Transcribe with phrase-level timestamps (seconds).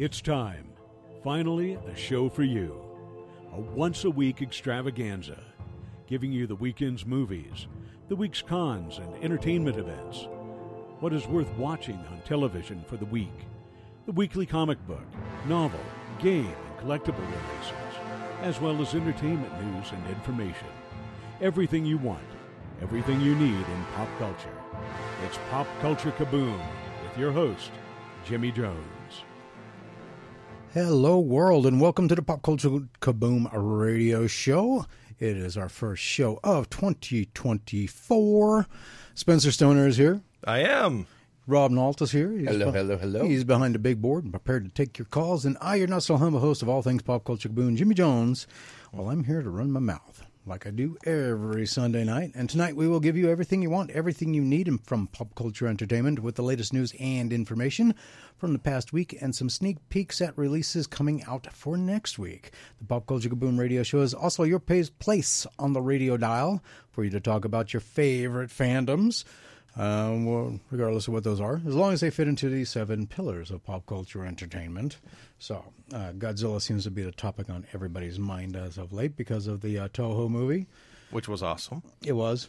[0.00, 0.64] It's time.
[1.22, 2.74] Finally, a show for you.
[3.52, 5.38] A once a week extravaganza,
[6.06, 7.66] giving you the weekend's movies,
[8.08, 10.26] the week's cons and entertainment events,
[11.00, 13.44] what is worth watching on television for the week,
[14.06, 15.04] the weekly comic book,
[15.46, 15.84] novel,
[16.18, 18.00] game, and collectible releases,
[18.40, 20.68] as well as entertainment news and information.
[21.42, 22.24] Everything you want,
[22.80, 24.56] everything you need in pop culture.
[25.26, 26.58] It's Pop Culture Kaboom
[27.02, 27.70] with your host,
[28.24, 28.99] Jimmy Jones.
[30.72, 32.68] Hello, world, and welcome to the Pop Culture
[33.00, 34.86] Kaboom radio show.
[35.18, 38.66] It is our first show of 2024.
[39.16, 40.20] Spencer Stoner is here.
[40.44, 41.08] I am.
[41.48, 42.30] Rob Nault is here.
[42.30, 43.24] He's Hello, hello, hello.
[43.24, 45.44] He's behind the big board and prepared to take your calls.
[45.44, 48.46] And I, your not so humble host of all things Pop Culture Kaboom, Jimmy Jones.
[48.92, 52.32] Well, I'm here to run my mouth like I do every Sunday night.
[52.34, 55.66] And tonight we will give you everything you want, everything you need from pop culture
[55.66, 57.94] entertainment with the latest news and information
[58.36, 62.52] from the past week and some sneak peeks at releases coming out for next week.
[62.78, 67.04] The Pop Culture Kaboom radio show is also your place on the radio dial for
[67.04, 69.24] you to talk about your favorite fandoms.
[69.76, 73.06] Um, well, regardless of what those are, as long as they fit into the seven
[73.06, 74.98] pillars of pop culture entertainment.
[75.38, 79.46] So, uh, Godzilla seems to be the topic on everybody's mind as of late because
[79.46, 80.66] of the uh, Toho movie.
[81.10, 81.82] Which was awesome.
[82.04, 82.48] It was.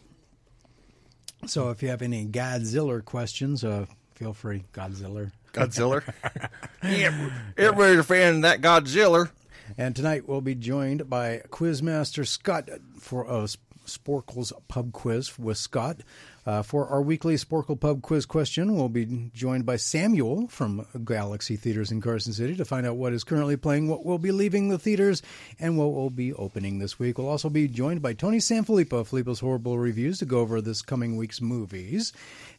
[1.46, 3.86] So, if you have any Godzilla questions, uh,
[4.16, 5.32] feel free, Godzilla.
[5.54, 6.02] Godzilla.
[6.84, 9.30] yeah, everybody's a fan of that Godzilla.
[9.78, 12.70] And tonight we'll be joined by Quizmaster Scott
[13.00, 13.48] for a
[13.86, 16.02] Sporkle's Pub Quiz with Scott.
[16.44, 21.56] Uh, for our weekly Sporkle Pub Quiz question, we'll be joined by Samuel from Galaxy
[21.56, 24.70] Theaters in Carson City to find out what is currently playing, what will be leaving
[24.70, 25.22] the theaters,
[25.60, 27.20] and what will be opening this week.
[27.20, 30.82] We'll also be joined by Tony Sanfilippo of Filippo's Horrible Reviews to go over this
[30.82, 32.12] coming week's movies.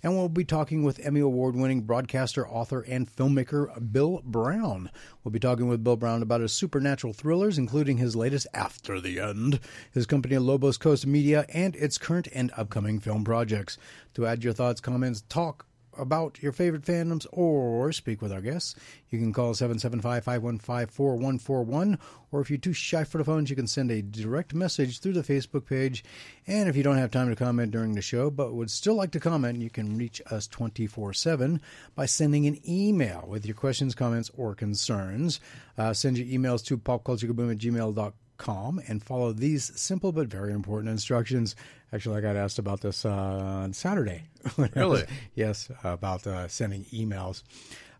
[0.05, 4.91] And we'll be talking with Emmy Award winning broadcaster, author, and filmmaker Bill Brown.
[5.23, 9.21] We'll be talking with Bill Brown about his supernatural thrillers, including his latest After the
[9.21, 9.61] End,
[9.93, 13.72] his company Lobos Coast Media, and its current and upcoming film projects.
[14.15, 15.67] To add your thoughts, comments, talk
[15.99, 18.75] about your favorite fandoms, or speak with our guests,
[19.11, 21.99] you can call 775 515 4141.
[22.31, 25.13] Or if you're too shy for the phones, you can send a direct message through
[25.13, 26.03] the Facebook page.
[26.47, 29.11] And if you don't have time to comment during the show, but would still like
[29.13, 31.61] to comment, you can reach us 24 7
[31.95, 35.41] by sending an email with your questions, comments, or concerns.
[35.77, 40.53] Uh, send your emails to popculturekaboom at gmail.com com and follow these simple but very
[40.53, 41.55] important instructions.
[41.93, 44.25] Actually, I got asked about this uh, on Saturday.
[44.75, 45.05] Really?
[45.37, 47.45] yes, about uh, sending emails.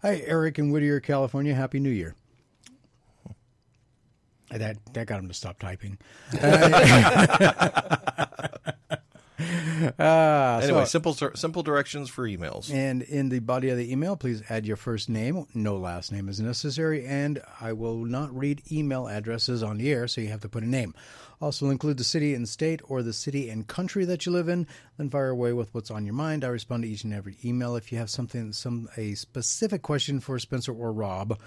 [0.03, 1.55] Hi, Eric in Whittier, California.
[1.55, 2.17] Happy New Year.
[4.51, 5.99] That that got him to stop typing.
[9.99, 12.73] Uh, Anyway, so- simple simple directions for emails.
[12.73, 15.47] and in the body of the email, please add your first name.
[15.55, 17.05] No last name is necessary.
[17.07, 20.63] And I will not read email addresses on the air, so you have to put
[20.63, 20.95] a name.
[21.41, 24.67] Also, include the city and state or the city and country that you live in.
[24.97, 26.45] Then fire away with what's on your mind.
[26.45, 27.75] I respond to each and every email.
[27.75, 31.39] If you have something, some a specific question for Spencer or Rob,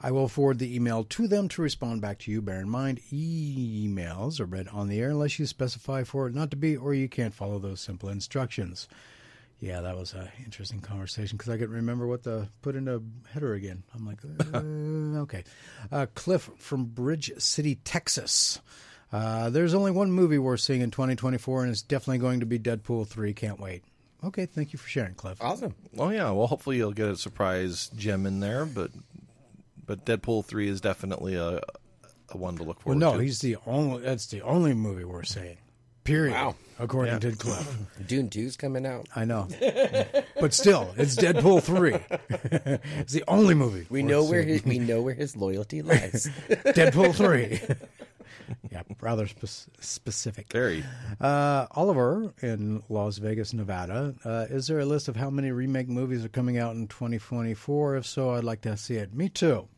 [0.00, 2.40] I will forward the email to them to respond back to you.
[2.40, 6.50] Bear in mind, emails are read on the air unless you specify for it not
[6.52, 8.86] to be, or you can't follow those simple instructions.
[9.60, 13.00] Yeah, that was an interesting conversation because I could remember what to put in a
[13.32, 13.82] header again.
[13.92, 14.18] I'm like,
[14.54, 15.42] uh, okay.
[15.90, 18.60] Uh, Cliff from Bridge City, Texas.
[19.12, 22.58] Uh, there's only one movie we're seeing in 2024, and it's definitely going to be
[22.58, 23.34] Deadpool 3.
[23.34, 23.82] Can't wait.
[24.22, 25.38] Okay, thank you for sharing, Cliff.
[25.40, 25.74] Awesome.
[25.96, 28.90] Oh yeah, well hopefully you'll get a surprise gem in there, but
[29.88, 31.60] but Deadpool three is definitely a
[32.30, 33.18] a one to look Well, forward no, to.
[33.24, 34.02] he's the only.
[34.02, 35.56] That's the only movie we're seeing.
[36.04, 36.32] Period.
[36.34, 36.54] Wow.
[36.78, 37.18] According Yeah.
[37.30, 37.76] to Cliff.
[38.06, 39.06] Dune 2's coming out.
[39.16, 39.48] I know,
[40.40, 41.94] but still, it's Deadpool 3.
[43.00, 44.54] it's the only movie We know where seeing.
[44.54, 46.28] his we know where his loyalty lies.
[46.48, 47.60] Deadpool 3.
[48.70, 50.52] yeah, rather spe- specific.
[50.52, 50.84] Very.
[51.20, 54.14] Uh, Oliver in Las Vegas, Nevada.
[54.24, 57.96] Uh, is there a list of how many remake movies are coming out in 2024?
[57.96, 59.12] If so, I'd like to see it.
[59.14, 59.68] Me too.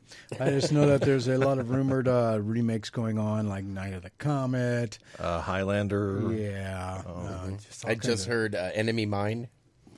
[0.41, 3.93] I just know that there's a lot of rumored uh, remakes going on, like Night
[3.95, 4.99] of the Comet.
[5.19, 6.33] Uh, Highlander.
[6.33, 7.03] Yeah.
[7.07, 9.49] uh, just I just of- heard uh, Enemy Mine.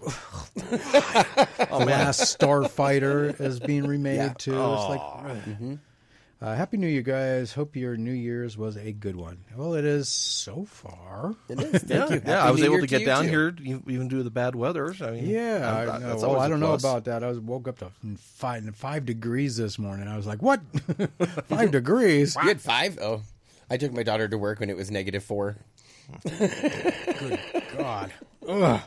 [0.55, 4.33] The Last Starfighter is being remade Yeah.
[4.37, 4.53] too.
[4.53, 5.79] It's like,
[6.43, 7.53] uh, Happy New Year, guys.
[7.53, 9.39] Hope your New Year's was a good one.
[9.57, 11.35] Well, it is so far.
[11.49, 11.83] It is.
[11.83, 12.23] Thank Yeah, you.
[12.27, 12.45] yeah.
[12.45, 13.31] I was New able Year to get you down too.
[13.31, 14.93] here, e- even due to the bad weather.
[15.01, 17.23] I mean, Yeah, I- I, I- that's well, always I a don't know about that.
[17.23, 20.09] I was woke up to five five degrees this morning.
[20.09, 20.61] I was like, "What?
[21.49, 22.35] five degrees?
[22.43, 22.99] You had five?
[23.01, 23.23] Oh,
[23.71, 25.57] I took my daughter to work when it was negative four.
[26.25, 27.39] good
[27.79, 28.13] God,
[28.49, 28.81] Ugh.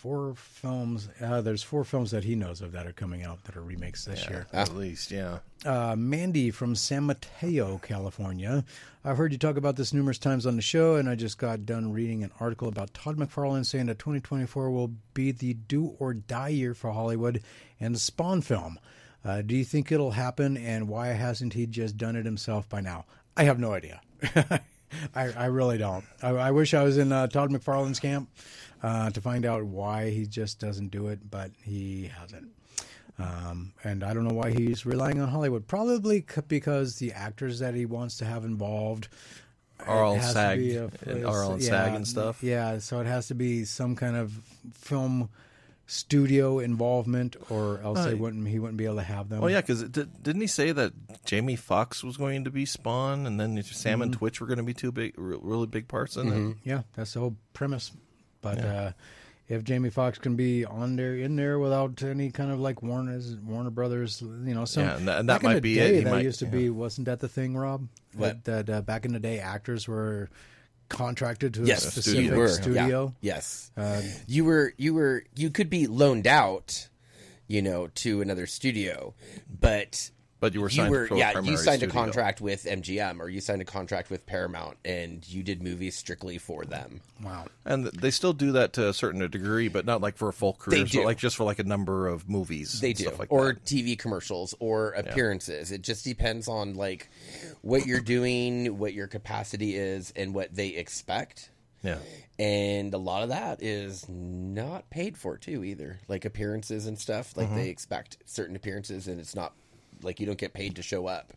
[0.00, 1.10] Four films.
[1.20, 4.06] Uh, there's four films that he knows of that are coming out that are remakes
[4.06, 4.46] this year.
[4.50, 5.40] At least, yeah.
[5.62, 8.64] Uh, Mandy from San Mateo, California.
[9.04, 11.66] I've heard you talk about this numerous times on the show, and I just got
[11.66, 16.14] done reading an article about Todd McFarlane saying that 2024 will be the do or
[16.14, 17.42] die year for Hollywood
[17.78, 18.78] and the Spawn film.
[19.22, 22.80] Uh, do you think it'll happen, and why hasn't he just done it himself by
[22.80, 23.04] now?
[23.36, 24.00] I have no idea.
[25.14, 26.04] I, I really don't.
[26.22, 28.28] I, I wish I was in uh, Todd McFarlane's camp
[28.82, 32.48] uh, to find out why he just doesn't do it, but he hasn't.
[33.18, 35.66] Um, and I don't know why he's relying on Hollywood.
[35.68, 39.08] Probably c- because the actors that he wants to have involved
[39.86, 42.42] Are all SAG a- and are all in SAG and stuff?
[42.42, 44.32] Yeah, so it has to be some kind of
[44.72, 45.28] film
[45.86, 48.46] studio involvement, or else they Uh, wouldn't.
[48.48, 49.42] He wouldn't be able to have them.
[49.42, 50.92] Oh yeah, because did, didn't he say that
[51.26, 54.02] Jamie Foxx was going to be Spawn, and then Sam Mm-hmm.
[54.02, 56.56] and Twitch were going to be two big, re- really big parts in it?
[56.64, 57.90] Yeah, that's the whole premise.
[58.42, 58.92] But uh,
[59.48, 63.34] if Jamie Foxx can be on there, in there without any kind of like Warner's,
[63.36, 65.94] Warner Brothers, you know, some Yeah, and that- and that might be day, it.
[65.96, 67.86] He That might- used to be, wasn't that the thing, Rob?
[68.16, 68.44] What?
[68.44, 70.30] That, that uh, back in the day, actors were
[70.88, 72.48] contracted to Yes, a specific were.
[72.48, 73.14] studio.
[73.20, 73.34] Yeah.
[73.34, 74.72] Yes, Uh, you were.
[74.76, 75.24] You were.
[75.36, 76.88] You could be loaned out,
[77.46, 79.14] you know, to another studio,
[79.60, 80.10] but
[80.40, 81.06] But you were you were.
[81.08, 81.94] to Yeah, primary you signed studio.
[82.00, 85.94] a contract with MGM or you signed a contract with Paramount, and you did movies
[85.96, 87.02] strictly for them.
[87.22, 87.44] wow.
[87.66, 90.54] and they still do that to a certain degree, but not like for a full
[90.54, 90.78] career.
[90.78, 90.98] They do.
[91.00, 92.80] So like just for like a number of movies.
[92.80, 93.64] They and do, stuff like or that.
[93.66, 95.72] TV commercials, or appearances.
[95.72, 97.10] It just depends on like
[97.60, 101.50] what you're doing, what your capacity is, and what they expect.
[101.82, 101.98] yeah.
[102.38, 107.36] and a lot of that is not paid for too either like appearances and stuff
[107.36, 107.56] like Mm-hmm.
[107.56, 109.52] they expect certain appearances and it's not
[110.02, 111.32] like you don't get paid to show up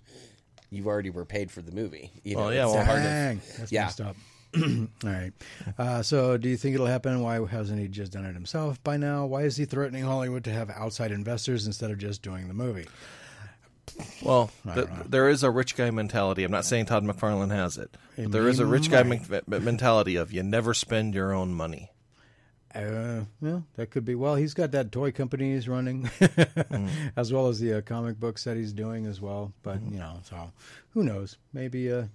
[0.69, 3.04] you already were paid for the movie you know Well, yeah, it's well, hard to-
[3.07, 3.83] Dang, that's Yeah.
[3.86, 4.15] messed up.
[4.56, 5.31] All right.
[5.80, 7.21] Uh, so, do you think it'll happen?
[7.21, 9.25] Why hasn't he just done it himself by now?
[9.25, 12.86] Why is he threatening Hollywood to have outside investors instead of just doing the movie?
[14.21, 16.44] Well, th- there is a rich guy mentality.
[16.44, 17.98] I'm not saying Todd McFarlane has it.
[18.15, 19.27] He But there is a rich guy might.
[19.27, 21.89] men- men- mentality of you never spend your own money.
[22.75, 24.16] Uh, well, that could be.
[24.16, 26.10] Well, he's got that toy company he's running,
[27.16, 29.54] as well as the uh, comic books that he's doing as well.
[29.62, 30.52] But you know, so
[30.92, 31.38] who knows?
[31.54, 32.06] Maybe, uh,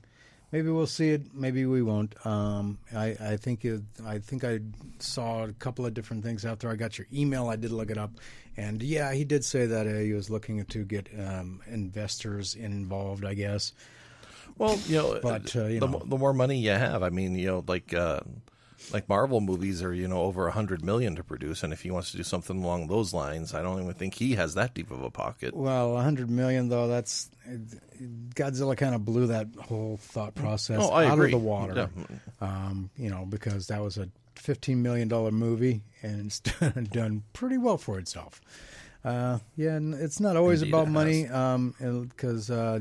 [0.50, 1.32] maybe we'll see it.
[1.32, 2.14] Maybe we won't.
[2.26, 4.58] Um, I, I think it, I think I
[4.98, 7.48] saw a couple of different things after I got your email.
[7.48, 8.10] I did look it up,
[8.56, 13.24] and yeah, he did say that uh, he was looking to get um, investors involved.
[13.24, 13.72] I guess.
[14.56, 16.02] Well, you know, But, uh, you the, know.
[16.04, 18.20] the more money you have, I mean, you know, like uh,
[18.92, 21.90] like Marvel movies are you know over a hundred million to produce, and if he
[21.90, 24.90] wants to do something along those lines, I don't even think he has that deep
[24.90, 25.54] of a pocket.
[25.54, 26.88] Well, a hundred million though.
[26.88, 27.30] That's
[28.34, 28.76] Godzilla.
[28.76, 31.26] Kind of blew that whole thought process Oh, out agree.
[31.26, 31.90] of the water.
[32.40, 36.40] Um, you know, because that was a fifteen million dollar movie and it's
[36.92, 38.40] done pretty well for itself.
[39.04, 41.22] Uh, yeah, and it's not always Indeed about it money,
[42.08, 42.78] because uh,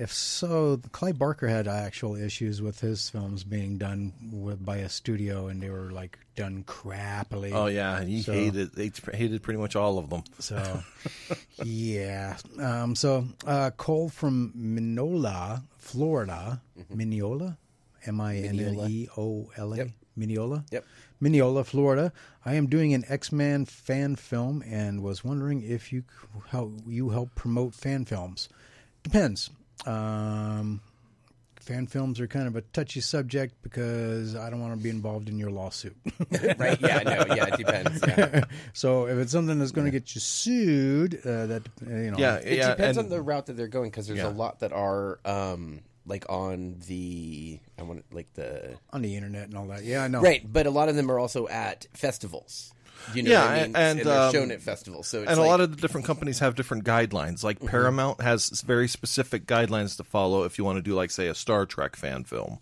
[0.00, 4.88] if so, Clive Barker had actual issues with his films being done with, by a
[4.88, 7.52] studio, and they were like done crappily.
[7.52, 10.22] Oh yeah, he So- hated he hated pretty much all of them.
[10.38, 10.82] So,
[11.64, 12.36] yeah.
[12.58, 16.60] Um, so, uh, Cole from Minola, Florida.
[16.88, 17.58] Mineola?
[18.06, 19.76] M I N N E O L A?
[19.76, 19.88] Yep.
[20.16, 20.64] Mineola?
[20.70, 20.84] Yep.
[21.20, 22.12] Mineola, Florida.
[22.44, 26.04] I am doing an X Men fan film and was wondering if you
[26.48, 28.48] how you help promote fan films.
[29.02, 29.50] Depends.
[29.86, 30.80] Um,
[31.60, 35.28] fan films are kind of a touchy subject because I don't want to be involved
[35.28, 35.94] in your lawsuit.
[36.58, 38.44] right yeah no yeah it depends yeah.
[38.72, 42.18] so if it's something that's going to get you sued, uh, that uh, you know,
[42.18, 44.28] Yeah, it yeah, depends and- on the route that they're going because there's Yeah.
[44.28, 49.44] a lot that are um like on the i want like the on the internet
[49.48, 49.84] and all that.
[49.84, 50.20] Yeah, I know.
[50.22, 52.72] right but a lot of them are also at festivals
[53.14, 53.76] you know Yeah, what I mean?
[53.76, 56.06] and- they're um, shown at festivals so it's and like, a lot of the different
[56.06, 57.42] companies have different guidelines.
[57.42, 61.26] Like Paramount has very specific guidelines to follow if you want to do, like, say,
[61.28, 62.58] a Star Trek fan film.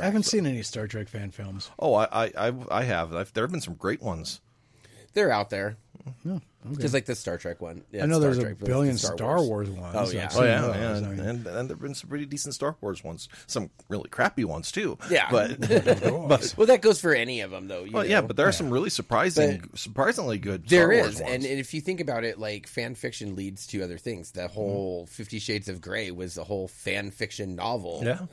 [0.00, 1.70] I haven't seen any Star Trek fan films.
[1.78, 3.12] Oh, I, I, I, I have.
[3.14, 4.40] I've, there have been some great ones.
[5.14, 5.76] they're out there
[6.78, 8.94] just like the star trek one Yeah, I know Star there's a Trek, but billion
[8.94, 9.70] it's the Star, Wars.
[9.70, 9.94] ones.
[9.94, 10.28] Oh, I've oh, yeah.
[10.34, 10.76] Oh yeah, those.
[10.76, 10.82] yeah.
[10.82, 13.28] I And, mean, and, and there've been some pretty decent Star Wars ones.
[13.46, 14.98] Some really crappy ones too.
[15.10, 15.28] Yeah.
[15.30, 15.50] but
[16.04, 18.46] oh, but well that goes for any of them though you well, yeah, but there
[18.46, 20.66] are some really surprising, surprisingly good.
[20.68, 23.82] There Star is, Wars and if you think about it, like fan fiction leads to
[23.82, 24.32] other things.
[24.32, 25.10] The whole mm-hmm.
[25.12, 28.02] Fifty Shades of Grey was a whole fan fiction novel.
[28.04, 28.26] yeah,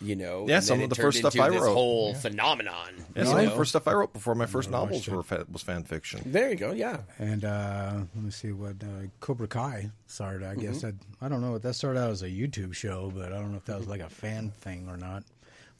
[0.00, 0.46] you know.
[0.48, 1.72] Yeah, some of the first stuff I wrote.
[1.74, 3.04] Whole phenomenon.
[3.16, 3.22] yeah.
[3.22, 5.62] you Some of the first stuff I wrote before my first novels were fa- was
[5.62, 6.20] fan fiction.
[6.26, 6.72] There you go.
[6.72, 6.98] Yeah.
[7.18, 10.44] and uh, let me see what uh, Cobra Kai started.
[10.46, 10.60] I Mm-hmm.
[10.60, 11.52] guess that I don't know.
[11.52, 13.88] What that started out as a YouTube show, but I don't know if that was
[13.88, 15.24] like a fan thing or not.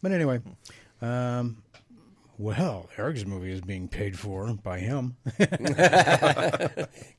[0.03, 0.41] But anyway,
[1.03, 1.63] um,
[2.39, 5.17] Well, Eric's movie is being paid for by him.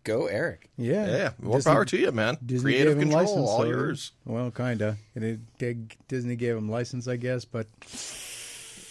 [0.04, 0.70] Go, Eric.
[0.78, 1.08] yeah.
[1.08, 2.38] Yeah, more Disney- power to you, man.
[2.46, 4.12] Disney Creative gave him control, license, all so- yours.
[4.26, 4.98] Well, kinda.
[5.16, 5.46] And
[6.08, 7.68] Disney gave him license, I guess, but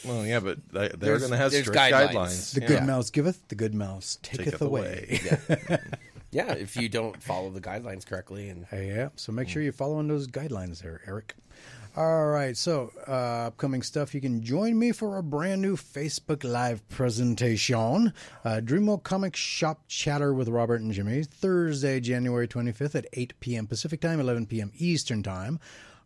[0.04, 2.10] Well, yeah, but they, they're going to have strict guidelines.
[2.12, 2.54] guidelines.
[2.54, 2.66] the yeah.
[2.66, 5.20] good mouse giveth, the good mouse taketh, Taketh away.
[5.58, 5.78] away.
[6.30, 9.72] Yeah, if you don't follow the guidelines correctly, and Hey, yeah, so make sure you're
[9.72, 11.34] following those guidelines there, Eric.
[11.98, 14.14] All right, so uh, upcoming stuff.
[14.14, 18.12] You can join me for a brand new Facebook Live presentation,
[18.44, 23.66] uh, Dreamworld Comic Shop Chatter with Robert and Jimmy, Thursday, January 25th at 8 p.m.
[23.66, 24.70] Pacific Time, 11 p.m.
[24.78, 25.58] Eastern Time.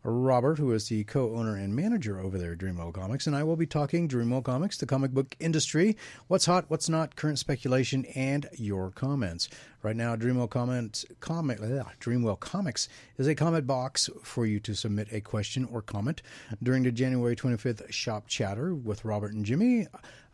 [0.03, 3.55] Robert, who is the co-owner and manager over there at Dreamworld Comics, and I will
[3.55, 5.95] be talking Dreamworld Comics, the comic book industry,
[6.27, 9.47] what's hot, what's not, current speculation, and your comments.
[9.81, 10.15] Right now,
[10.47, 15.67] Comments, comic, ugh, Dreamworld Comics is a comment box for you to submit a question
[15.71, 16.21] or comment
[16.61, 19.87] during the January 25th shop chatter with Robert and Jimmy.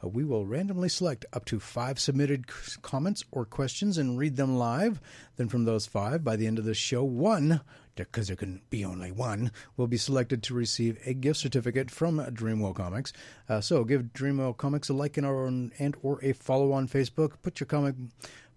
[0.03, 4.35] Uh, we will randomly select up to five submitted c- comments or questions and read
[4.35, 5.01] them live.
[5.35, 7.61] Then, from those five, by the end of the show, one
[8.05, 12.19] because there can be only one, will be selected to receive a gift certificate from
[12.19, 13.13] Dreamworld Comics.
[13.47, 17.33] Uh, so give Dreamworld Comics a like and or, and or a follow on Facebook.
[17.41, 17.95] Put your comic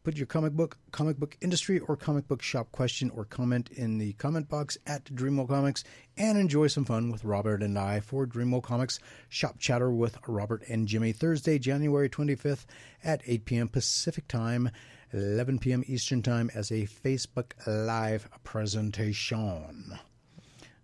[0.05, 3.99] put your comic book, comic book industry, or comic book shop question or comment in
[3.99, 5.85] the comment box at Dreamworld Comics,
[6.17, 10.63] and enjoy some fun with Robert and I for Dreamworld Comics Shop Chatter with Robert
[10.69, 12.67] and Jimmy Thursday, January 25th
[13.05, 13.69] at 8 p.m.
[13.69, 14.71] Pacific Time.
[15.13, 15.85] 11 p.m.
[15.87, 19.99] Eastern Time as a Facebook Live presentation.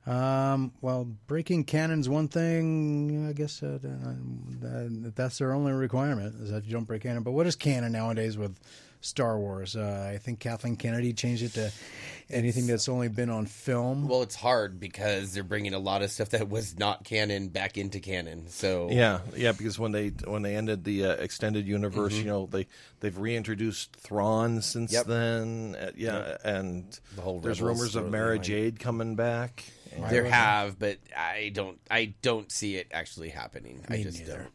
[0.07, 3.27] Um, well, breaking canon's one thing.
[3.29, 7.23] I guess uh, uh, that's their only requirement is that you don't break canon.
[7.23, 8.59] But what is canon nowadays with
[9.01, 9.77] Star Wars?
[9.77, 11.73] Uh, I think Kathleen Kennedy changed it to
[12.31, 14.07] anything that's only been on film.
[14.09, 17.79] well, it's hard because they're bringing a lot of stuff that was not canon back
[17.79, 18.49] into canon.
[18.51, 22.23] So Yeah, yeah, because when they when they ended the uh, extended universe, Mm-hmm.
[22.27, 22.67] you know, they
[23.01, 25.07] they've reintroduced Thrawn since Yep.
[25.07, 25.77] then.
[25.81, 26.85] Uh, yeah, and
[27.17, 28.11] The whole there's rumors of storyline.
[28.11, 29.65] Mara Jade coming back.
[30.11, 31.79] there have, but I don't.
[31.91, 33.85] I don't see it actually happening.
[33.89, 34.39] I just neither.
[34.39, 34.53] don't.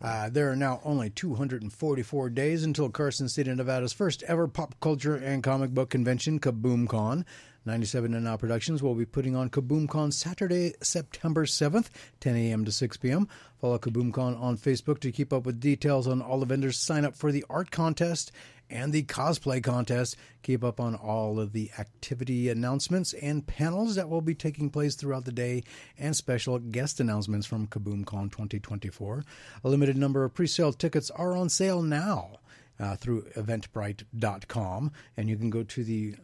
[0.00, 5.16] Uh, there are now only 244 days until Carson City, Nevada's first ever pop culture
[5.16, 7.24] and comic book convention, KaboomCon.
[7.68, 12.64] 97 and Now Productions will be putting on KaboomCon Saturday, September 7th, 10 a.m.
[12.64, 13.28] to 6 p.m.
[13.60, 16.78] Follow KaboomCon on Facebook to keep up with details on all the vendors.
[16.78, 18.32] Sign up for the art contest
[18.70, 20.16] and the cosplay contest.
[20.42, 24.94] Keep up on all of the activity announcements and panels that will be taking place
[24.94, 25.62] throughout the day
[25.98, 29.24] and special guest announcements from KaboomCon 2024.
[29.62, 32.38] A limited number of pre-sale tickets are on sale now
[32.80, 36.14] uh, through eventbrite.com and you can go to the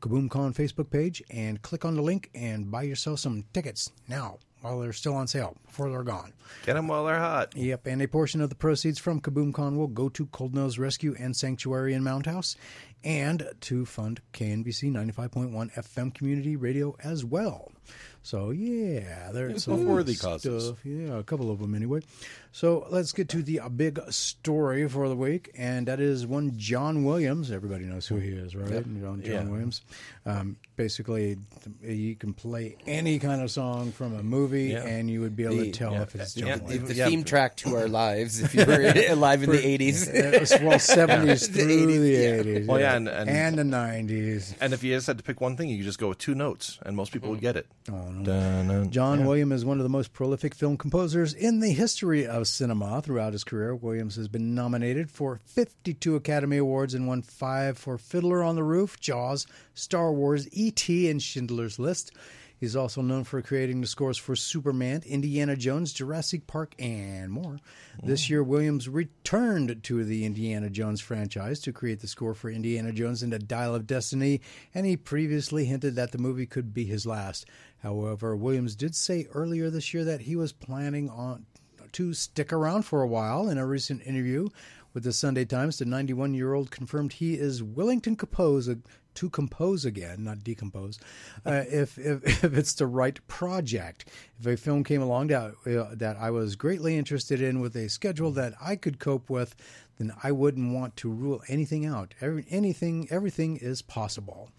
[0.00, 4.80] KaboomCon Facebook page and click on the link and buy yourself some tickets now while
[4.80, 6.32] they're still on sale before they're gone.
[6.66, 7.56] Get them while they're hot.
[7.56, 11.14] Yep, and a portion of the proceeds from KaboomCon will go to Cold Nose Rescue
[11.18, 12.56] and Sanctuary in Mound House
[13.04, 17.70] and to fund KNVC 95.1 FM community radio as well.
[18.22, 20.42] So, yeah, there's some worthy stuff.
[20.42, 20.72] causes.
[20.84, 22.00] Yeah, a couple of them anyway.
[22.52, 26.52] So, let's get to the uh, big story for the week, and that is one
[26.56, 27.52] John Williams.
[27.52, 28.68] Everybody knows who he is, right?
[28.70, 29.44] John, John Yeah.
[29.44, 29.82] Williams.
[30.26, 31.36] Um, basically,
[31.82, 34.84] you can play any kind of song from a movie, Yeah.
[34.86, 36.88] and you would be able The- to tell yeah, if it's John yeah, Williams.
[36.88, 37.08] The Yeah.
[37.08, 40.08] theme track to our lives, if you were alive in the eighties.
[40.18, 42.18] It was, well, seventies The through 80s, the yeah.
[42.40, 44.54] eighties, Well, yeah, and- and- the nineties.
[44.60, 46.34] And if you just had to pick one thing, you could just go with two
[46.34, 47.66] notes, and most people would get it.
[47.90, 48.86] Oh, no.
[48.90, 49.26] John Yeah.
[49.26, 53.02] Williams is one of the most prolific film composers in the history of cinema.
[53.02, 57.98] Throughout his career, Williams has been nominated for 52 Academy Awards and won five for
[57.98, 62.12] Fiddler on the Roof, Jaws, Star Wars, E.T., and Schindler's List.
[62.58, 67.58] He's also known for creating the scores for Superman, Indiana Jones, Jurassic Park, and more.
[68.02, 72.92] This year, Williams returned to the Indiana Jones franchise to create the score for Indiana
[72.92, 74.40] Jones and the Dial of Destiny,
[74.74, 77.46] and he previously hinted that the movie could be his last.
[77.82, 81.46] However, Williams did say earlier this year that he was planning on
[81.92, 83.48] to stick around for a while.
[83.48, 84.48] In a recent interview
[84.94, 88.68] with the Sunday Times, the 91-year-old confirmed he is willing to compose
[89.14, 90.96] to compose again, not decompose,
[91.44, 94.04] uh, if, if if it's the right project.
[94.38, 97.88] If a film came along that uh, that I was greatly interested in with a
[97.88, 99.56] schedule that I could cope with,
[99.98, 102.14] then I wouldn't want to rule anything out.
[102.20, 104.50] Every, anything, everything is possible.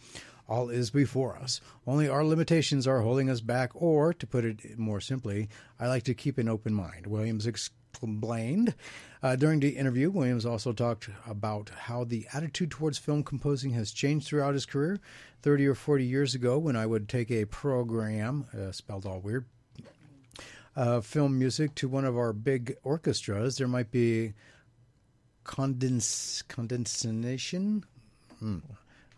[0.49, 1.61] All is before us.
[1.85, 5.47] Only our limitations are holding us back, or, to put it more simply,
[5.79, 7.05] I like to keep an open mind.
[7.05, 8.73] Williams explained.
[9.21, 13.91] Uh, during the interview, Williams also talked about how the attitude towards film composing has
[13.91, 14.99] changed throughout his career.
[15.43, 19.45] 30 or 40 years ago, when I would take a program, uh, spelled all weird,
[20.75, 24.33] uh, film music to one of our big orchestras, there might be
[25.43, 27.83] condens condensation.
[28.39, 28.59] Hmm.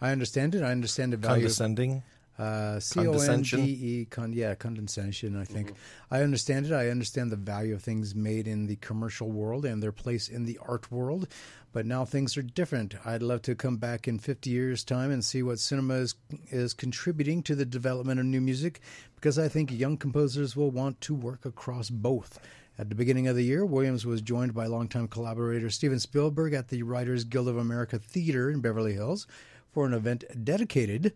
[0.01, 0.63] I understand it.
[0.63, 1.43] I understand the value.
[1.43, 2.03] Condescending.
[2.39, 5.39] Uh, C O N D E, con, yeah, condensation.
[5.39, 5.73] I think
[6.09, 6.71] I understand it.
[6.71, 10.45] I understand the value of things made in the commercial world and their place in
[10.45, 11.27] the art world.
[11.71, 12.95] But now things are different.
[13.05, 16.15] I'd love to come back in 50 years' time and see what cinema is
[16.49, 18.81] is contributing to the development of new music,
[19.15, 22.39] because I think young composers will want to work across both.
[22.79, 26.69] At the beginning of the year, Williams was joined by longtime collaborator Steven Spielberg at
[26.69, 29.27] the Writers Guild of America Theater in Beverly Hills
[29.71, 31.13] for an event dedicated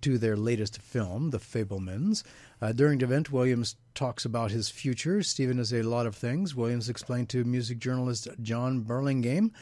[0.00, 2.24] to their latest film, The Fabelmans.
[2.60, 5.22] Uh, during the event, Williams talks about his future.
[5.22, 6.54] Steven is a lot of things.
[6.54, 9.52] Williams explained to music journalist Jon Burlingame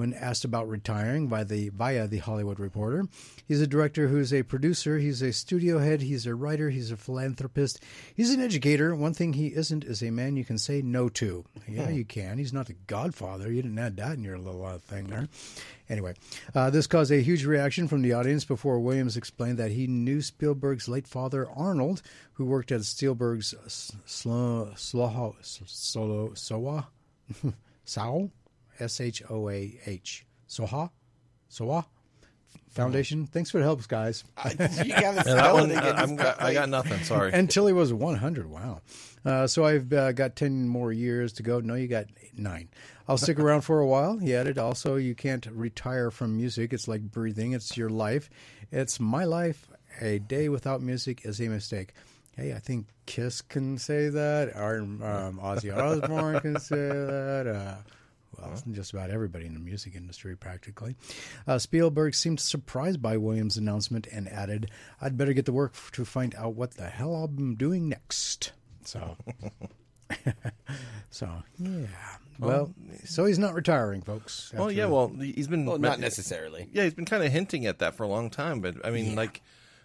[0.00, 3.06] when asked about retiring by the via the Hollywood Reporter.
[3.46, 6.96] He's a director who's a producer, he's a studio head, he's a writer, he's a
[6.96, 8.94] philanthropist, he's an educator.
[8.94, 11.44] One thing he isn't is a man you can say no to.
[11.68, 12.38] Yeah, you can.
[12.38, 13.52] He's not the godfather.
[13.52, 15.28] You didn't add that in your little uh, thing there.
[15.90, 16.14] Anyway,
[16.54, 20.22] uh, this caused a huge reaction from the audience before Williams explained that he knew
[20.22, 22.00] Spielberg's late father, Arnold,
[22.34, 23.54] who worked at Spielberg's
[24.06, 26.88] Slo, Slo, Solo, Soa,
[27.84, 28.30] Sao,
[28.80, 30.90] S H O A H, Soha,
[31.50, 31.84] Soha
[32.70, 33.26] Foundation.
[33.26, 34.24] Thanks for the help, guys.
[34.44, 35.96] you gotta Yeah, spell one, it again.
[35.96, 37.02] I, I'm got, nothing.
[37.02, 37.32] Sorry.
[37.32, 38.48] Until he was 100.
[38.48, 38.80] Wow.
[39.24, 41.60] Uh, so I've uh, got 10 more years to go.
[41.60, 42.06] No, you got
[42.36, 42.68] nine.
[43.08, 44.18] I'll stick around for a while.
[44.18, 46.72] He added, also, you can't retire from music.
[46.72, 48.30] It's like breathing, it's your life.
[48.70, 49.68] It's my life.
[50.00, 51.92] A day without music is a mistake.
[52.36, 54.52] Hey, I think Kiss can say that.
[54.54, 57.46] Or um, Ozzy Osbourne can say that.
[57.48, 57.74] Uh,
[58.40, 60.96] well, just about everybody in the music industry, practically.
[61.46, 64.70] Uh, Spielberg seemed surprised by Williams' announcement and added,
[65.00, 68.52] I'd better get to work f- to find out what the hell I'm doing next.
[68.84, 69.16] So,
[71.10, 71.28] so
[71.58, 71.86] yeah.
[72.38, 72.72] Well,
[73.04, 74.50] so he's not retiring, folks.
[74.56, 74.86] well, yeah.
[74.86, 76.68] Well, he's been Well, not necessarily.
[76.72, 78.60] Yeah, he's been kind of hinting at that for a long time.
[78.60, 79.42] But I mean, like,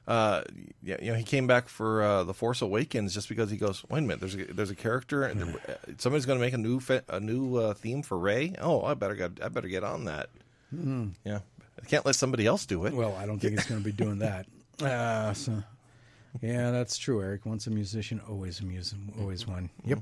[0.07, 0.43] uh,
[0.83, 3.83] yeah, you know, he came back for uh, the Force Awakens just because he goes,
[3.89, 6.57] wait a minute, there's a, there's a character, and uh, somebody's going to make a
[6.57, 8.53] new fe- a new uh, theme for Rey.
[8.61, 10.29] Oh, I better get I better get on that.
[10.71, 11.39] Yeah,
[11.81, 12.93] I can't let somebody else do it.
[12.93, 14.45] Well, I don't think he's going to be doing that.
[14.83, 15.63] Uh, so,
[16.41, 17.45] yeah, that's true, Eric.
[17.45, 19.69] Once a musician, always a musician, always one.
[19.85, 19.99] Yep.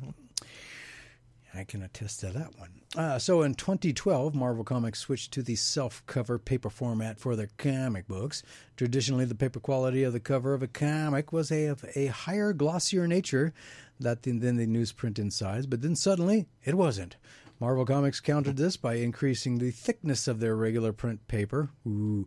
[1.53, 2.69] I can attest to that one.
[2.95, 8.07] Uh, so in 2012, Marvel Comics switched to the self-cover paper format for their comic
[8.07, 8.43] books.
[8.75, 12.53] Traditionally, the paper quality of the cover of a comic was a, of a higher,
[12.53, 13.53] glossier nature
[13.99, 17.17] that than, than the newsprint in size, but then suddenly it wasn't.
[17.59, 21.69] Marvel Comics countered this by increasing the thickness of their regular print paper.
[21.87, 22.25] Ooh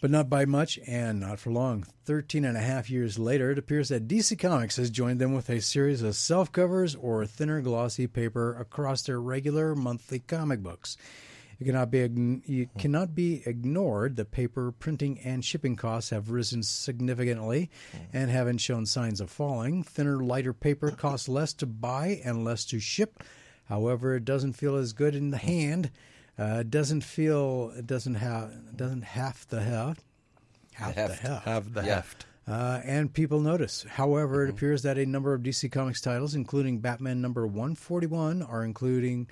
[0.00, 1.86] but not by much and not for long.
[2.04, 5.48] Thirteen and a half years later, it appears that DC Comics has joined them with
[5.48, 10.96] a series of self covers or thinner glossy paper across their regular monthly comic books.
[11.60, 12.78] It cannot be ign- it hmm.
[12.78, 17.98] cannot be ignored that paper printing and shipping costs have risen significantly hmm.
[18.12, 19.82] and haven't shown signs of falling.
[19.82, 23.22] Thinner, lighter paper costs less to buy and less to ship.
[23.66, 25.46] However, it doesn't feel as good in the hmm.
[25.46, 25.90] hand.
[26.38, 30.02] Uh, it doesn't feel it doesn't have doesn't have the heft
[30.72, 31.20] half the heft.
[31.22, 31.44] heft.
[31.44, 31.94] Have the Yeah.
[31.96, 32.26] heft.
[32.46, 33.84] Uh, and people notice.
[33.88, 38.62] However, it appears that a number of DC Comics titles, including Batman number 141, are
[38.64, 39.28] including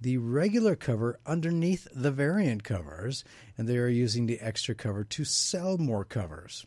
[0.00, 3.24] the regular cover underneath the variant covers,
[3.58, 6.64] and they are using the extra cover to sell more covers.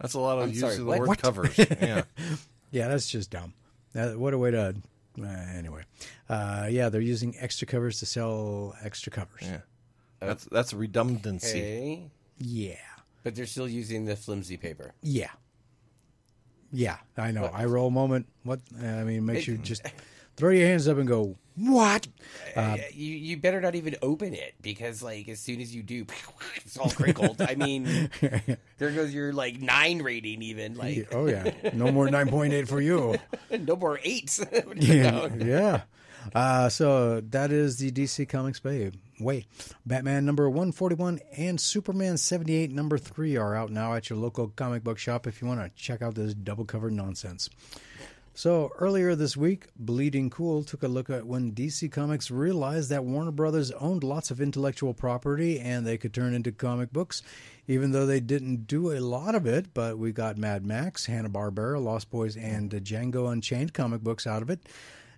[0.00, 0.98] That's a lot of I'm use sorry, of the what?
[1.00, 1.22] word What?
[1.22, 1.58] covers.
[1.58, 2.02] Yeah.
[2.70, 3.52] Yeah, that's just dumb.
[3.94, 4.74] Uh, what a way to.
[5.20, 5.82] Uh, anyway,
[6.28, 9.42] uh, yeah, they're using extra covers to sell extra covers.
[9.42, 9.60] yeah.
[10.20, 11.58] That's that's redundancy.
[11.58, 12.10] Okay.
[12.38, 12.76] Yeah.
[13.24, 14.94] But they're still using the flimsy paper.
[15.02, 15.30] Yeah.
[16.72, 17.44] Yeah, I know.
[17.52, 18.26] I roll moment.
[18.44, 18.60] What?
[18.80, 19.82] I mean, makes you just
[20.36, 22.06] throw your hands up and go, "What?"
[22.56, 26.06] Uh, you you better not even open it because like as soon as you do,
[26.56, 27.40] it's all crinkled.
[27.40, 28.10] I mean,
[28.78, 30.42] there goes your like nine rating.
[30.42, 33.16] Even like oh yeah, no more nine point eight for you.
[33.60, 34.44] no more eights.
[34.76, 35.82] yeah, yeah.
[36.34, 38.92] Uh, so that is the DC Comics Bay.
[39.20, 39.46] Way.
[39.86, 44.82] Batman number 141 and Superman 78 number 3 are out now at your local comic
[44.82, 47.48] book shop if you want to check out this double cover nonsense.
[48.34, 53.04] So earlier this week, Bleeding Cool took a look at when DC Comics realized that
[53.04, 57.22] Warner Brothers owned lots of intellectual property and they could turn into comic books,
[57.68, 59.74] even though they didn't do a lot of it.
[59.74, 64.40] But we got Mad Max, Hanna Barbera, Lost Boys, and Django Unchained comic books out
[64.40, 64.66] of it.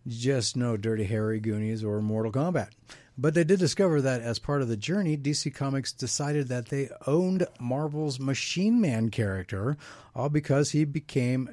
[0.09, 2.70] Just no Dirty Harry, Goonies, or Mortal Kombat.
[3.16, 6.88] But they did discover that as part of the journey, DC Comics decided that they
[7.07, 9.77] owned Marvel's Machine Man character,
[10.16, 11.48] all because he became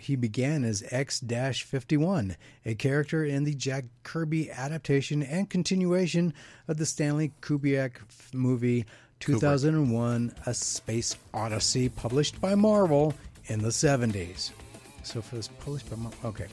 [0.00, 6.32] he began as X-51, a character in the Jack Kirby adaptation and continuation
[6.66, 7.96] of the Stanley Kubrick
[8.32, 8.86] movie
[9.20, 13.14] 2001: A Space Odyssey, published by Marvel
[13.46, 14.50] in the 70s.
[15.02, 16.46] So for this published by Marvel, okay.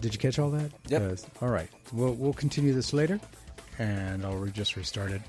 [0.00, 0.70] Did you catch all that?
[0.88, 1.02] Yep.
[1.02, 1.68] 'Cause- All right.
[1.92, 3.20] We'll we'll continue this later,
[3.78, 5.22] and I'll re- just restart it.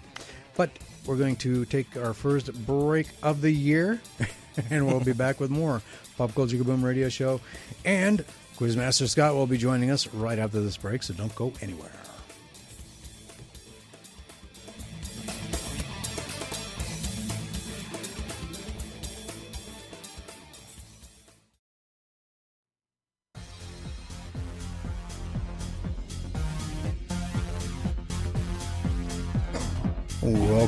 [0.56, 0.69] But
[1.06, 4.01] we're going to take our first break of the year,
[4.69, 5.82] and we'll be back with more
[6.17, 7.41] Pop Culture Kaboom Radio Show,
[7.86, 8.23] and
[8.58, 11.04] Quizmaster Scott will be joining us right after this break.
[11.04, 12.01] So don't go anywhere.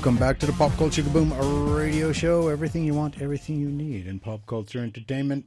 [0.03, 2.49] Welcome back to the Pop Culture Kaboom radio show.
[2.49, 5.45] Everything you want, everything you need in pop culture entertainment.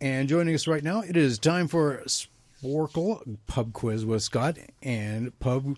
[0.00, 5.38] And joining us right now, it is time for Sporkle Pub Quiz with Scott and
[5.40, 5.76] Pub.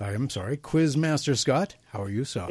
[0.00, 1.76] I'm sorry, Quiz Master Scott.
[1.92, 2.48] How are you, sir?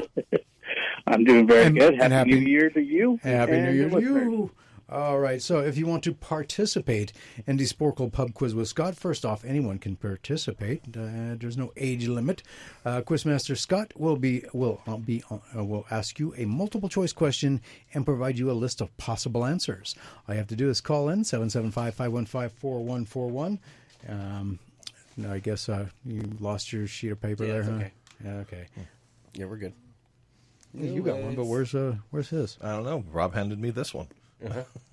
[1.08, 1.96] I'm doing very And- good.
[1.96, 3.20] Happy, happy- New Year to you.
[3.22, 4.52] Happy New Year to you.
[4.92, 5.42] All right.
[5.42, 7.14] So, if you want to participate
[7.48, 10.82] in the Sporkle Pub Quiz with Scott, first off, anyone can participate.
[10.88, 12.44] Uh, there's no age limit.
[12.84, 17.14] Uh, Quizmaster Scott will be will uh, be uh, will ask you a multiple choice
[17.14, 17.62] question
[17.94, 19.96] and provide you a list of possible answers.
[20.28, 23.60] All you have to do is call in 775-515-4141.
[24.10, 24.60] Um,
[25.16, 27.72] no, I guess uh, you lost your sheet of paper Yeah, there, huh?
[27.72, 27.92] okay.
[28.26, 28.66] Yeah, okay.
[29.36, 29.72] Yeah, we're good.
[30.74, 32.58] You got one, but where's uh where's his?
[32.62, 33.04] I don't know.
[33.12, 34.08] Rob handed me this one.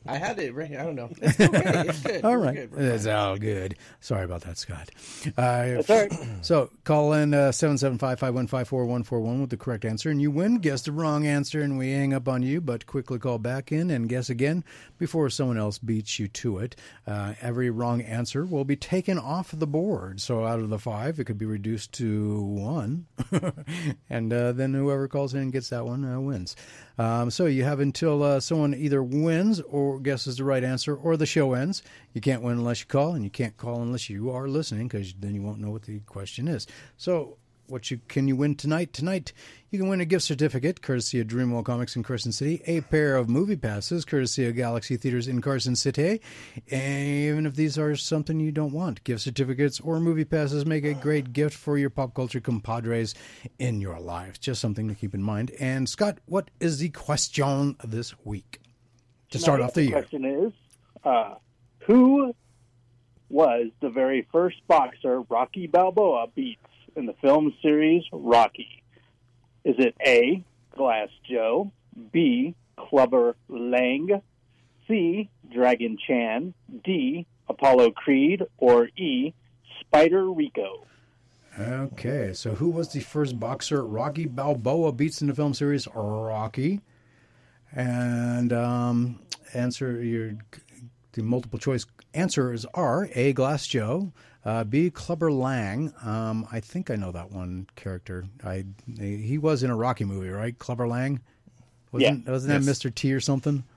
[0.06, 0.80] I had it right here.
[0.80, 1.10] I don't know.
[1.20, 1.88] It's okay.
[1.88, 2.24] It's good.
[2.24, 2.72] All We're good.
[2.72, 3.76] We're It's all good.
[4.00, 4.90] Sorry about that, Scott.
[5.36, 6.12] Uh, That's all right.
[6.40, 10.58] so call in uh, 775-515-4141 with the correct answer, and you win.
[10.58, 13.90] Guess the wrong answer, and we hang up on you, but quickly call back in
[13.90, 14.64] and guess again
[14.98, 16.74] before someone else beats you to it.
[17.06, 20.20] Uh, every wrong answer will be taken off the board.
[20.20, 23.06] So out of the five, it could be reduced to one.
[24.10, 26.56] and uh, then whoever calls in and gets that one uh, wins.
[26.98, 31.16] Um, so you have until uh, someone either wins or guesses the right answer or
[31.16, 31.82] the show ends.
[32.12, 35.14] You can't win unless you call, and you can't call unless you are listening because
[35.14, 36.66] then you won't know what the question is.
[36.96, 38.92] So what you can you win tonight?
[38.92, 39.32] Tonight
[39.70, 43.16] you can win a gift certificate courtesy of Dreamworld Comics in Carson City, a pair
[43.16, 46.20] of movie passes courtesy of Galaxy Theaters in Carson City.
[46.70, 50.84] And even if these are something you don't want, gift certificates or movie passes make
[50.84, 53.14] a great gift for your pop culture compadres
[53.58, 54.40] in your life.
[54.40, 55.50] Just something to keep in mind.
[55.60, 58.60] And Scott, what is the question this week
[59.30, 59.92] to start off the year?
[59.92, 60.52] question is,
[61.04, 61.34] uh,
[61.80, 62.34] who
[63.28, 66.60] was the very first boxer Rocky Balboa beats
[66.98, 68.82] in the film series Rocky?
[69.64, 70.44] Is it A.
[70.76, 71.72] Glass Joe,
[72.12, 72.54] B.
[72.76, 74.20] Clubber Lang,
[74.86, 75.30] C.
[75.52, 77.26] Dragon Chan, D.
[77.48, 79.32] Apollo Creed, or E.
[79.80, 80.84] Spider Rico?
[81.58, 86.80] Okay, so who was the first boxer Rocky Balboa beats in the film series Rocky?
[87.72, 89.20] And um,
[89.54, 90.34] answer your
[91.12, 91.84] the multiple choice
[92.14, 93.32] answers are A.
[93.32, 94.12] Glass Joe,
[94.48, 94.90] uh, B.
[94.90, 95.92] Clubber Lang.
[96.02, 98.24] Um, I think I know that one character.
[98.44, 98.64] I
[98.98, 100.58] he was in a Rocky movie, right?
[100.58, 101.20] Clubber Lang.
[101.92, 102.78] Wasn't, wasn't that Yes.
[102.78, 102.94] Mr.
[102.94, 103.64] T or something?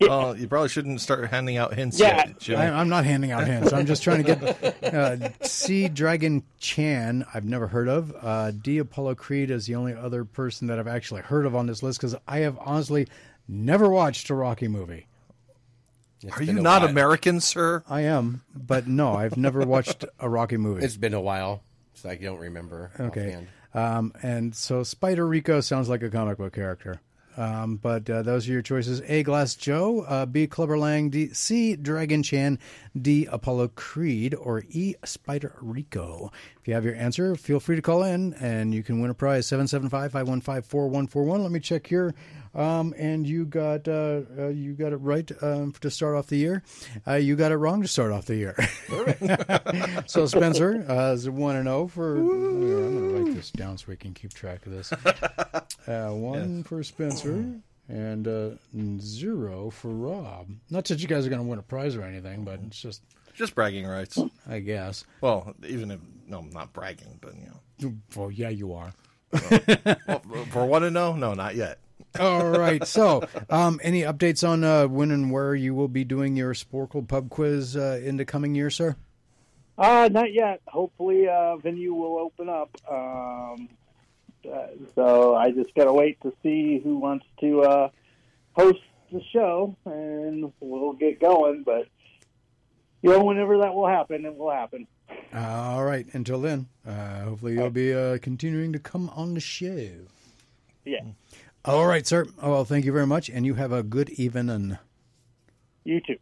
[0.00, 2.30] Well, you probably shouldn't start handing out hints Yeah.
[2.42, 3.72] yet, I, I'm not handing out hints.
[3.72, 5.88] I'm just trying to get uh, C.
[5.88, 7.24] Dragon Chan.
[7.32, 8.12] I've never heard of.
[8.20, 8.78] Uh, D.
[8.78, 11.98] Apollo Creed is the only other person that I've actually heard of on this list
[12.00, 13.08] because I have honestly
[13.48, 15.06] never watched a Rocky movie.
[16.22, 16.90] It's Are you not while.
[16.90, 17.82] American, sir?
[17.88, 20.84] I am, but no, I've never watched a Rocky movie.
[20.84, 21.62] It's been a while,
[21.94, 22.90] so I don't remember.
[23.00, 23.46] Okay.
[23.72, 27.00] Um, and so Spider Rico sounds like a comic book character.
[27.36, 29.22] Um, but uh, those are your choices: A.
[29.22, 30.46] Glass Joe, uh, B.
[30.46, 31.32] Clubber Lang, D.
[31.32, 31.76] C.
[31.76, 32.58] Dragon Chan,
[33.00, 33.26] D.
[33.30, 34.94] Apollo Creed, or E.
[35.04, 36.32] Spider Rico.
[36.60, 39.14] If you have your answer, feel free to call in, and you can win a
[39.14, 41.42] prize: 775-515-4141.
[41.42, 42.14] Let me check here.
[42.54, 46.36] Um, and you got uh, uh, you got it right um, to start off the
[46.36, 46.62] year.
[47.06, 48.56] Uh, you got it wrong to start off the year.
[50.06, 52.16] so Spencer uh, is one and zero for.
[52.16, 52.60] Here, I'm
[52.98, 54.92] going to write this down so we can keep track of this.
[55.86, 57.44] Uh, one for Spencer
[57.88, 58.50] and uh,
[58.98, 60.48] zero for Rob.
[60.70, 63.02] Not that you guys are going to win a prize or anything, but it's just,
[63.34, 64.18] Just bragging rights.
[64.48, 65.04] I guess.
[65.20, 68.92] Well, even if no, I'm not bragging, but you know, Well, yeah, you are.
[69.32, 71.78] well, for one to know, no, not yet.
[72.18, 72.86] All right.
[72.86, 77.06] So, um, any updates on uh, when and where you will be doing your Sporkle
[77.06, 78.96] Pub Quiz uh, in the coming year, sir?
[79.78, 80.60] Uh, not yet.
[80.66, 82.76] Hopefully, uh, venue will open up.
[82.90, 83.68] Um,
[84.50, 87.88] uh, so I just gotta wait to see who wants to uh,
[88.52, 88.80] host
[89.12, 91.62] the show, and we'll get going.
[91.62, 91.86] But
[93.02, 94.86] you know, whenever that will happen, it will happen.
[95.34, 96.06] All right.
[96.12, 99.90] Until then, uh, hopefully you'll be uh, continuing to come on the show.
[100.84, 101.00] Yeah.
[101.64, 102.26] All right, sir.
[102.40, 104.78] Oh, well, thank you very much, and you have a good evening.
[105.84, 106.16] You too.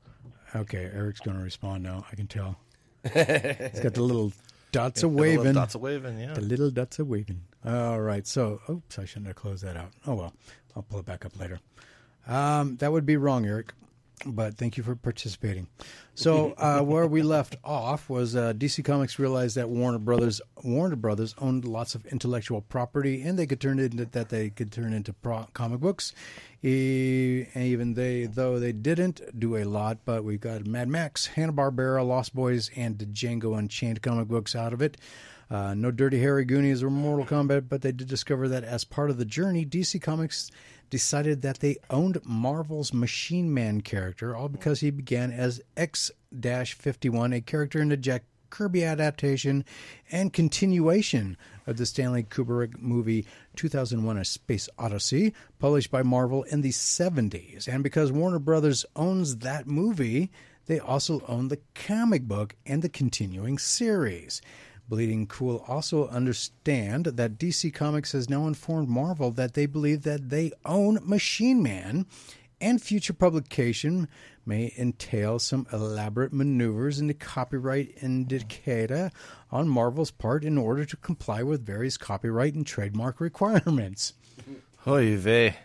[0.54, 2.04] Okay, Eric's going to respond now.
[2.10, 2.58] I can tell.
[3.04, 4.32] He's got the little
[4.72, 5.54] dots of The little waving.
[5.54, 6.34] Dots of waving, yeah.
[6.34, 7.42] The little dots of waving.
[7.64, 8.26] All right.
[8.26, 9.90] So, oops, I shouldn't have closed that out.
[10.06, 10.32] Oh, well.
[10.74, 11.60] I'll pull it back up later.
[12.26, 13.72] Um, that would be wrong, Eric.
[14.24, 15.68] But thank you for participating.
[16.14, 20.96] So, uh, where we left off was uh, DC Comics realized that Warner Brothers Warner
[20.96, 24.72] Brothers owned lots of intellectual property, and they could turn it into, that they could
[24.72, 26.12] turn into pro- comic books.
[26.62, 31.52] E- even they, though they didn't do a lot, but we got Mad Max, Hanna
[31.52, 34.96] Barbera, Lost Boys, and Django Unchained comic books out of it.
[35.50, 39.08] Uh, no Dirty Harry, Goonies, or Mortal Kombat, but they did discover that as part
[39.08, 40.50] of the journey, DC Comics
[40.90, 47.32] decided that they owned Marvel's Machine Man character, all because he began as X 51,
[47.32, 49.64] a character in the Jack Kirby adaptation
[50.10, 56.62] and continuation of the Stanley Kubrick movie 2001 A Space Odyssey, published by Marvel in
[56.62, 57.68] the 70s.
[57.68, 60.30] And because Warner Brothers owns that movie,
[60.66, 64.40] they also own the comic book and the continuing series.
[64.88, 70.30] Bleeding Cool also understand that DC Comics has now informed Marvel that they believe that
[70.30, 72.06] they own Machine Man,
[72.60, 74.08] and future publication
[74.46, 79.10] may entail some elaborate maneuvers in the copyright indicator
[79.52, 84.14] on Marvel's part in order to comply with various copyright and trademark requirements.
[84.86, 85.56] Oy vey.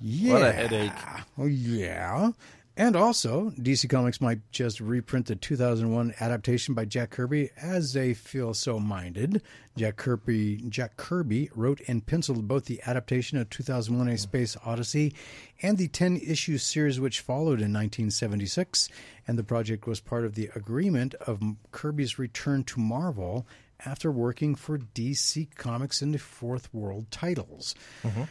[0.00, 0.32] Yeah.
[0.32, 0.92] What a headache.
[1.38, 2.32] Oh, yeah.
[2.76, 8.14] And also, DC Comics might just reprint the 2001 adaptation by Jack Kirby as they
[8.14, 9.42] feel so minded.
[9.76, 15.14] Jack Kirby, Jack Kirby wrote and penciled both the adaptation of 2001: A Space Odyssey
[15.62, 18.88] and the 10-issue series which followed in 1976,
[19.28, 23.46] and the project was part of the agreement of Kirby's return to Marvel
[23.86, 27.76] after working for DC Comics in the Fourth World titles.
[28.02, 28.24] Mm-hmm.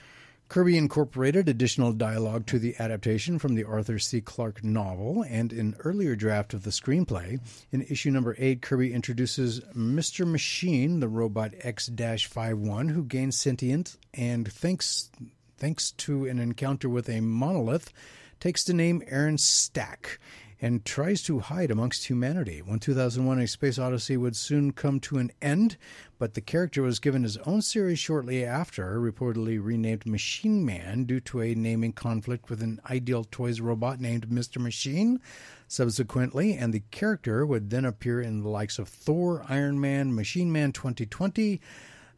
[0.54, 4.22] Kirby incorporated additional dialogue to the adaptation from the Arthur C.
[4.22, 7.40] Clarke novel and an earlier draft of the screenplay.
[7.72, 10.28] In issue number 8, Kirby introduces Mr.
[10.28, 15.10] Machine, the robot X 51, who gains sentience and thanks,
[15.58, 17.92] thanks to an encounter with a monolith,
[18.40, 20.20] takes the name Aaron Stack
[20.64, 22.62] and tries to hide amongst humanity.
[22.62, 25.76] When 2001 A Space Odyssey would soon come to an end,
[26.18, 31.20] but the character was given his own series shortly after, reportedly renamed Machine Man due
[31.20, 34.62] to a naming conflict with an Ideal Toys robot named Mr.
[34.62, 35.20] Machine.
[35.68, 40.50] Subsequently, and the character would then appear in the likes of Thor, Iron Man, Machine
[40.50, 41.60] Man 2020,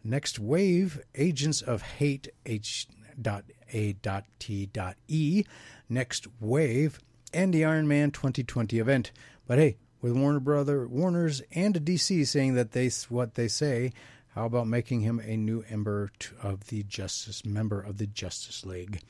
[0.03, 2.87] Next Wave, Agents of Hate H.
[3.73, 4.69] A.T.
[5.07, 5.43] E,
[5.89, 6.99] Next Wave,
[7.35, 9.11] and the Iron Man 2020 event.
[9.45, 13.91] But hey, with Warner Brother, Warner's and DC saying that they what they say,
[14.35, 16.11] how about making him a new member
[16.43, 19.01] of the Justice member of the Justice League?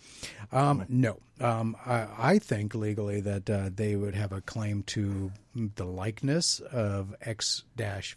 [0.52, 5.32] Um, no, um, I, I think legally that uh, they would have a claim to
[5.56, 7.64] the likeness of X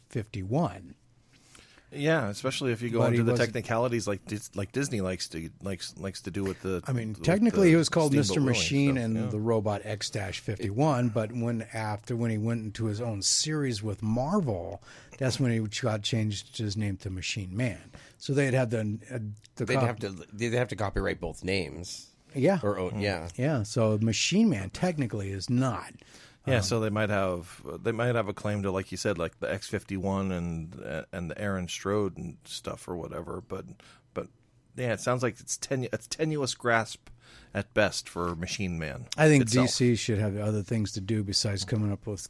[0.08, 0.94] fifty one.
[1.90, 4.20] Yeah, especially if you go But into the wasn't- technicalities like
[4.54, 6.82] like Disney likes to likes likes to do with the.
[6.86, 8.44] I mean, technically, he was called Steamboat Mr.
[8.44, 9.26] Machine stuff, and yeah.
[9.26, 11.08] the Robot X fifty one.
[11.08, 14.82] But when after when he went into his own series with Marvel,
[15.16, 17.80] that's when he got changed his name to Machine Man.
[18.18, 19.18] So they'd have the uh,
[19.56, 22.10] the They'd cop- have to they'd have to copyright both names.
[22.34, 23.28] yeah Or oh, yeah.
[23.36, 23.62] yeah.
[23.62, 25.92] So Machine Man technically is not.
[26.48, 29.18] Yeah, um, so they might have they might have a claim to like you said,
[29.18, 33.42] like the X fifty one and and the Aaron Strode and stuff or whatever.
[33.46, 33.66] But
[34.14, 34.28] but
[34.76, 37.08] yeah, it sounds like it's tenu- it's tenuous grasp
[37.54, 39.06] at best for Machine Man.
[39.16, 39.68] I think itself.
[39.68, 42.28] DC should have other things to do besides coming up with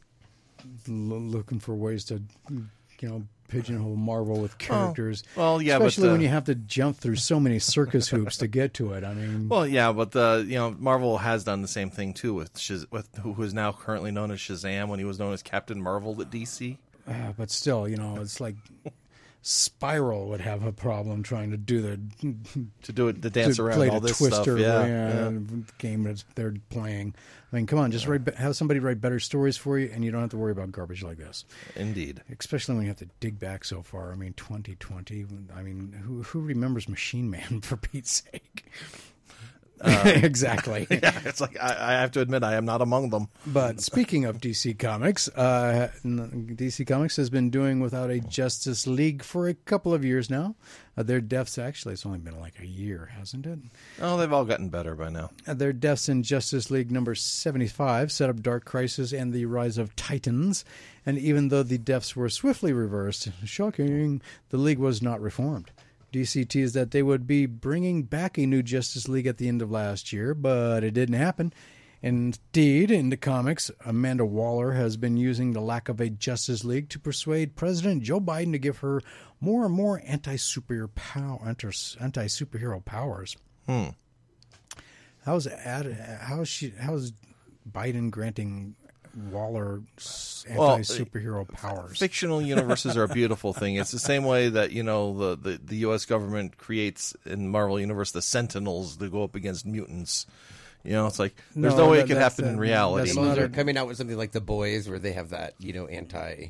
[0.87, 5.23] looking for ways to you know pigeonhole Marvel with characters.
[5.35, 8.47] well, yeah, but especially when you have to jump through so many circus hoops to
[8.47, 9.03] get to it.
[9.03, 12.33] I mean, Well, yeah, but the you know Marvel has done the same thing too
[12.33, 15.43] with Shaz- with who is now currently known as Shazam when he was known as
[15.43, 16.77] Captain Marvel at DC.
[17.07, 18.55] uh, but still, you know, it's like
[19.41, 21.99] Spiral would have a problem trying to do the
[22.83, 25.29] To do it, to dance to around play all the this Twister stuff, yeah, yeah,
[25.29, 25.39] yeah.
[25.77, 27.15] game that they're playing.
[27.51, 30.11] I mean, come on, just write, have somebody write better stories for you, and you
[30.11, 31.45] don't have to worry about garbage like this.
[31.75, 32.21] indeed.
[32.37, 34.11] especially when you have to dig back so far.
[34.11, 35.25] I mean, 2020.
[35.55, 38.65] I mean, who who remembers Machine Man for Pete's sake?
[40.05, 40.87] exactly.
[40.91, 43.29] yeah, it's like I, I have to admit I am not among them.
[43.45, 49.23] But speaking of DC Comics, uh, DC Comics has been doing without a Justice League
[49.23, 50.55] for a couple of years now.
[50.97, 53.59] Uh, their deaths, actually, it's only been like a year, hasn't it?
[54.01, 55.31] Oh, they've all gotten better by now.
[55.47, 59.77] Uh, their deaths in Justice League number 75 set up Dark Crisis and the Rise
[59.77, 60.65] of Titans.
[61.05, 65.71] And even though the deaths were swiftly reversed, shocking, the League was not reformed.
[66.11, 69.61] DC teased that they would be bringing back a new Justice League at the end
[69.61, 71.53] of last year, but it didn't happen.
[72.01, 76.89] Indeed, in the comics, Amanda Waller has been using the lack of a Justice League
[76.89, 79.01] to persuade President Joe Biden to give her
[79.41, 83.35] more and more anti superhero power, anti superhero powers.
[83.65, 83.89] Hmm.
[85.25, 87.11] How's ad, how's she how's
[87.69, 88.75] Biden granting
[89.31, 89.81] Waller
[90.47, 91.97] anti superhero powers?
[91.99, 93.75] Fictional universes are a beautiful thing.
[93.75, 96.05] It's the same way that you know the, the, the U.S.
[96.05, 100.25] government creates in Marvel Universe the Sentinels to go up against mutants.
[100.83, 103.11] You know, it's like there's no, no way that, it could happen in reality.
[103.11, 106.47] They're coming out with something like the Boys, where they have that you know anti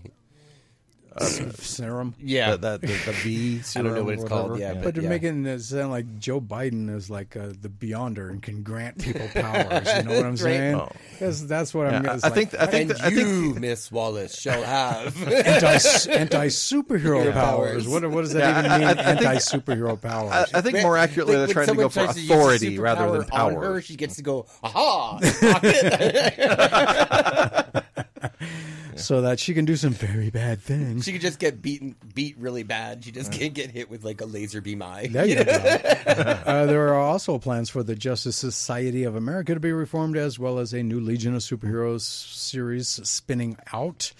[1.16, 2.14] uh, serum.
[2.20, 3.62] Yeah, that, that the, the V.
[3.76, 4.60] I don't know what it's called.
[4.60, 5.10] Yeah, but, but they're yeah.
[5.10, 9.28] making it sound like Joe Biden is like uh, the Beyonder and can grant people
[9.34, 9.88] powers.
[9.96, 10.76] You know what I'm saying?
[10.76, 10.90] Oh.
[11.12, 12.04] Because that's what I'm.
[12.04, 12.54] Yeah, I, I think.
[12.56, 12.92] I think.
[12.92, 17.88] And I think you, Miss Wallace, shall have anti anti superhero powers.
[17.88, 18.88] What what does that Yeah, even I- mean?
[18.88, 20.50] I- I think- anti superhero powers.
[20.54, 22.80] I, I think more accurately Like, they're trying to go for tries use a authority
[22.80, 23.82] rather than superpower on her, power.
[23.82, 25.20] she gets to go, aha!
[29.00, 31.06] Pocket." so that she can do some very bad things.
[31.06, 33.04] she could just get beaten, beat really bad.
[33.04, 35.08] She just can't get hit with like a laser beam eye.
[35.08, 35.52] There you go.
[35.52, 40.38] uh, there are also plans for the Justice Society of America to be reformed, as
[40.40, 44.12] well as a new Legion of Superheroes series spinning out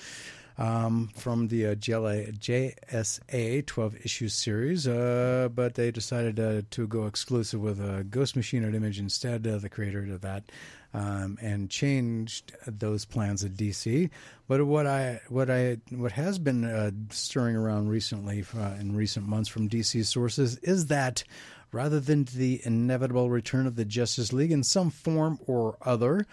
[0.60, 4.88] um, from the uh, JLA, JSA 12 issue series.
[4.88, 9.48] Uh, but they decided uh, to go exclusive with uh, Ghost Machine at Image instead,
[9.48, 10.44] uh, the creator of that.
[10.92, 14.10] Um, and changed those plans at DC.
[14.48, 19.28] But what I what I what has been uh, stirring around recently uh, in recent
[19.28, 21.24] months from DC sources is that
[21.72, 26.26] rather than the inevitable return of the Justice League in some form or other,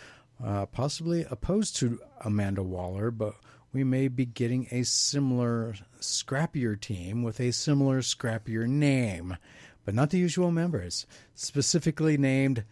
[0.43, 3.35] uh, possibly opposed to Amanda Waller, but
[3.73, 9.37] we may be getting a similar scrappier team with a similar scrappier name,
[9.85, 12.65] but not the usual members, specifically named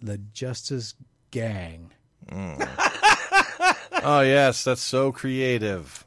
[0.00, 0.94] the Justice
[1.32, 1.90] Gang.
[4.04, 6.04] Oh yes, that's so creative.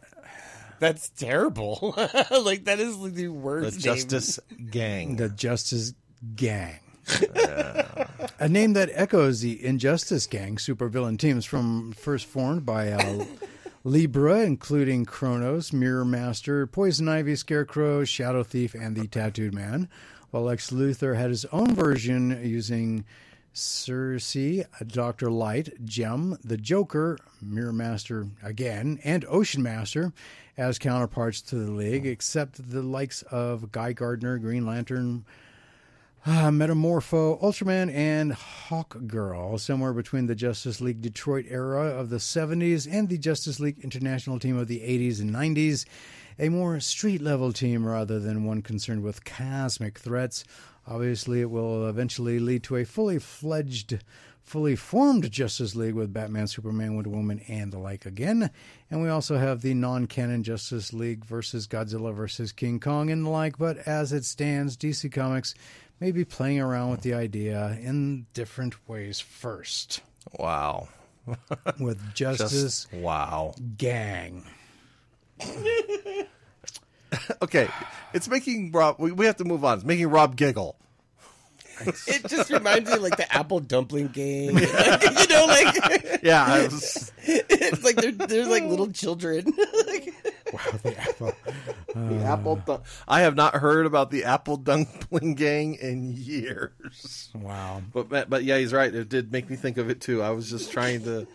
[0.80, 1.94] That's terrible.
[2.44, 3.78] like that is the The worst.
[3.78, 3.82] name.
[3.96, 5.16] Justice Gang.
[5.16, 5.94] The Justice
[6.36, 6.80] Gang.
[8.38, 13.24] a name that echoes the Injustice Gang supervillain teams from first formed by uh,
[13.86, 19.88] Libra, including Chronos, Mirror Master, Poison Ivy, Scarecrow, Shadow Thief, and the Tattooed Man.
[20.32, 23.06] While Lex Luthor had his own version using
[23.58, 24.36] Circe,
[24.86, 25.32] Dr.
[25.32, 30.14] Light, Gem, the Joker, Mirror Master again, and Ocean Master
[30.58, 35.26] as counterparts to the League, except the likes of Guy Gardner, Green Lantern,
[36.26, 42.18] uh, Metamorpho, Ultraman, and Hawk Girl, somewhere between the Justice League Detroit era of the
[42.18, 45.86] 70s and the Justice League International team of the 80s and 90s.
[46.38, 50.44] A more street level team rather than one concerned with cosmic threats.
[50.88, 54.00] Obviously, it will eventually lead to a fully fledged,
[54.44, 58.52] fully formed Justice League with Batman, Superman, Wonder Woman, and the like again.
[58.92, 63.26] And we also have the non canon Justice League versus Godzilla versus King Kong and
[63.26, 63.58] the like.
[63.58, 65.56] But as it stands, DC Comics
[66.00, 70.02] may be playing around with the idea in different ways first.
[70.38, 70.90] Wow.
[71.80, 73.56] With Justice Just wow.
[73.78, 74.46] Gang.
[77.42, 77.68] Okay,
[78.14, 78.96] it's making Rob.
[79.00, 79.78] We, we have to move on.
[79.78, 80.78] It's making Rob giggle.
[82.08, 84.56] It just reminds me of like the apple dumpling game.
[84.56, 89.44] Like, you know, like Yeah, I was, it's like they're they're like little children.
[90.54, 91.34] Wow, the apple.
[91.94, 92.56] the apple.
[92.66, 97.30] Dun- I have not heard about the Apple Dumpling Gang in years.
[97.36, 97.82] Wow.
[97.92, 98.94] But but yeah, he's right.
[98.94, 100.22] It did make me think of it too.
[100.22, 101.28] I was just trying to.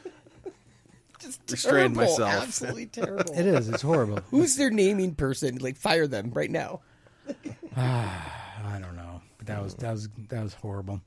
[1.20, 2.42] Just Restrain terrible, myself.
[2.42, 3.32] Absolutely terrible.
[3.32, 3.68] It is.
[3.68, 4.20] It's horrible.
[4.30, 5.58] Who's their naming person?
[5.58, 6.80] Like fire them right now.
[7.76, 9.20] I don't know.
[9.38, 11.00] But that was that was that was horrible.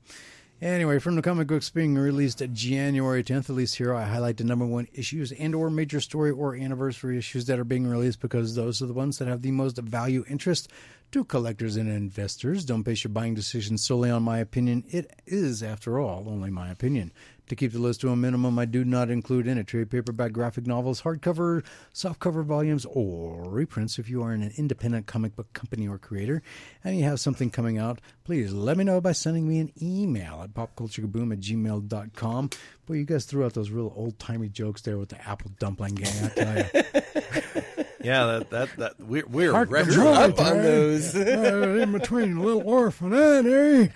[0.62, 4.44] Anyway, from the comic books being released January 10th, at least here, I highlight the
[4.44, 8.54] number one issues and or major story or anniversary issues that are being released because
[8.54, 10.68] those are the ones that have the most value interest
[11.10, 12.64] to collectors and investors.
[12.64, 14.84] Don't base your buying decisions solely on my opinion.
[14.88, 17.12] It is, after all, only my opinion.
[17.48, 20.66] To keep the list to a minimum, I do not include in trade paperback graphic
[20.66, 23.98] novels, hardcover, softcover volumes, or reprints.
[23.98, 26.42] If you are an independent comic book company or creator
[26.82, 30.40] and you have something coming out, please let me know by sending me an email
[30.42, 32.50] at popculturekaboom at gmail.com.
[32.86, 35.96] Boy, you guys threw out those real old timey jokes there with the apple dumpling
[35.96, 37.62] gang, I tell you.
[38.04, 40.08] Yeah, that that that we're we're Hark retro.
[40.08, 41.14] up on those.
[41.14, 43.88] Uh, in between a little orphan and eh?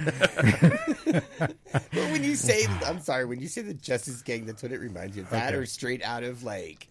[1.73, 4.81] But when you say, I'm sorry, when you say the Justice Gang, that's what it
[4.81, 5.31] reminds you of.
[5.31, 6.89] That or straight out of like,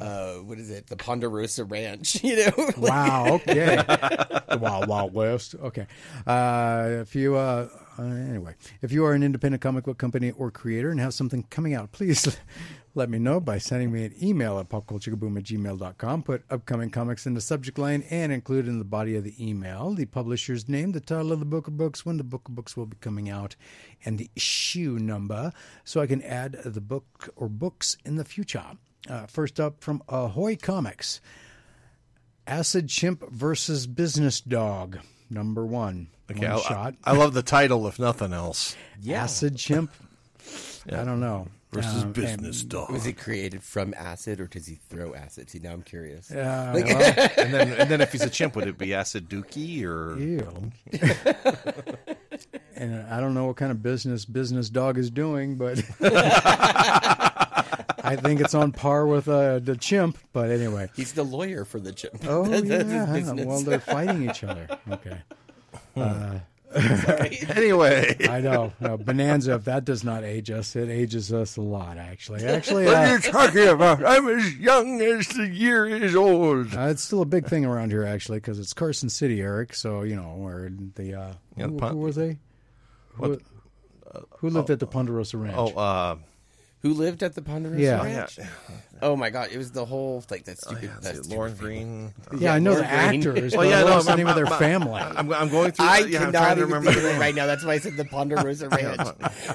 [0.00, 0.86] uh, what is it?
[0.86, 2.52] The Ponderosa Ranch, you know?
[2.56, 3.26] Like, Wow.
[3.34, 3.76] Okay.
[4.48, 5.54] the Wild Wild West.
[5.62, 5.86] Okay.
[6.26, 7.68] Uh, if you uh,
[7.98, 11.44] uh, anyway, if you are an independent comic book company or creator and have something
[11.50, 12.38] coming out, please
[12.94, 16.22] let me know by sending me an email at popculturekaboom at gmail.com.
[16.22, 19.92] Put upcoming comics in the subject line and include in the body of the email
[19.92, 22.76] the publisher's name, the title of the book of books, when the book of books
[22.76, 23.56] will be coming out,
[24.04, 25.52] and the issue number
[25.84, 28.64] so I can add the book or books in the future.
[29.08, 31.20] Uh, first up from Ahoy Comics.
[32.46, 36.08] Acid Chimp versus Business Dog, number one.
[36.30, 36.94] Okay, one I, shot.
[37.04, 38.74] I, I love the title, if nothing else.
[39.08, 39.92] Acid Chimp.
[40.92, 41.48] I don't know.
[41.70, 42.90] Versus Um, business dog.
[42.90, 45.50] Was it created from acid or does he throw acid?
[45.50, 46.30] See, now I'm curious.
[46.30, 47.02] and- uh, well,
[47.36, 50.16] and then and then if he's a chimp, would it be acid dookie or?
[50.18, 50.72] ew.
[52.74, 58.40] and I don't know what kind of business Business Dog is doing, but I think
[58.40, 60.16] it's on par with uh, the chimp.
[60.32, 60.88] But anyway.
[60.96, 62.24] He's the lawyer for the chimp.
[62.26, 63.44] Oh That's yeah.
[63.44, 64.68] Well, they're fighting each other.
[64.90, 65.18] Okay.
[67.48, 68.72] Anyway, I know.
[68.80, 72.44] No, Bonanza, if that does not age us, it ages us a lot, actually.
[72.44, 74.04] Actually, what uh, are you talking about?
[74.04, 76.74] I'm as young as the year is old.
[76.74, 79.74] Uh, it's still a big thing around here, actually, because it's Carson City, Eric.
[79.74, 82.38] So you know where the uh, Yeah, who, Pon- who were they?
[83.14, 83.38] Who,
[84.38, 85.56] who lived at the Ponderosa Ranch?
[85.56, 86.16] Oh, uh,
[86.82, 88.02] Who lived at the Ponderosa Yeah.
[88.04, 88.38] Ranch?
[88.38, 88.46] yeah,
[89.02, 90.84] Oh my god, it was the whole like that oh, stupid.
[90.84, 90.90] yeah.
[90.94, 91.74] that that's stupid Lauren family.
[91.76, 92.14] Green.
[92.40, 93.20] yeah, I know the Lorne Greene.
[93.20, 93.52] actors.
[93.56, 94.92] Well, but yeah, what's no, the I'm- name of their I'm- family?
[95.18, 95.86] I'm, I'm going through.
[95.86, 96.92] I yeah, I'm cannot even remember.
[96.92, 97.46] think of it right now.
[97.46, 99.08] That's why I said the Ponderosa Ranch.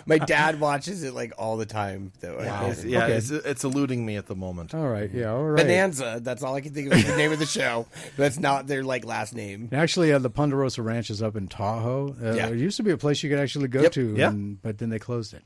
[0.05, 2.37] My dad watches it like all the time, though.
[2.39, 2.63] Wow.
[2.71, 3.13] It's- yeah, Okay.
[3.13, 4.73] it's, it's eluding me at the moment.
[4.75, 5.61] all right, yeah, all right.
[5.63, 6.19] Bonanza.
[6.21, 7.87] That's all I can think of the name of the show.
[8.17, 9.69] That's not their like last name.
[9.71, 12.15] Actually, uh, the Ponderosa Ranch is up in Tahoe.
[12.21, 12.47] Uh, Yeah.
[12.47, 13.91] It used to be a place you could actually go Yep.
[13.93, 14.29] to, Yeah.
[14.29, 15.43] and, but then they closed it.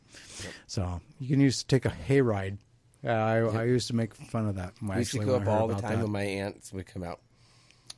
[0.67, 2.57] So you can use to take a hayride.
[3.05, 4.73] Uh, I, I used to make fun of that.
[4.81, 6.03] We used to go up all the time that.
[6.03, 7.19] when my aunts would come out.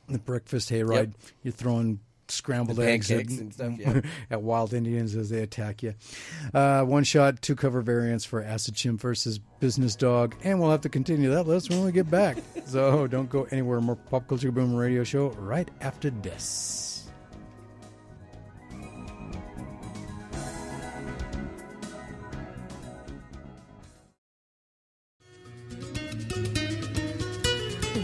[0.08, 1.14] the breakfast hayride.
[1.42, 4.00] You're throwing scrambled The eggs at, and stuff, yeah.
[4.30, 5.94] at wild Indians as they attack you.
[6.54, 10.82] Uh, one shot, two cover variants for Acid Chimp versus Business Dog, and we'll have
[10.82, 12.38] to continue that list when we get back.
[12.66, 13.80] so don't go anywhere.
[13.80, 16.89] More Pop Culture Boom Radio Show right after this.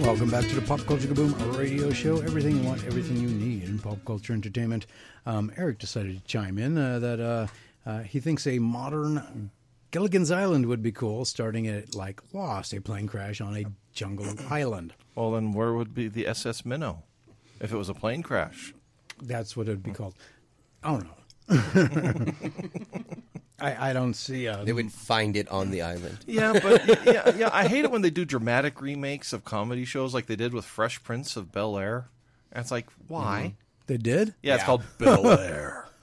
[0.07, 2.21] Welcome back to the Pop Culture Kaboom radio show.
[2.21, 4.87] Everything you want, everything you need in pop culture entertainment.
[5.27, 7.47] Um, Eric decided to chime in uh, that uh,
[7.85, 9.51] uh, he thinks a modern
[9.91, 14.33] Gilligan's Island would be cool, starting at like Lost, a plane crash on a jungle
[14.49, 14.95] island.
[15.17, 17.03] Well, then where would be the SS Minnow
[17.61, 18.73] if it was a plane crash?
[19.21, 20.15] That's what it would be called.
[20.85, 21.17] I don't know.
[23.59, 24.47] I, I don't see.
[24.49, 26.19] Uh, They would find it on the island.
[26.27, 30.13] Yeah, but yeah, yeah, I hate it when they do dramatic remakes of comedy shows
[30.13, 32.09] like they did with Fresh Prince of Bel Air.
[32.53, 33.55] And it's like, why?
[33.87, 34.35] they did.
[34.43, 35.89] Yeah, it's called Bel Air.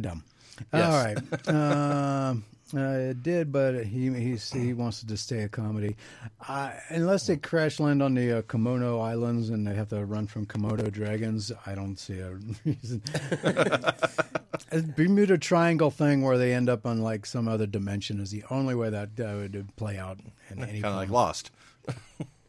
[0.00, 0.24] Dumb.
[0.72, 0.84] Yes.
[0.84, 1.18] All right.
[1.48, 2.44] Um
[2.74, 5.96] uh, it did, but he he he wants it to stay a comedy,
[6.48, 10.26] uh, unless they crash land on the uh, Komodo Islands and they have to run
[10.26, 11.50] from Komodo dragons.
[11.66, 12.30] I don't see a
[12.64, 13.02] reason.
[14.72, 18.44] a Bermuda Triangle thing where they end up on like some other dimension is the
[18.50, 20.18] only way that uh, would play out
[20.50, 20.80] in any.
[20.80, 21.10] kind of like.
[21.10, 21.50] Lost.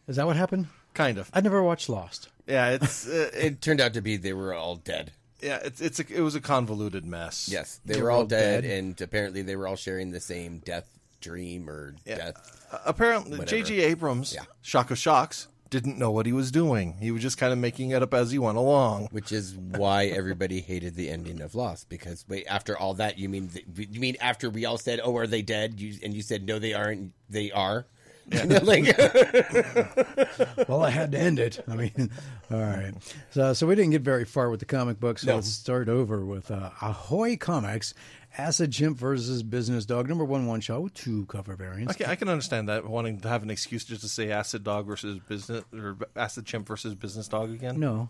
[0.07, 0.67] Is that what happened?
[0.93, 1.30] Kind of.
[1.34, 2.30] I never watched Lost.
[2.47, 5.11] Yeah, it's uh, it, It turned out to be they were all dead.
[5.41, 7.49] Yeah, it's it's a, it was a convoluted mess.
[7.51, 8.77] Yes, they, They were were all all dead, dead?
[8.79, 10.87] and apparently they were all sharing the same death
[11.19, 12.35] dream or death.
[12.71, 13.63] Uh, apparently, Whatever.
[13.63, 13.81] J.J.
[13.83, 14.43] Abrams, Yeah.
[14.61, 16.97] Shock of Shocks, didn't know what he was doing.
[16.99, 19.07] He was just kind of making it up as he went along.
[19.11, 21.89] Which is why everybody hated the ending of Lost.
[21.89, 25.27] Because wait, after all that, you mean you mean after we all said, "Oh, are
[25.27, 27.13] they dead?" You and you said, "No, they aren't.
[27.29, 27.85] They are."
[28.63, 28.97] like,
[30.69, 31.63] well, I had to end it.
[31.67, 32.09] I mean,
[32.51, 32.93] all right.
[33.32, 35.19] So, so we didn't get very far with the comic book.
[35.19, 35.36] So No.
[35.36, 37.93] let's start over with uh, Ahoy Comics,
[38.38, 41.93] Acid Chimp versus Business Dog, number one one shot with two cover variants.
[41.95, 44.86] Okay, I can understand that wanting to have an excuse just to say acid dog
[44.88, 47.79] versus business or acid chimp versus business dog again.
[47.79, 48.09] No,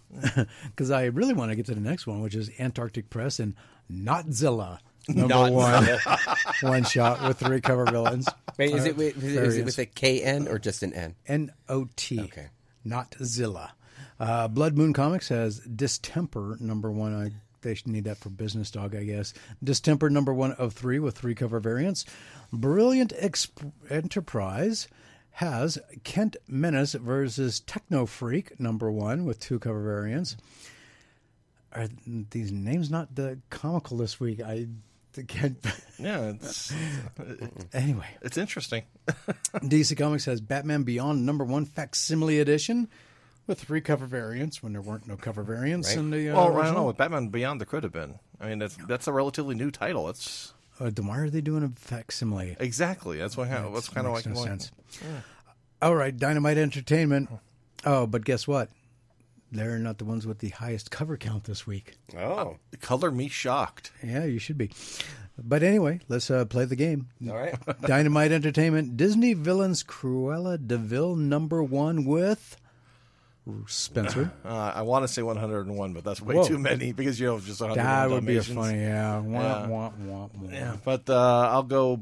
[0.65, 3.55] because I really want to get to the next one, which is Antarctic Press and
[3.91, 4.77] Notzilla,
[5.07, 5.85] number Not one
[6.61, 8.27] one shot with three cover villains.
[8.57, 10.83] Wait, is Uh, it with, is it- is it with a K N or just
[10.83, 11.15] an N?
[11.27, 12.19] N O T.
[12.21, 12.47] Okay.
[12.83, 13.73] Not Zilla.
[14.19, 17.13] Uh, Blood Moon Comics has Distemper number one.
[17.15, 17.31] I
[17.61, 19.33] they should need that for Business Dog, I guess.
[19.63, 22.05] Distemper number one of three with three cover variants.
[22.51, 24.87] Brilliant Exp- Enterprise
[25.35, 30.37] has Kent Menace versus Techno Freak number one with two cover variants.
[31.73, 34.41] Are these names not the comical this week?
[34.41, 34.67] I
[35.27, 35.57] can't.
[35.99, 36.73] Yeah, it's
[37.73, 38.07] anyway.
[38.23, 38.83] it's interesting.
[39.53, 42.89] DC Comics has Batman Beyond number one facsimile edition
[43.45, 45.97] with three cover variants when there weren't no cover variants Right.
[45.99, 46.29] in the.
[46.29, 46.81] Uh, well, I don't original.
[46.81, 46.87] know.
[46.87, 48.17] With Batman Beyond, there could have been.
[48.39, 50.09] I mean, that's that's a relatively new title.
[50.09, 52.55] It's Uh, then why are they doing a facsimile?
[52.59, 53.47] exactly that's what.
[53.47, 54.71] How, that's kind of Makes like no like- sense.
[55.83, 57.29] All right, Dynamite Entertainment.
[57.85, 58.69] Oh, but guess what?
[59.51, 61.95] They're not the ones with the highest cover count this week.
[62.17, 63.91] Oh, Color me shocked.
[64.01, 64.71] Yeah, you should be.
[65.37, 67.07] But anyway, let's uh, play the game.
[67.27, 67.55] all right.
[67.81, 72.55] Dynamite Entertainment, Disney Villains Cruella De Vil number one with
[73.67, 74.31] Spencer.
[74.45, 76.47] Uh, I want to say 101, but that's way Whoa.
[76.47, 79.19] too many because you know just 100 That would be a funny, yeah.
[79.19, 79.67] Wah, Yeah.
[79.67, 80.49] wah, wah, wah.
[80.51, 82.01] Yeah, but uh, I'll go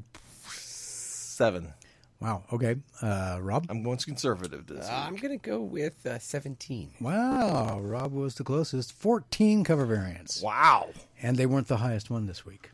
[0.49, 1.73] seven.
[2.21, 2.43] Wow.
[2.51, 2.75] Okay.
[3.01, 3.65] Uh, Rob.
[3.69, 6.91] I'm going conservative this Uh, I'm gonna go with uh, seventeen.
[6.99, 7.79] Wow.
[7.79, 8.91] Rob was the closest.
[8.93, 10.41] 14 cover variants.
[10.41, 10.89] Wow!
[11.21, 12.71] And they weren't the highest one this week.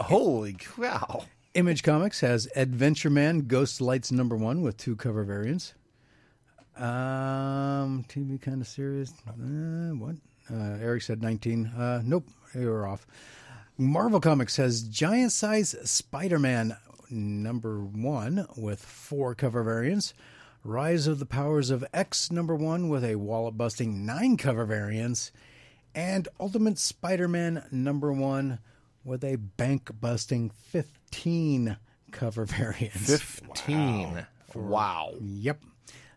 [0.00, 1.24] Holy cow!
[1.54, 5.74] Image Comics has Adventure Man Ghost Lights number one with two cover variants.
[6.76, 9.12] Um, TV kind of serious.
[9.28, 10.16] Uh, what?
[10.50, 11.66] Uh, Eric said 19.
[11.66, 13.06] Uh, nope, you were off.
[13.78, 16.76] Marvel Comics has Giant Size Spider Man
[17.12, 20.14] number one with four cover variants.
[20.64, 25.32] Rise of the Powers of X number one with a wallet busting nine cover variants.
[25.94, 28.58] And Ultimate Spider Man number one
[29.04, 31.76] with a bank busting 15
[32.12, 33.10] cover variants.
[33.20, 34.26] 15.
[34.54, 35.14] Wow.
[35.20, 35.62] Yep.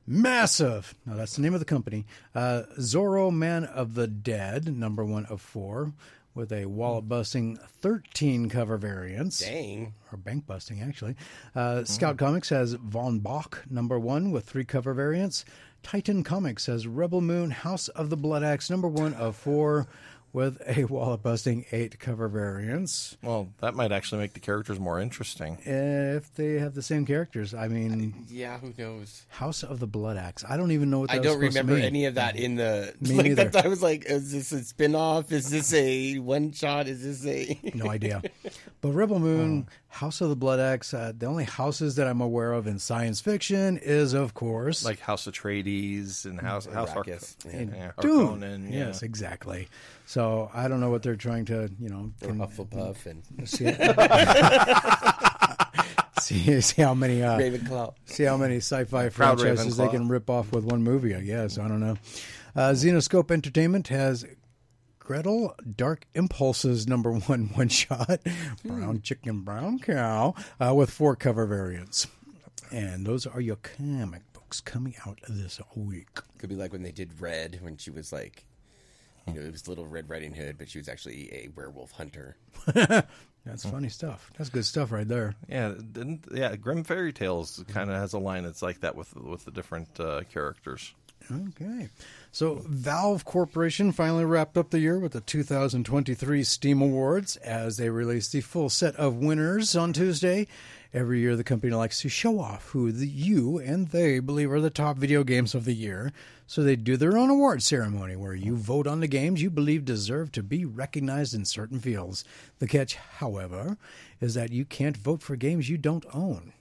[0.08, 0.94] Massive.
[1.06, 2.06] Now that's the name of the company.
[2.36, 5.94] Uh, Zorro Man of the Dead, number one of four,
[6.36, 9.40] with a wallet busting 13 cover variants.
[9.40, 9.94] Dang.
[10.12, 11.16] Or bank busting, actually.
[11.56, 15.46] Uh, Scout Comics has Von Bach, number one, with three cover variants.
[15.82, 19.88] Titan Comics has Rebel Moon, House of the Blood Axe, number one of four,
[20.36, 23.16] with a wallet busting eight cover variants.
[23.24, 25.58] Well, that might actually make the characters more interesting.
[25.66, 29.24] If they have the same characters, I mean, Yeah, who knows?
[29.30, 30.44] House of the Blood Axe.
[30.48, 31.86] I don't even know what that I was don't supposed to remember mean.
[31.86, 32.94] any of that in the.
[33.00, 33.46] Me like neither.
[33.46, 35.32] that, I was like, is this a spin off?
[35.32, 36.88] Is this a one shot?
[36.88, 37.58] Is this a.
[37.74, 38.22] no idea.
[38.82, 39.72] But Rebel Moon, oh.
[39.96, 43.22] House of the Blood Axe, uh, the only houses that I'm aware of in science
[43.22, 47.52] fiction is, of course, Like House Atreides and House House Arc- Arrakis, yeah.
[47.60, 48.42] in yeah, Dune.
[48.42, 48.88] Harkonnen, yeah.
[48.88, 49.70] Yes, exactly.
[50.06, 53.72] So I don't know what they're trying to, you know, Or can- Hufflepuff and see,
[56.22, 57.94] see, see how many uh, Ravenclaw.
[58.06, 61.16] see how many sci-fi Proud franchises they can rip off with one movie.
[61.16, 61.96] I guess I don't know.
[62.54, 64.26] Uh, Zenescope Entertainment has
[65.06, 68.20] Gretel Dark Impulses number one one shot
[68.66, 72.08] brown chicken brown cow uh, with four cover variants,
[72.72, 76.10] and those are your comic books coming out this week.
[76.40, 78.46] Could be like when they did Red, when she was like,
[79.28, 82.36] you know, it was Little Red Riding Hood, but she was actually a werewolf hunter.
[83.46, 84.32] That's funny stuff.
[84.40, 85.36] That's good stuff right there.
[85.48, 86.56] Yeah, didn't yeah?
[86.56, 90.00] Grimm Fairy Tales kind of has a line that's like that with with the different
[90.00, 90.96] uh, characters.
[91.32, 91.90] Okay.
[92.36, 97.90] So Valve Corporation finally wrapped up the year with the 2023 Steam Awards as they
[97.90, 100.46] released the full set of winners on Tuesday.
[100.94, 104.60] Every year, the company likes to show off who the, you and they believe are
[104.60, 106.12] the top video games of the year.
[106.46, 109.86] So they do their own award ceremony where you vote on the games you believe
[109.86, 112.26] deserve to be recognized in certain fields.
[112.60, 113.78] The catch, however,
[114.20, 116.52] is that you can't vote for games you don't own.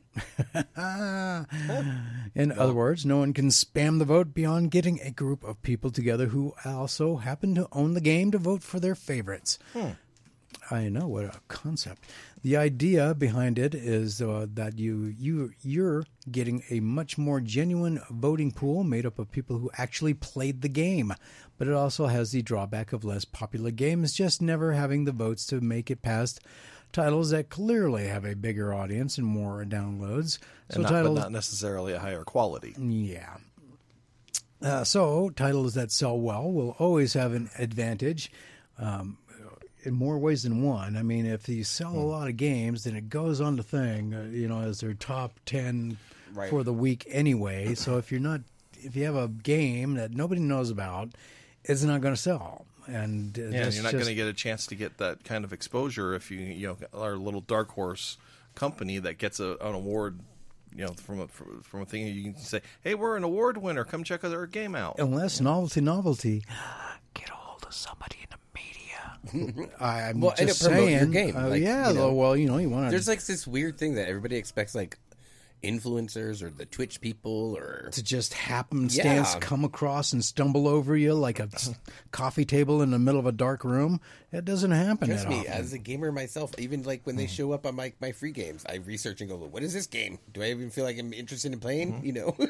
[2.35, 5.91] In other words, no one can spam the vote beyond getting a group of people
[5.91, 9.59] together who also happen to own the game to vote for their favorites.
[10.71, 12.05] I know what a concept.
[12.43, 18.01] The idea behind it is uh, that you you you're getting a much more genuine
[18.11, 21.13] voting pool made up of people who actually played the game.
[21.59, 25.47] But it also has the drawback of less popular games just never having the votes
[25.47, 26.41] to make it past
[26.95, 30.39] titles that clearly have a bigger audience and more downloads.
[30.71, 32.75] So And not, titles but not necessarily a higher quality.
[32.79, 33.37] yeah.
[34.63, 38.33] Uh, so titles that sell well will always have an advantage.
[38.79, 39.19] Um,
[39.83, 40.97] in more ways than one.
[40.97, 41.99] I mean, if you sell Hmm.
[41.99, 44.95] a lot of games, then it goes on the thing, uh, you know, as their
[44.95, 45.99] top ten
[46.33, 46.49] Right.
[46.49, 47.75] for the week anyway.
[47.75, 48.41] So if you're not,
[48.83, 51.11] if you have a game that nobody knows about,
[51.65, 52.65] it's not going to sell.
[52.87, 55.25] And uh, Yeah, that's you're not just- going to get a chance to get that
[55.25, 58.17] kind of exposure if you you know are a little dark horse
[58.55, 60.21] company that gets a, an award.
[60.77, 63.59] You know, from a from from a thing you can say, "Hey, we're an award
[63.59, 63.85] winner.
[63.85, 66.43] Come check our game out." unless novelty, novelty.
[67.15, 69.69] Get a hold of somebody in the media.
[69.81, 70.91] I'm Well, just it saying.
[70.99, 72.13] your game, uh, like, yeah, you know.
[72.13, 74.99] well, you know, you want There's like this weird thing that everybody expects, like
[75.65, 79.39] influencers or the Twitch people or to just happenstance Yeah.
[79.41, 81.49] come across and stumble over you like a
[82.11, 84.01] coffee table in the middle of a dark room.
[84.33, 85.53] It doesn't happen Trust that me, often.
[85.53, 88.65] as a gamer myself, even like when they show up on my, my free games,
[88.69, 90.19] I research and go, "What is this game?
[90.33, 92.37] Do I even feel like I'm interested in playing?" You know.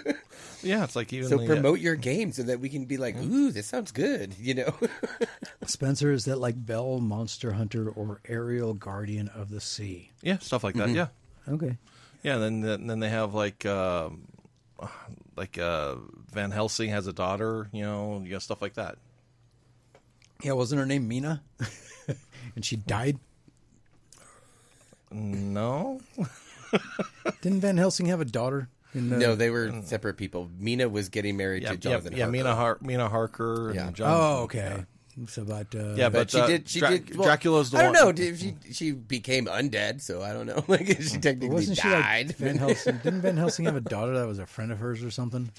[0.62, 2.96] Yeah, it's like even so the, uh, promote your game so that we can be
[2.96, 4.74] like, "Ooh, this sounds good," you know.
[5.66, 10.10] Spencer, is that like Bell, Monster Hunter, or Ariel, Guardian of the Sea?
[10.22, 10.88] yeah stuff like that.
[10.88, 10.96] Mm-hmm.
[10.96, 11.06] Yeah,
[11.48, 11.76] Okay.
[12.24, 12.38] Yeah.
[12.38, 14.26] Then then then they have like um,
[15.36, 15.96] like uh,
[16.32, 17.68] Van Helsing has a daughter.
[17.72, 18.96] You know, you know stuff like that.
[20.42, 21.42] Yeah, wasn't her name Mina?
[22.56, 23.18] and she died.
[25.10, 26.00] No,
[27.42, 28.68] Didn't Van Helsing have a daughter?
[28.94, 29.16] In the...
[29.18, 30.50] no, they were separate people.
[30.58, 32.12] Mina was getting married yeah, to Jonathan.
[32.12, 32.24] yeah.
[32.24, 32.32] Harker.
[32.32, 33.72] Mina Har- Mina Harker.
[33.74, 33.86] Yeah.
[33.86, 34.84] And John, Oh, okay.
[35.22, 36.68] It's but uh, Yeah, But, But, she uh, did.
[36.68, 37.16] She Dra- did.
[37.16, 38.12] Well, Dracula's the I don't one- know.
[38.12, 40.00] Did she she became undead?
[40.00, 40.64] So I don't know.
[40.68, 42.26] Like she technically wasn't she died.
[42.28, 42.98] like Van Helsing?
[42.98, 45.50] Didn't Van Helsing have a daughter that was a friend of hers or something?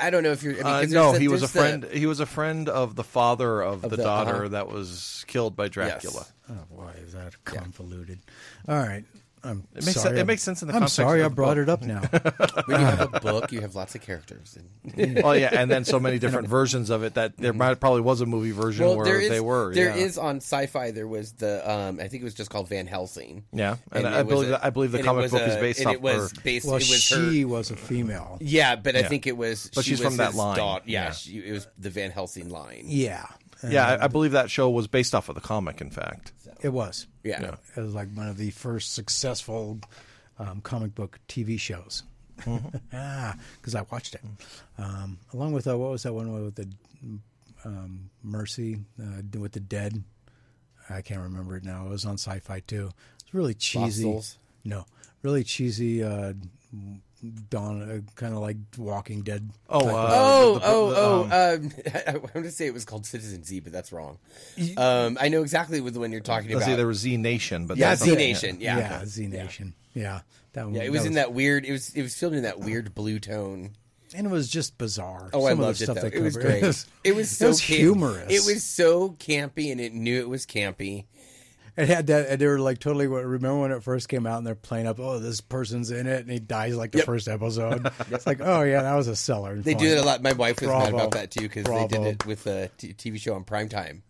[0.00, 0.54] I don't know if you're.
[0.54, 1.84] I mean, Uh, 'cause no, the- he was a there's the- friend.
[1.98, 4.48] He was a friend of the father of, the, the- daughter uh-huh.
[4.48, 6.26] that was killed by Dracula.
[6.50, 8.18] Oh boy, is that convoluted?
[8.68, 9.04] All right,
[9.44, 10.10] I'm It makes sorry.
[10.14, 11.62] sen- it makes sense in the I'm context sorry, of I brought book.
[11.62, 12.00] it up now.
[12.66, 14.58] When you have a book, you have lots of characters.
[14.96, 18.00] And, well, yeah, and then so many different versions of it that there might, probably
[18.02, 19.28] was a movie version well, where there is.
[19.30, 19.72] they were.
[19.74, 20.04] There yeah.
[20.04, 20.90] is on Sci-Fi.
[20.90, 21.68] There was the.
[21.70, 23.44] Um, I think it was just called Van Helsing.
[23.52, 25.78] yeah, and, it I believe a- that, I believe the comic was book is based
[25.80, 26.40] and off it was her.
[26.42, 26.66] based.
[26.66, 27.48] well, it was she her.
[27.48, 28.38] was a female.
[28.40, 29.70] Yeah, but I think it was.
[29.74, 30.56] But she she's was from that line.
[30.56, 31.10] daughter- Yeah, Yeah.
[31.12, 32.82] She, it was the Van Helsing line.
[32.86, 33.24] Yeah,
[33.66, 35.80] Yeah, I, I believe that show was based off of the comic.
[35.80, 37.06] In fact, it was.
[37.22, 37.40] Yeah.
[37.42, 37.54] Yeah.
[37.76, 39.78] It was like one of the first successful
[40.38, 42.02] um, comic book TV shows.
[42.92, 44.20] ah, because I watched it,
[44.78, 46.68] um, along with uh, what was that one with the
[47.64, 50.04] um, Mercy uh, with the dead?
[50.88, 51.86] I can't remember it now.
[51.86, 52.90] It was on Sci-Fi too.
[53.20, 54.20] It's really cheesy.
[54.64, 54.84] No,
[55.22, 56.02] really cheesy.
[56.02, 56.34] Uh,
[57.50, 59.48] Dawn, uh, kind of like Walking Dead.
[59.68, 61.22] oh, type uh, Oh, the- the- oh, the, oh!
[61.54, 64.18] um, Um, I want to say it was called Citizen Z, but that's wrong.
[64.76, 66.72] Um, I know exactly what the one you're talking let's about.
[66.72, 68.58] see, there was Z Nation, but Yeah, Z Nation.
[68.60, 69.74] Yeah, yeah, Z Nation.
[69.94, 70.20] Yeah,
[70.52, 70.74] that one.
[70.74, 71.64] Yeah, it was in that weird.
[71.64, 73.70] It was it was filmed in that weird blue tone.
[74.14, 75.28] and it was just bizarre.
[75.32, 76.08] Oh, Some I of the loved it stuff though.
[76.08, 76.60] they It was covered.
[76.60, 76.84] great.
[77.04, 78.30] It was so was humorous.
[78.30, 81.04] It was so campy, and it knew it was campy.
[81.78, 83.06] It had that, and they were like totally.
[83.06, 86.22] Remember when it first came out, and they're playing up, "Oh, this person's in it,"
[86.22, 87.06] and he dies like the Yep.
[87.06, 87.88] first episode.
[88.10, 89.56] It's like, oh yeah, that was a seller.
[89.56, 90.20] They do it a lot.
[90.20, 93.20] My wife was mad about that too because they did it with a t- TV
[93.20, 94.02] show on primetime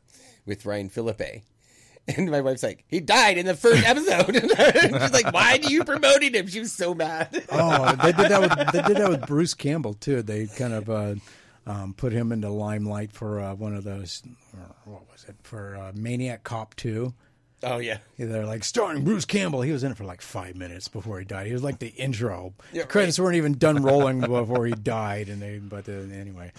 [0.47, 1.43] with Ryan Phillippe.
[2.17, 4.33] And my wife's like, he died in the first episode.
[4.81, 6.47] She's like, why do you promoting him?
[6.47, 7.45] She was so mad.
[7.53, 10.23] Oh, they did that with they did that with Bruce Campbell too.
[10.23, 11.15] They kind of uh,
[11.67, 14.23] um, put him into limelight for uh, one of those.
[14.87, 17.13] Or what was it for uh, Maniac Cop Two?
[17.63, 17.99] Oh yeah.
[18.19, 19.63] They're like starring Bruce Campbell.
[19.63, 21.47] He was in it for like five minutes before he died.
[21.47, 22.55] He was like the intro.
[22.73, 25.29] Yeah, the credits weren't even done rolling before he died.
[25.29, 26.53] And they, but uh, anyway,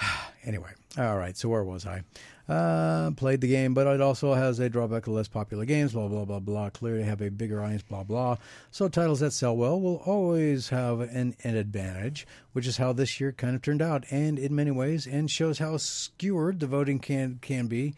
[0.44, 0.70] anyway.
[0.98, 1.36] All right.
[1.36, 2.02] So where was I?
[2.46, 5.92] Uh, played the game, but it also has a drawback of less popular games.
[5.92, 6.68] Blah blah blah blah.
[6.70, 7.82] Clearly have a bigger audience.
[7.82, 8.36] Blah blah.
[8.70, 13.18] So titles that sell well will always have an, an advantage, which is how this
[13.18, 16.98] year kind of turned out, and in many ways, and shows how skewered the voting
[16.98, 17.94] can can be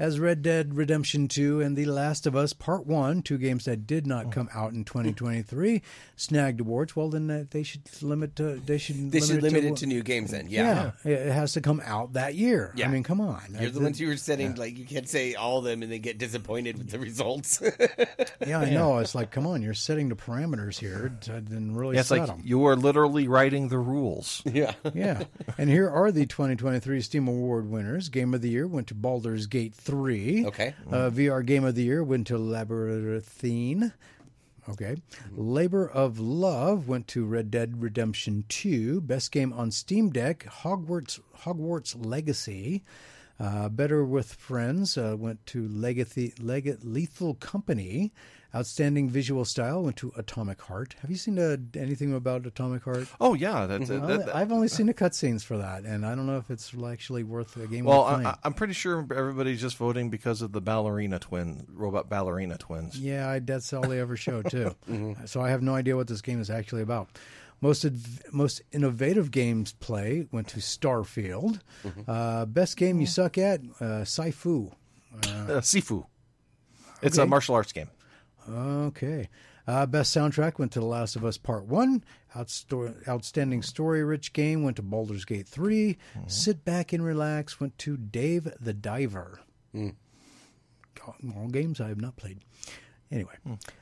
[0.00, 3.86] as Red Dead Redemption 2 and The Last of Us Part 1, two games that
[3.86, 5.82] did not come out in 2023,
[6.16, 6.96] snagged awards.
[6.96, 9.86] Well, then uh, they should limit to, they should They should limit to, it to
[9.86, 10.46] new games then.
[10.48, 10.92] Yeah.
[11.04, 12.72] yeah, it has to come out that year.
[12.74, 12.88] Yeah.
[12.88, 13.42] I mean, come on.
[13.60, 16.00] You're the ones who were setting, like, you can't say all of them and then
[16.00, 17.62] get disappointed with the results.
[18.46, 18.98] Yeah, I know.
[18.98, 21.12] It's like, come on, you're setting the parameters here.
[21.28, 22.40] I didn't really Yeah, it's set like them.
[22.42, 24.42] you are literally writing the rules.
[24.50, 24.72] yeah.
[24.94, 25.24] yeah.
[25.58, 28.08] And here are the 2023 Steam Award winners.
[28.08, 29.89] Game of the Year went to Baldur's Gate 3.
[30.46, 30.74] Okay.
[30.90, 33.92] Uh, VR Game of the Year went to Labyrinthine.
[34.68, 34.96] Okay.
[35.32, 39.00] Labor of Love went to Red Dead Redemption 2.
[39.00, 42.84] Best game on Steam Deck, Hogwarts Hogwarts Legacy.
[43.38, 48.12] Uh, Better with Friends uh, went to Legacy, Leg- Lethal Company.
[48.54, 50.96] Outstanding visual style went to Atomic Heart.
[51.02, 53.06] Have you seen uh, anything about Atomic Heart?
[53.20, 56.16] Oh yeah, that's Well, that, that- I've only seen the cutscenes for that, and I
[56.16, 57.84] don't know if it's actually worth a game.
[57.84, 58.04] well.
[58.04, 62.98] I, I'm pretty sure everybody's just voting because of the ballerina twin, robot ballerina twins.
[62.98, 64.74] yeah, I, that's all they ever show too.
[64.90, 65.26] Mm-hmm.
[65.26, 67.08] So I have no idea what this game is actually about.
[67.60, 71.60] Most adv- most innovative games play went to Starfield.
[72.08, 74.72] Uh, best game you suck at, uh, Saifu.
[75.22, 76.06] Uh, Sifu.
[77.02, 77.88] It's a martial arts game.
[78.50, 79.28] Okay.
[79.66, 82.02] Uh, best soundtrack went to The Last of Us Part 1.
[82.34, 85.96] Outsto- outstanding story rich game went to Baldur's Gate 3.
[86.26, 89.40] Sit Back and Relax went to Dave the Diver.
[89.74, 92.40] All, all games I have not played.
[93.12, 93.32] Anyway,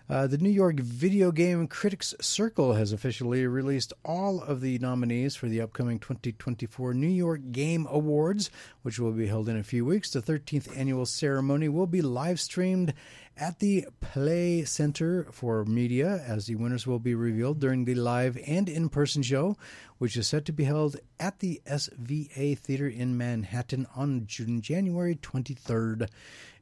[0.09, 5.37] uh, the New York Video Game Critics Circle has officially released all of the nominees
[5.37, 8.51] for the upcoming 2024 New York Game Awards,
[8.81, 10.09] which will be held in a few weeks.
[10.11, 12.95] The 13th annual ceremony will be live streamed
[13.39, 18.39] at the Play Center for Media, as the winners will be revealed during the live
[18.47, 19.57] and in person show,
[19.99, 25.14] which is set to be held at the SVA Theater in Manhattan on June, January
[25.16, 26.09] 23rd.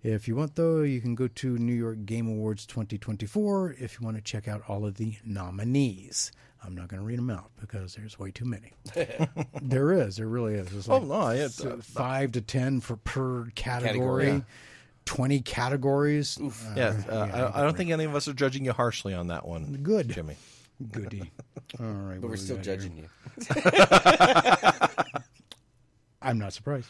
[0.02, 4.04] If you want, though, you can go to New York Game Awards 2024 if you
[4.04, 6.30] want to check out all of the nominees.
[6.64, 8.72] I'm not going to read them out because there's way too many.
[9.62, 10.68] there is, there really is.
[10.68, 13.88] There's Oh like no, it's, uh, five to ten for per category.
[13.94, 14.40] Category, yeah.
[15.06, 16.38] 20 categories.
[16.38, 16.94] Uh, yeah.
[17.08, 19.78] Uh, I, I don't think any of us are judging you harshly on that one.
[19.82, 20.10] Good.
[20.10, 20.36] Jimmy.
[20.92, 21.30] Goody.
[21.80, 22.20] All right.
[22.20, 23.08] But we're still judging you.
[26.22, 26.88] I'm not surprised.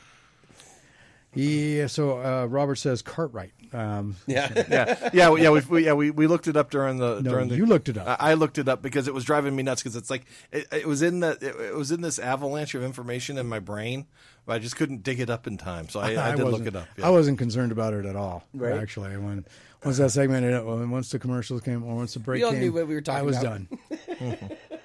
[1.34, 3.52] Yeah, so uh, Robert says Cartwright.
[3.72, 4.48] Um, Yeah.
[4.70, 5.50] Yeah, yeah, we- yeah.
[5.50, 7.56] We, we yeah we, we looked it up during the No, during the.
[7.56, 8.06] you looked it up.
[8.20, 9.82] I, I looked it up because it was driving me nuts.
[9.82, 12.82] Because it's like it, it was in the it, it was in this avalanche of
[12.82, 14.06] information in my brain,
[14.46, 15.88] but I just couldn't dig it up in time.
[15.88, 16.86] So I, I, did look it up.
[17.02, 18.44] I wasn't concerned about it at all.
[18.54, 18.80] Right.
[18.80, 19.44] Actually, when
[19.84, 22.52] once that segment, ended, when once the commercials came, or once the break We all
[22.52, 23.68] came, knew what we were talking I was about.
[23.68, 24.48] done.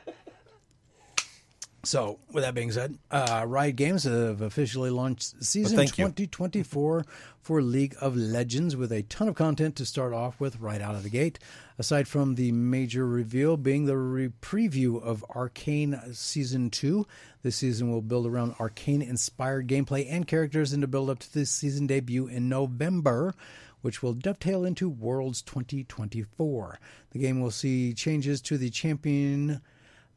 [1.84, 5.88] so, with that being said, uh, Riot Games have officially launched season you.
[5.88, 7.06] 2024
[7.42, 10.94] for League of Legends with a ton of content to start off with right out
[10.94, 11.40] of the gate.
[11.80, 17.08] Aside from the major reveal being the re- preview of Arcane Season 2,
[17.42, 21.34] this season will build around Arcane inspired gameplay and characters and to build up to
[21.34, 23.34] the season debut in November,
[23.82, 26.80] which will dovetail into Worlds 2024.
[27.10, 29.62] The game will see changes to the champion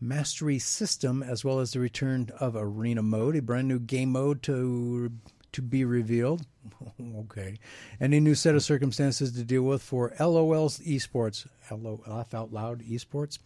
[0.01, 4.43] mastery system as well as the return of arena mode, a brand new game mode
[4.43, 5.11] to
[5.55, 6.45] to be revealed.
[7.19, 7.59] okay.
[8.01, 11.47] And a new set of circumstances to deal with for LOL's esports.
[11.71, 13.39] LO, laugh out loud esports,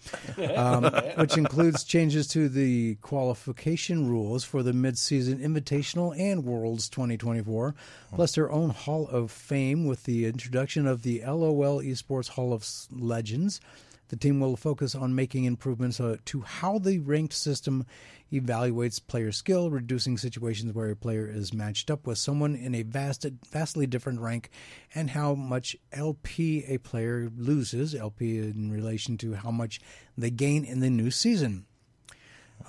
[0.58, 0.84] um,
[1.16, 7.76] which includes changes to the qualification rules for the mid-season invitational and worlds 2024
[8.12, 12.66] plus their own hall of fame with the introduction of the lol esports hall of
[12.90, 13.60] legends
[14.08, 17.86] the team will focus on making improvements uh, to how the ranked system
[18.32, 22.82] evaluates player skill, reducing situations where a player is matched up with someone in a
[22.82, 24.50] vast, vastly different rank,
[24.94, 29.80] and how much LP a player loses, LP in relation to how much
[30.16, 31.66] they gain in the new season.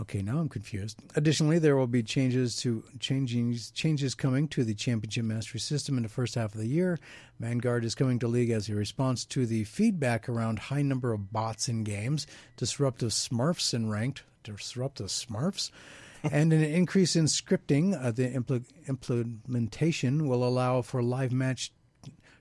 [0.01, 0.97] Okay, now I'm confused.
[1.15, 6.03] Additionally, there will be changes to changing changes coming to the championship mastery system in
[6.03, 6.99] the first half of the year.
[7.39, 11.33] Vanguard is coming to league as a response to the feedback around high number of
[11.33, 15.69] bots in games, disruptive Smurfs in ranked, disruptive Smurfs,
[16.23, 17.93] and an increase in scripting.
[18.01, 21.73] Uh, the impl- implementation will allow for live match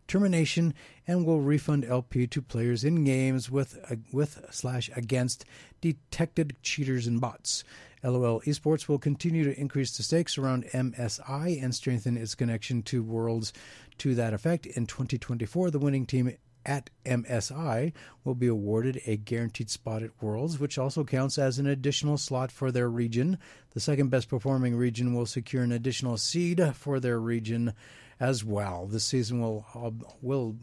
[0.09, 0.75] termination
[1.07, 5.45] and will refund LP to players in games with uh, with slash against
[5.81, 7.63] detected cheaters and bots.
[8.03, 13.03] LOL Esports will continue to increase the stakes around MSI and strengthen its connection to
[13.03, 13.53] Worlds
[13.99, 14.67] to that effect.
[14.67, 16.33] In 2024, the winning team
[16.65, 17.93] at MSI
[18.25, 22.53] will be awarded a guaranteed spot at Worlds, which also counts as an additional slot
[22.53, 23.39] for their region.
[23.71, 27.73] The second best performing region will secure an additional seed for their region
[28.21, 28.87] as well.
[28.87, 29.91] This season will uh,
[30.21, 30.57] will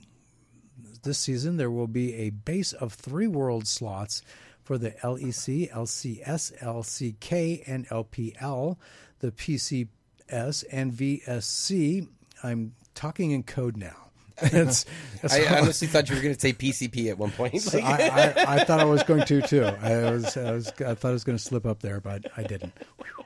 [1.03, 4.22] this season there will be a base of three world slots
[4.64, 8.78] for the LEC, LCS, LCK, and LPL,
[9.20, 12.08] the PCS and VSC.
[12.43, 13.95] I'm talking in code now.
[14.41, 14.86] It's,
[15.24, 17.62] it's I honestly thought you were going to say PCP at one point.
[17.62, 19.64] so I, I, I thought I was going to too.
[19.64, 22.43] I was, I was I thought I was going to slip up there, but I
[22.43, 22.74] didn't.
[22.97, 23.26] Whew.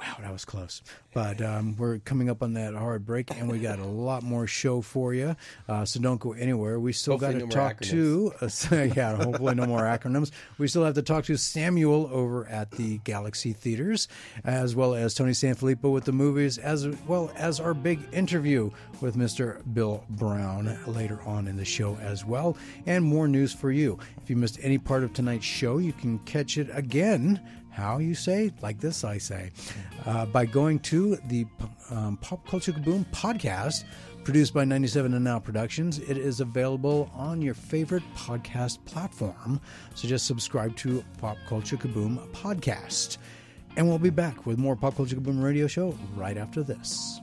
[0.00, 0.80] Wow, that was close.
[1.12, 4.46] But um, we're coming up on that hard break, and we got a lot more
[4.46, 5.36] show for you.
[5.68, 6.80] Uh, so don't go anywhere.
[6.80, 8.48] We still got to no talk to, uh,
[8.96, 10.30] yeah, hopefully no more acronyms.
[10.56, 14.08] We still have to talk to Samuel over at the Galaxy Theaters,
[14.44, 18.70] as well as Tony Sanfilippo with the movies, as well as our big interview
[19.02, 19.60] with Mr.
[19.74, 23.98] Bill Brown later on in the show as well, and more news for you.
[24.22, 27.38] If you missed any part of tonight's show, you can catch it again
[27.80, 29.50] how you say like this i say
[30.06, 31.46] uh, by going to the
[31.90, 33.84] um, pop culture kaboom podcast
[34.24, 39.60] Produced by 97 and Now Productions, it is available on your favorite podcast platform.
[39.94, 43.16] So just subscribe to Pop Culture Kaboom podcast.
[43.76, 47.20] And we'll be back with more Pop Culture Kaboom radio show right after this.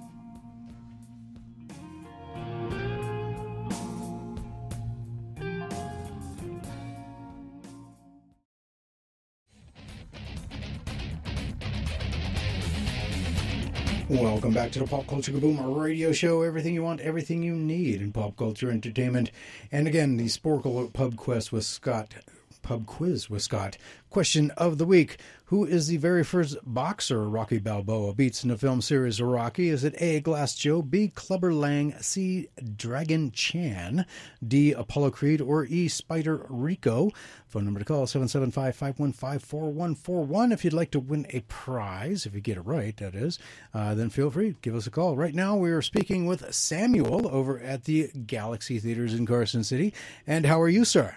[14.09, 16.41] Welcome back to the Pop Culture Kaboom radio show.
[16.41, 19.31] Everything you want, everything you need in pop culture entertainment.
[19.69, 22.13] And again, the Sporcle Pub Quest with Scott.
[22.67, 23.77] Pub Quiz with Scott.
[24.09, 28.57] Question of the week Who is the very first boxer Rocky Balboa beats in the
[28.57, 29.69] film series Rocky?
[29.69, 30.19] Is it A.
[30.19, 31.07] Glass Joe, B.
[31.07, 32.49] Clubber Lang, C.
[32.75, 34.05] Dragon Chan,
[34.45, 34.73] D.
[34.73, 35.87] Apollo Creed, or E.
[35.87, 37.09] Spider Rico?
[37.47, 40.51] Phone number to call 775 515 4141.
[40.51, 43.39] If you'd like to win a prize, if you get it right, that is,
[43.73, 45.15] uh, then feel free to give us a call.
[45.15, 49.93] Right now, we are speaking with Samuel over at the Galaxy Theaters in Carson City.
[50.25, 51.15] And how are you, sir?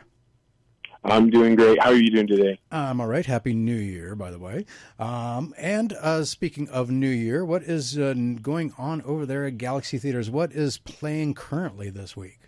[1.03, 1.83] I'm doing great.
[1.83, 2.61] How are you doing today?
[2.71, 3.25] I'm all right.
[3.25, 4.67] Happy New Year, by the way.
[4.99, 9.57] Um, and uh, speaking of New Year, what is uh, going on over there at
[9.57, 10.29] Galaxy Theaters?
[10.29, 12.39] What is playing currently this week?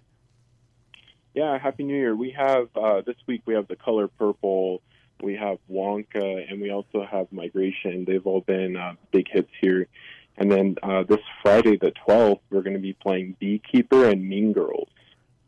[1.35, 2.15] Yeah, Happy New Year.
[2.15, 4.83] We have uh, this week we have The Color Purple,
[5.23, 8.05] we have Wonka, and we also have Migration.
[8.05, 9.89] They've all been uh, big hits here.
[10.37, 14.53] And then uh, this Friday, the 12th, we're going to be playing Beekeeper and Mean
[14.53, 14.89] Girls.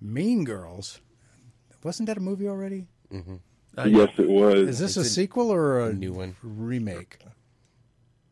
[0.00, 1.00] Mean Girls.
[1.82, 2.86] Wasn't that a movie already?
[3.12, 4.68] Uh, yes, it was.
[4.68, 6.36] Is this a a sequel or a new one.
[6.42, 7.18] remake?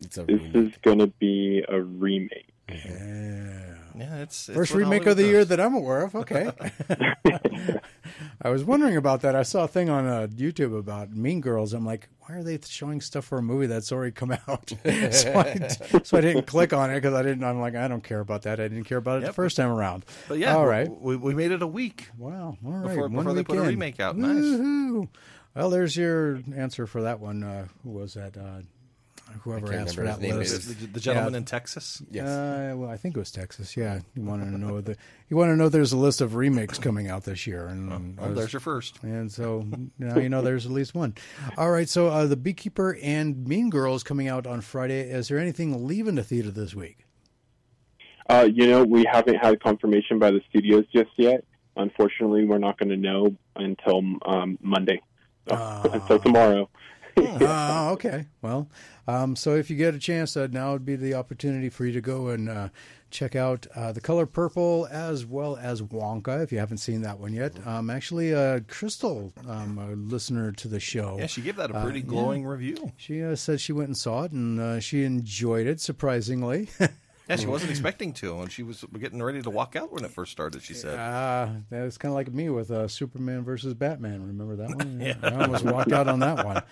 [0.01, 0.55] It's a This remake.
[0.73, 2.49] is going to be a remake.
[2.69, 3.75] Yeah.
[3.97, 6.15] Yeah, it's, it's First remake of the year that I'm aware of.
[6.15, 6.51] Okay.
[8.43, 9.37] I was wondering about that.
[9.37, 11.73] I saw a thing on uh, YouTube about Mean Girls.
[11.73, 14.69] I'm like, why are they showing stuff for a movie that's already come out?
[15.13, 15.69] so, I,
[16.03, 17.45] so I didn't click on it because I didn't.
[17.45, 18.61] I'm like, I don't care about that.
[18.61, 20.05] I didn't care about it the first time around.
[20.29, 22.09] But yeah, all right, we- we, made it a week.
[22.19, 22.57] Wow.
[22.65, 22.89] All right.
[22.89, 24.17] Before- One before they put a remake out.
[24.17, 25.09] Nice.
[25.55, 27.43] Well, there's your answer for that one.
[27.43, 28.37] Uh, who was that?
[28.37, 28.63] Uh,
[29.41, 30.37] whoever can't asked for that his name.
[30.39, 30.69] list.
[30.81, 31.39] The, the gentleman Yeah.
[31.39, 32.03] in Texas.
[32.11, 32.27] Yes.
[32.29, 33.77] Uh, well, I think it was Texas.
[33.77, 34.97] Yeah, you want to know the
[35.29, 37.97] you want to know there's a list of remakes coming out this year, and I
[38.25, 39.03] Oh, was- there's your first.
[39.03, 39.67] and so
[39.99, 41.15] now you know there's at least one.
[41.57, 45.01] All right, so uh, the Beekeeper and Mean Girls coming out on Friday.
[45.11, 46.99] Is there anything leaving the theater this week?
[48.29, 51.45] Uh, you know, we haven't had confirmation by the studios just yet.
[51.77, 55.01] Unfortunately, we're not going to know until um, Monday.
[55.49, 56.69] So, until tomorrow.
[57.17, 58.27] Oh, okay.
[58.43, 58.69] Well,
[59.09, 61.93] um, so if you get a chance, uh, now would be the opportunity for you
[61.93, 62.69] to go and uh,
[63.11, 66.43] check out uh, the color purple as well as Wonka.
[66.43, 70.69] If you haven't seen that one yet, um, actually, uh, Crystal, um, a listener to
[70.69, 72.93] the show, Yeah, she gave that a Uh, pretty glowing review.
[72.97, 76.69] she uh, said she went and saw it and uh, she enjoyed it surprisingly.
[77.29, 80.11] Yeah, she wasn't expecting to, and she was getting ready to walk out when it
[80.11, 80.63] first started.
[80.63, 84.27] She said, Ah, that was kind of like me with uh, Superman versus Batman.
[84.27, 85.01] Remember that one?
[85.05, 85.15] yeah.
[85.23, 86.63] I almost walked out on that one.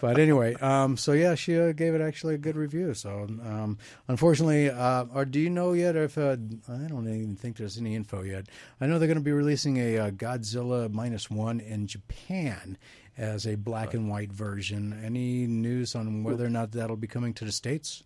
[0.00, 2.94] But anyway, um, so yeah, she uh, gave it actually a good review.
[2.94, 3.78] So um,
[4.08, 6.36] unfortunately, uh, or do you know yet if uh,
[6.68, 8.46] I don't even think there's any info yet.
[8.80, 12.78] I know they're going to be releasing a uh, Godzilla minus one in Japan
[13.18, 14.98] as a black and white version.
[15.04, 18.02] Any news on whether or not that'll be coming to the states?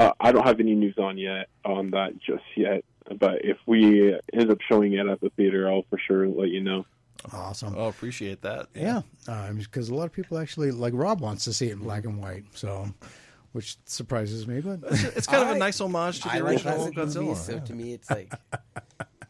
[0.00, 2.84] Uh, I don't have any news on yet on that just yet.
[3.18, 6.60] But if we end up showing it at the theater, I'll for sure let you
[6.62, 6.86] know.
[7.32, 7.74] Awesome.
[7.76, 9.02] "Oh, appreciate that." Yeah,
[9.56, 12.18] because a lot of people actually like Rob wants to see it in black and
[12.18, 12.88] white, so
[13.52, 14.60] which surprises me.
[14.60, 14.78] But
[15.16, 17.22] It's kind of I- a nice homage to the I original classic Godzilla.
[17.24, 18.32] movies, so to me, it's like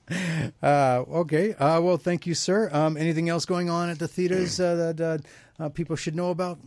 [0.63, 2.69] uh, okay, uh, well, thank you, sir.
[2.73, 6.31] Um, anything else going on at the theaters uh, that uh, uh, people should know
[6.31, 6.59] about?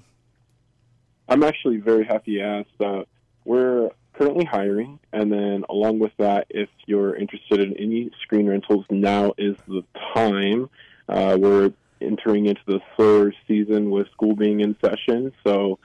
[1.30, 3.06] I'm actually very happy you asked.
[3.46, 8.86] We're currently hiring, and then along with that, if you're interested in any screen rentals,
[8.90, 9.84] now is the
[10.16, 10.70] time.
[11.10, 15.80] Uh, we're entering into the third season with school being in session, so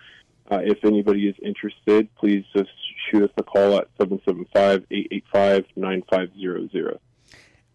[0.51, 2.71] uh, if anybody is interested, please just
[3.11, 6.99] shoot us a call at 775-885-9500.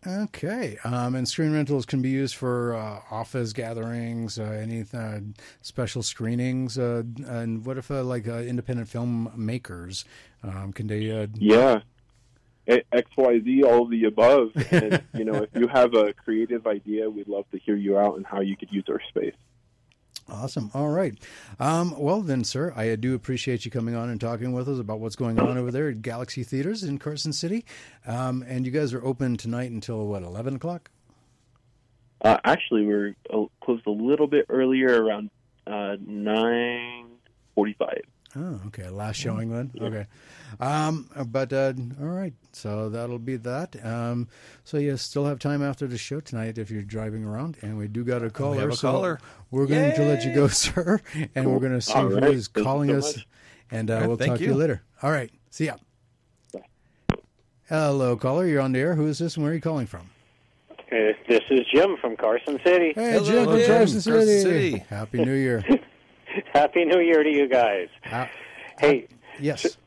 [0.05, 5.19] Okay, um, and screen rentals can be used for uh, office gatherings, uh, any uh,
[5.61, 10.03] special screenings, uh, and what if uh, like uh, independent film makers
[10.43, 11.09] um, can they?
[11.09, 11.81] Uh, Yeah.
[12.67, 14.51] XYZ, all of the above.
[14.71, 18.15] And, you know, if you have a creative idea, we'd love to hear you out
[18.15, 19.35] and how you could use our space.
[20.29, 20.71] Awesome.
[20.73, 21.15] All right.
[21.59, 24.99] Um, well, then, sir, I do appreciate you coming on and talking with us about
[24.99, 27.65] what's going on over there at Galaxy Theaters in Carson City.
[28.07, 30.89] Um, and you guys are open tonight until what, 11 o'clock?
[32.21, 35.29] Uh, actually, we're uh, closed a little bit earlier, around
[35.67, 37.07] uh, nine
[37.53, 38.01] forty-five.
[38.35, 38.87] Oh, okay.
[38.89, 39.71] Last showing then.
[39.79, 40.05] Okay.
[40.59, 42.33] Um, but uh, all right.
[42.51, 43.75] So that'll be that.
[43.85, 44.27] Um,
[44.63, 47.87] so you still have time after the show tonight if you're driving around, and we
[47.87, 48.59] do got a caller.
[48.59, 49.19] have a so caller.
[49.51, 51.01] We're going to let you go, sir,
[51.35, 52.33] and we're going to see All who right.
[52.33, 53.27] is Thank calling so us, much.
[53.71, 54.55] and uh, right, we'll thank talk to you you.
[54.57, 54.81] later.
[55.01, 55.31] All right.
[55.49, 55.75] See ya.
[57.69, 58.45] Hello, caller.
[58.45, 58.93] You're on the air.
[58.95, 60.09] Who is this, and where are you calling from?
[60.69, 62.91] Uh, this is Jim from Carson City.
[62.93, 63.67] Hey, Hello, Jim from Jim.
[63.67, 64.41] Carson Carson City.
[64.71, 64.77] City.
[64.89, 65.63] Happy New Year.
[66.53, 67.87] Happy New Year to you guys.
[68.11, 68.27] Uh,
[68.79, 69.07] Hey,
[69.39, 69.77] yes.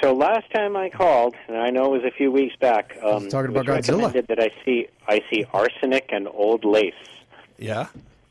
[0.00, 3.28] So last time I called, and I know it was a few weeks back, um,
[3.28, 4.12] talking about Godzilla.
[4.26, 6.94] That I see, I see arsenic and old lace.
[7.58, 7.86] Yeah.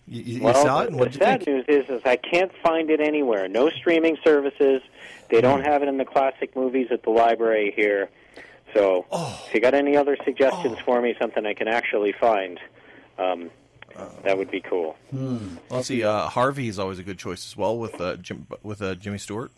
[0.07, 0.91] You, you, Well, saw it?
[0.91, 1.67] What'd the you sad think?
[1.67, 3.47] news is, is I can't find it anywhere.
[3.47, 4.82] No streaming services.
[5.30, 5.65] They don't Hmm.
[5.67, 8.09] have it in the classic movies at the library here.
[8.74, 9.43] So, Oh.
[9.47, 12.59] if you got any other suggestions for me, something I can actually find,
[13.20, 13.51] um,
[14.24, 14.95] that would be cool.
[15.70, 18.82] Well, see, uh, Harvey is always a good choice as well with uh, Jim, with
[18.82, 19.51] uh, Jimmy Stewart.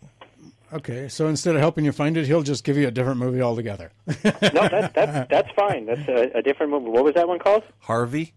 [0.74, 3.42] Okay, so instead of helping you find it, he'll just give you a different movie
[3.42, 3.92] altogether.
[4.24, 5.86] No, that, that, that's fine.
[5.86, 6.90] That's a, a different movie.
[6.90, 7.64] What was that one called?
[7.80, 8.34] Harvey.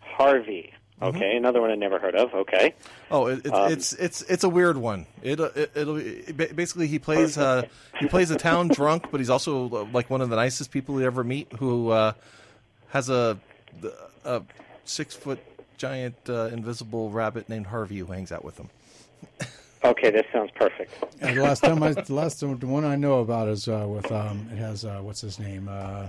[0.00, 0.72] Harvey.
[1.02, 2.32] Okay, another one I never heard of.
[2.32, 2.74] Okay.
[3.10, 5.06] Oh, it, it, Um, it's it's it's a weird one.
[5.22, 7.62] It, uh, it it'll it, basically he plays uh
[7.98, 10.98] he plays a town drunk, but he's also uh, like one of the nicest people
[11.00, 11.52] you ever meet.
[11.54, 12.12] Who uh,
[12.88, 13.38] has a
[14.24, 14.42] a
[14.84, 15.40] six foot
[15.76, 18.70] giant uh, invisible rabbit named Harvey who hangs out with him.
[19.84, 20.92] Okay, this sounds perfect.
[21.20, 23.84] And the last time I, the last one- the one I know about is uh,
[23.86, 26.08] with um, it has uh, what's his name, uh,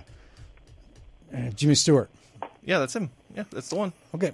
[1.36, 2.10] uh, Jimmy Stewart.
[2.64, 3.10] Yeah, that's him.
[3.36, 3.92] Yeah, that's the one.
[4.16, 4.32] Okay,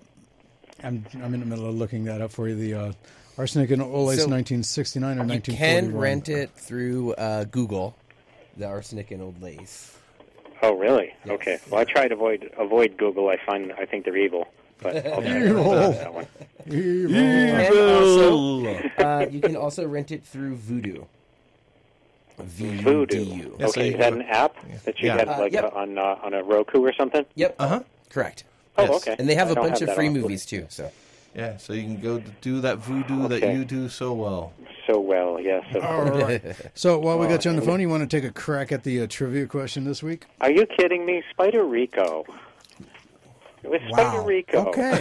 [0.84, 2.56] I'm I'm in the middle of looking that up for you.
[2.56, 2.92] The uh,
[3.38, 5.92] Arsenic and Old Lace, So, 1969 or 1941.
[5.92, 5.92] You 1941.
[5.92, 7.96] can rent it through uh, Google,
[8.58, 9.98] the arsenic and old lace.
[10.62, 11.12] Oh, really?
[11.28, 11.58] Okay.
[11.72, 13.30] Well, I try to avoid avoid Google.
[13.30, 14.48] I find I think they're evil.
[14.82, 15.72] But I'll Evil.
[15.92, 16.28] that one.
[16.68, 17.16] Evil.
[17.16, 18.66] And also,
[18.98, 21.06] uh, you can also rent it through Vudu.
[22.40, 23.38] V U D Vudu.
[23.38, 23.56] U.
[23.60, 24.56] Yeah, okay, you is that an app
[24.86, 25.18] that you Yeah.
[25.18, 25.72] get Uh, like yep.
[25.76, 27.26] on uh, on a Roku or something?
[27.36, 27.56] Yep.
[27.60, 27.80] Uh huh.
[28.10, 28.44] Correct.
[28.78, 29.08] Oh, Yes.
[29.08, 29.16] okay.
[29.20, 30.14] And they have I a don't bunch of that free on.
[30.14, 30.66] movies too.
[30.70, 30.90] So
[31.36, 33.54] Yeah, so you can go to do that voodoo that Okay.
[33.56, 34.54] you do so well.
[34.88, 35.64] So well, yes.
[35.76, 36.24] of All course.
[36.24, 36.42] right.
[36.74, 38.84] So while we got you on the phone, you want to take a crack at
[38.84, 40.26] the uh, trivia question this week?
[40.42, 41.22] Are you kidding me?
[41.30, 42.26] Spider Rico.
[43.64, 43.98] It was Wow.
[43.98, 44.66] Spider Rico.
[44.68, 44.98] Okay.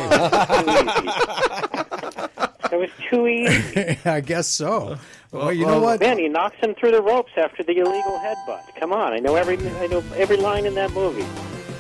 [2.73, 3.99] It was too easy.
[4.05, 4.97] I guess so.
[5.33, 5.99] Well, you well, know what?
[5.99, 8.63] Man, he knocks him through the ropes after the illegal headbutt.
[8.79, 11.27] Come on, I know every I know every line in that movie.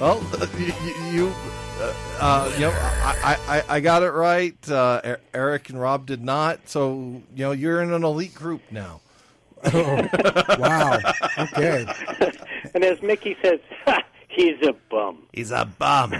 [0.00, 0.20] Well,
[0.58, 0.72] you,
[1.12, 1.32] you,
[1.78, 4.56] uh, uh, you know, I, I, I got it right.
[4.68, 6.68] Uh, Er- Eric and Rob did not.
[6.68, 9.00] So, you know, you're in an elite group now.
[9.72, 10.98] Wow.
[11.38, 11.86] Okay.
[12.74, 15.18] And as Mickey says, ha, he's a bum.
[15.32, 16.14] He's a bum.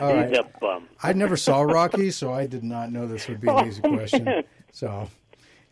[0.00, 0.28] All right.
[0.28, 0.88] He's a bum.
[1.02, 4.44] I never saw Rocky, so I did not know this would be an easy question.
[4.72, 5.08] So,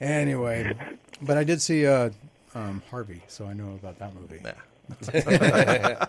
[0.01, 0.75] anyway,
[1.23, 2.11] but I did see uh,
[2.55, 4.41] um, Harvey, so I know about that movie.
[4.45, 4.55] yeah,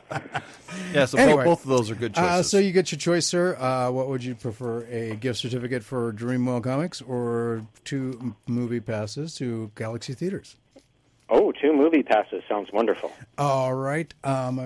[0.94, 1.44] yeah, so Anyway.
[1.44, 2.30] both, both of those are good choices.
[2.30, 3.56] Uh, so you get your choice, sir.
[3.58, 4.86] Uh, what would you prefer?
[4.86, 10.56] A gift certificate for Dreamworld Comics or two movie passes to Galaxy Theaters?
[11.30, 13.12] Oh, two movie passes sounds wonderful.
[13.38, 14.12] All right.
[14.24, 14.58] Um,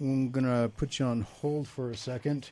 [0.00, 2.50] I'm going to put you on hold for a second.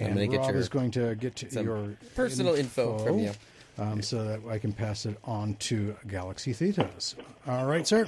[0.00, 3.18] I'm And gonna get Rob your- is going to get to your personal info from
[3.20, 3.32] you.
[3.78, 7.14] um, so that I can pass it on to Galaxy Theaters.
[7.46, 8.06] All right, sir.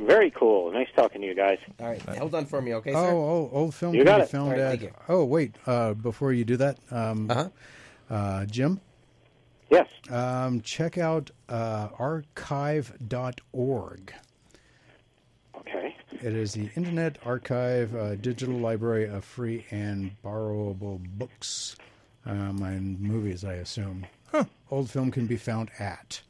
[0.00, 0.72] Very cool.
[0.72, 1.58] Nice talking to you guys.
[1.80, 3.12] All right, hold on for me, okay, Oh, sir?
[3.12, 4.28] oh, old film You can got be it.
[4.30, 4.68] found All right, at.
[4.70, 4.90] thank you.
[5.08, 5.54] Oh, wait.
[5.66, 7.48] Uh, before you do that, um, Uh huh.
[8.14, 8.80] uh, Jim,
[9.70, 9.88] Yes.
[10.10, 12.94] um, check out uh, archive.org.
[16.24, 21.76] It is the Internet Archive uh, digital library of free and borrowable books
[22.24, 24.06] um, and movies, I assume.
[24.70, 26.22] Old film can be found at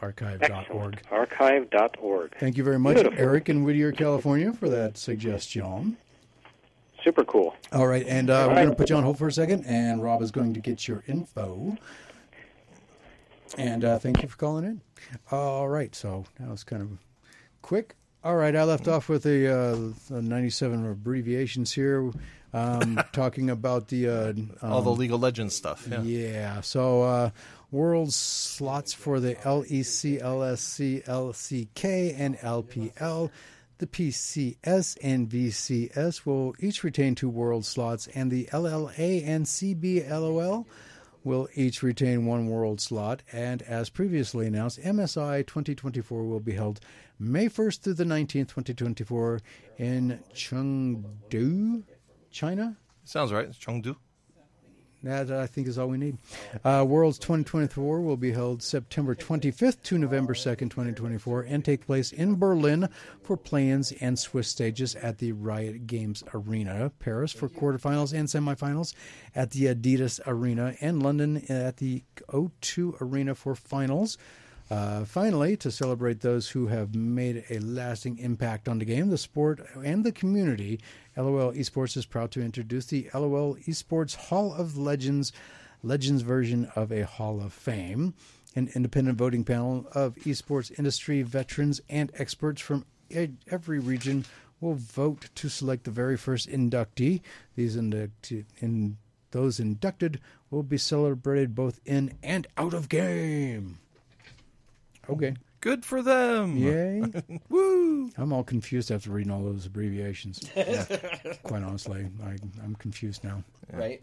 [0.00, 0.52] archive.org.
[0.52, 1.00] Excellent.
[1.10, 2.36] Archive.org.
[2.38, 3.18] Thank you very much, Beautiful.
[3.18, 5.96] Eric in Whittier, California, for that suggestion.
[7.02, 7.56] Super cool.
[7.72, 8.62] All right, and uh, All we're right.
[8.62, 10.86] going to put you on hold for a second, and Rob is going to get
[10.86, 11.76] your info.
[13.58, 14.80] And uh, thank you for calling in.
[15.32, 16.90] All right, so that was kind of
[17.60, 17.96] quick.
[18.24, 22.12] All right, I left off with the, uh, the 97 abbreviations here,
[22.52, 24.08] um, talking about the.
[24.08, 25.88] Uh, All the um, League of Legends stuff.
[25.90, 26.02] Yeah.
[26.02, 26.60] yeah.
[26.60, 27.30] So uh,
[27.72, 33.30] world slots for the LEC, LCS, LCK, and LPL.
[33.78, 40.66] The PCS and VCS will each retain two world slots, and the LLA and CBLOL
[41.24, 43.22] will each retain one world slot.
[43.32, 46.80] And as previously announced, MSI 2024 will be held
[47.22, 49.40] May 1st through the 19th, 2024,
[49.78, 51.84] in Chengdu,
[52.32, 52.76] China.
[53.04, 53.46] Sounds right.
[53.46, 53.94] It's Chengdu.
[55.04, 56.18] That I think is all we need.
[56.64, 62.10] Uh, Worlds 2024 will be held September 25th to November 2nd, 2024, and take place
[62.10, 62.88] in Berlin
[63.22, 68.94] for play-ins and Swiss stages at the Riot Games Arena, Paris for quarterfinals and semifinals,
[69.34, 74.18] at the Adidas Arena, and London at the O2 Arena for finals.
[74.72, 79.18] Uh, finally, to celebrate those who have made a lasting impact on the game, the
[79.18, 80.80] sport, and the community,
[81.14, 85.30] LOL Esports is proud to introduce the LOL Esports Hall of Legends,
[85.82, 88.14] Legends version of a Hall of Fame.
[88.56, 92.86] An independent voting panel of esports industry veterans and experts from
[93.50, 94.24] every region
[94.62, 97.20] will vote to select the very first inductee.
[97.56, 98.96] These induct- in,
[99.32, 100.18] those inducted
[100.50, 103.80] will be celebrated both in and out of game.
[105.08, 105.34] Okay.
[105.60, 106.56] Good for them.
[106.56, 107.04] Yay.
[107.48, 108.10] Woo!
[108.16, 110.40] I'm all confused after reading all those abbreviations.
[111.44, 113.44] Quite honestly, I, I'm confused now.
[113.72, 114.02] Right?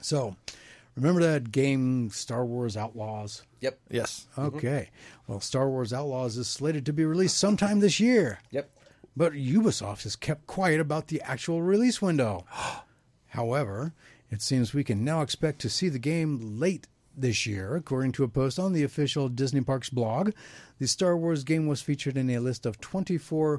[0.00, 0.34] So,
[0.96, 3.42] remember that game Star Wars Outlaws?
[3.60, 3.78] Yep.
[3.90, 4.26] Yes.
[4.36, 4.56] Mm-hmm.
[4.56, 4.90] Okay.
[5.26, 8.70] Well, Star Wars Outlaws is slated to be released sometime this year, Yep.
[9.16, 12.46] but Ubisoft has kept quiet about the actual release window.
[13.28, 13.92] However,
[14.30, 16.86] it seems we can now expect to see the game late
[17.16, 20.32] this year, according to a post on the official Disney Parks blog.
[20.78, 23.58] The Star Wars game was featured in a list of 24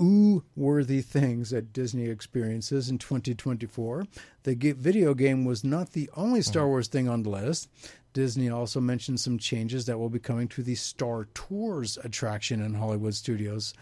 [0.00, 4.06] ooh worthy things at Disney experiences in 2024.
[4.44, 6.68] The video game was not the only Star uh-huh.
[6.68, 7.68] Wars thing on the list.
[8.12, 12.74] Disney also mentioned some changes that will be coming to the Star Tours attraction in
[12.74, 13.72] Hollywood studios.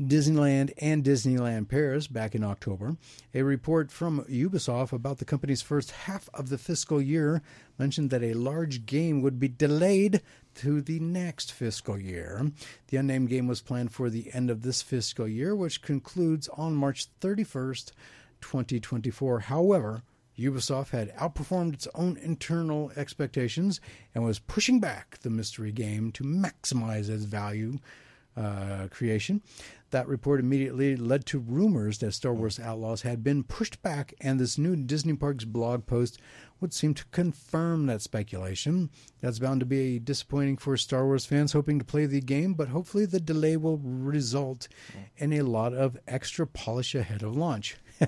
[0.00, 2.96] Disneyland and Disneyland Paris back in October.
[3.32, 7.42] A report from Ubisoft about the company's first half of the fiscal year
[7.78, 10.20] mentioned that a large game would be delayed
[10.56, 12.50] to the next fiscal year.
[12.88, 16.74] The unnamed game was planned for the end of this fiscal year, which concludes on
[16.74, 17.92] March 31st,
[18.40, 19.40] 2024.
[19.40, 20.02] However,
[20.38, 23.80] Ubisoft had outperformed its own internal expectations
[24.14, 27.78] and was pushing back the mystery game to maximize its value
[28.36, 29.42] uh, creation.
[29.94, 34.40] That report immediately led to rumors that Star Wars Outlaws had been pushed back, and
[34.40, 36.18] this new Disney Parks blog post
[36.60, 38.90] would seem to confirm that speculation.
[39.20, 42.66] That's bound to be disappointing for Star Wars fans hoping to play the game, but
[42.70, 44.66] hopefully the delay will result
[45.16, 47.76] in a lot of extra polish ahead of launch.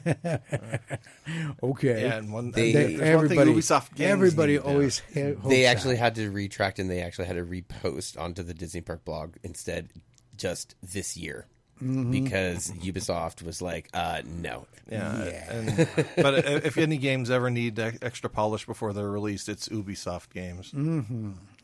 [1.62, 2.03] okay.
[2.03, 5.34] Yeah, and one, They- and there's one thing everybody, Ubisoft games everybody need always ha-
[5.34, 5.68] hopes They that.
[5.68, 9.37] actually had to retract and they actually had to repost onto the Disney Park blog
[9.45, 9.91] instead
[10.37, 11.47] just this year.
[11.78, 14.66] Because Ubisoft was like, uh, no.
[14.90, 15.76] Yeah, and,
[16.16, 20.72] but if any games ever need extra polish before they're released, it's Ubisoft games.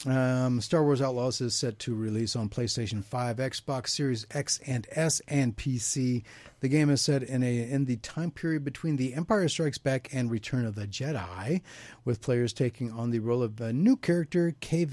[0.05, 4.87] Um, Star Wars Outlaws is set to release on PlayStation 5, Xbox Series X and
[4.91, 6.25] S, and PC.
[6.59, 10.09] The game is set in a in the time period between The Empire Strikes Back
[10.13, 11.63] and Return of the Jedi,
[12.05, 14.85] with players taking on the role of a new character, Kay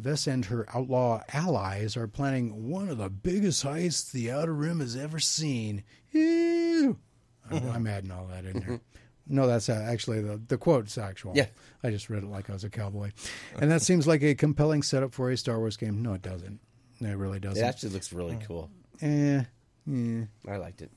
[0.00, 0.26] Vess.
[0.26, 4.96] And her outlaw allies are planning one of the biggest heists the Outer Rim has
[4.96, 5.84] ever seen.
[6.12, 6.98] Ew.
[7.50, 8.80] I'm, I'm adding all that in there.
[9.28, 11.32] No, that's uh, actually the the quote's actual.
[11.34, 11.46] Yeah.
[11.82, 13.12] I just read it like I was a cowboy,
[13.60, 16.02] and that seems like a compelling setup for a Star Wars game.
[16.02, 16.60] No, it doesn't.
[17.00, 17.62] It really doesn't.
[17.62, 18.70] It actually looks really cool.
[19.00, 19.42] Eh,
[19.90, 20.24] eh.
[20.48, 20.90] I liked it.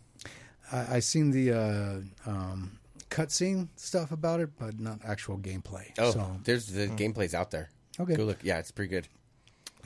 [0.71, 2.79] I, I seen the uh, um,
[3.09, 5.91] cutscene stuff about it, but not actual gameplay.
[5.97, 7.69] Oh, so there's the gameplay's out there.
[7.99, 8.15] Okay.
[8.15, 8.39] Go look.
[8.43, 9.07] Yeah, it's pretty good.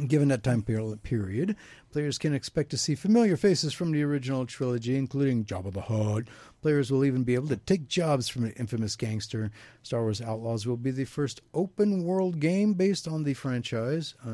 [0.08, 1.58] Given that time per- period,
[1.92, 6.24] players can expect to see familiar faces from the original trilogy, including Jabba the Hutt.
[6.62, 9.50] Players will even be able to take jobs from an infamous gangster.
[9.84, 14.14] Star Wars Outlaws will be the first open world game based on the franchise.
[14.26, 14.30] Uh,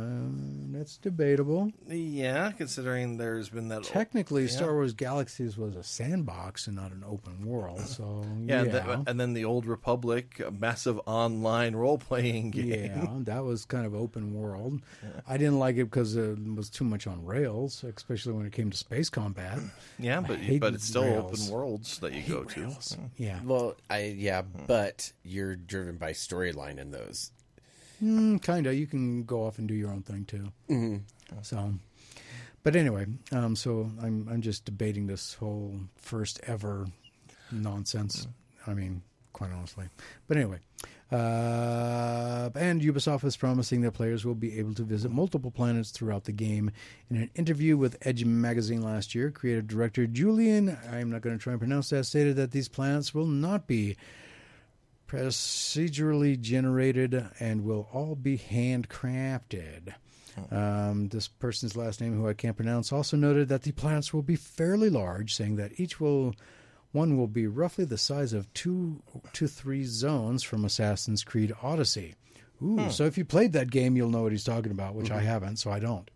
[0.72, 1.72] that's debatable.
[1.88, 3.84] Yeah, considering there's been that.
[3.84, 7.82] Technically, Star Wars Galaxies was a sandbox and not an open world.
[7.82, 8.72] So yeah, yeah, and,
[9.06, 12.92] the- and then the Old Republic, a massive online role playing game.
[12.96, 14.82] Yeah, that was kind of open world.
[15.28, 18.72] I didn't like it because it was too much on rails, especially when it came
[18.72, 19.60] to space combat.
[20.00, 21.48] Yeah, but but it's still rails.
[21.48, 22.72] open worlds that you go to.
[23.18, 27.32] Yeah, Well, I yeah, but you're driven by storyline in those.
[28.04, 28.74] mm, kind of.
[28.76, 30.52] You can go off and do your own thing too.
[30.70, 31.38] Mm-hmm.
[31.42, 31.74] So,
[32.64, 36.88] but anyway, um, so I'm I'm just debating this whole first ever
[37.52, 38.28] nonsense.
[38.68, 39.02] I mean,
[39.34, 39.86] quite honestly.
[40.28, 40.60] But anyway,
[41.12, 46.24] uh, and Ubisoft is promising that players will be able to visit multiple planets throughout
[46.24, 46.72] the game.
[47.10, 51.42] In an interview with Edge magazine last year, creative director Julian, I'm not going to
[51.42, 53.98] try and pronounce that, stated that these planets will not be
[55.08, 59.94] procedurally generated and will all be handcrafted.
[60.52, 64.24] Um, this person's last name, who I can't pronounce, also noted that the planets will
[64.24, 66.36] be fairly large, saying that each will
[66.96, 69.04] One will be roughly the size of two
[69.34, 72.16] to three zones from Assassin's Creed Odyssey.
[72.64, 72.90] Ooh, hmm.
[72.90, 75.26] so if you played that game, you'll know what he's talking about, which I mm-hmm.
[75.26, 76.10] haven't, so I don't.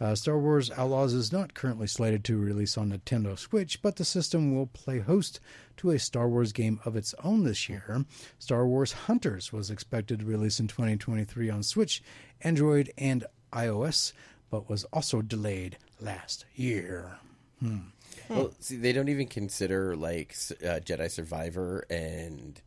[0.00, 4.04] Uh, Star Wars Outlaws is not currently slated to release on Nintendo Switch, but the
[4.04, 5.38] system will play host
[5.76, 8.04] to a Star Wars game of its own this year.
[8.40, 12.02] Star Wars Hunters was expected to release in 2023 on Switch,
[12.40, 14.12] Android, and iOS,
[14.50, 17.18] but was also delayed last year.
[17.60, 17.90] Hmm.
[18.28, 22.60] Well, see, they don't even consider like uh, Jedi Survivor and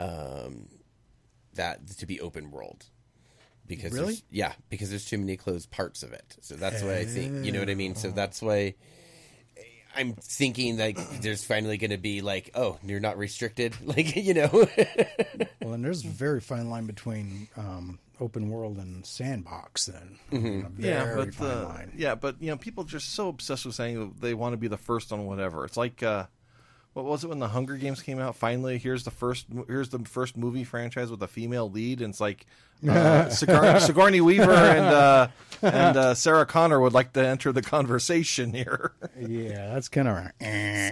[0.00, 0.68] um,
[1.54, 2.86] that to be open world
[3.66, 4.04] because Really?
[4.06, 6.36] there's- yeah, because there's too many closed parts of it.
[6.40, 7.94] So that's why I think you know what I mean.
[7.94, 8.74] So that's why
[9.96, 14.34] I'm thinking like there's finally going to be like, oh, you're not restricted, like you
[14.34, 14.66] know.
[15.60, 19.86] Well, and there's a very fine line between um, open world and sandbox.
[19.86, 20.82] Then, Mm-hmm.
[20.82, 21.92] Yeah, but fine uh, line.
[21.96, 24.68] yeah, but you know, people are just so obsessed with saying they want to be
[24.68, 25.64] the first on whatever.
[25.64, 26.26] It's like uh,
[26.94, 28.34] what was it when the Hunger Games came out?
[28.36, 32.20] Finally, here's the first here's the first movie franchise with a female lead, and it's
[32.20, 32.46] like
[32.88, 35.28] uh, Sigour- Sigourney Weaver and uh,
[35.62, 38.92] and uh, Sarah Connor would like to enter the conversation here.
[39.18, 40.32] Yeah, that's kind of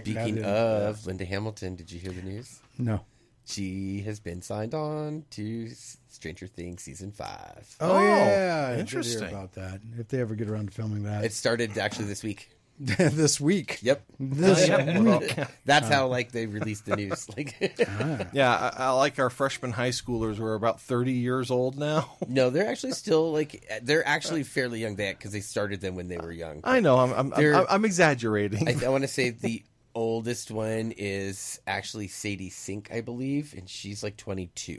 [0.02, 2.60] Speaking of Linda Hamilton, did you hear the news?
[2.78, 3.00] no.
[3.46, 5.70] She has been signed on to
[6.08, 7.76] Stranger Things season five.
[7.80, 9.28] Oh, Oh, yeah, I did hear interesting.
[9.28, 9.80] about that.
[9.98, 12.50] If they ever get around to filming that It started actually this week.
[12.78, 13.78] this week.
[13.82, 14.02] Yep.
[14.18, 15.34] This oh, week.
[15.64, 17.26] That's how like they released the news.
[17.36, 17.54] Like
[17.88, 18.26] ah.
[18.32, 22.16] yeah, I, I like our freshman high schoolers who are about thirty years old now.
[22.28, 26.08] No, they're actually still like they're actually fairly young that because they started them when
[26.08, 26.60] they were young.
[26.64, 28.68] I know, I'm I'm, I'm, I'm exaggerating.
[28.68, 29.62] I, I want to say the
[29.96, 34.78] oldest one is actually Sadie Sink, I believe, and she's like 22.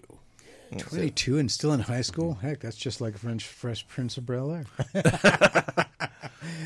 [0.77, 2.35] 22 and still in high school?
[2.35, 4.65] Heck, that's just like French Fresh Prince of Bel Air.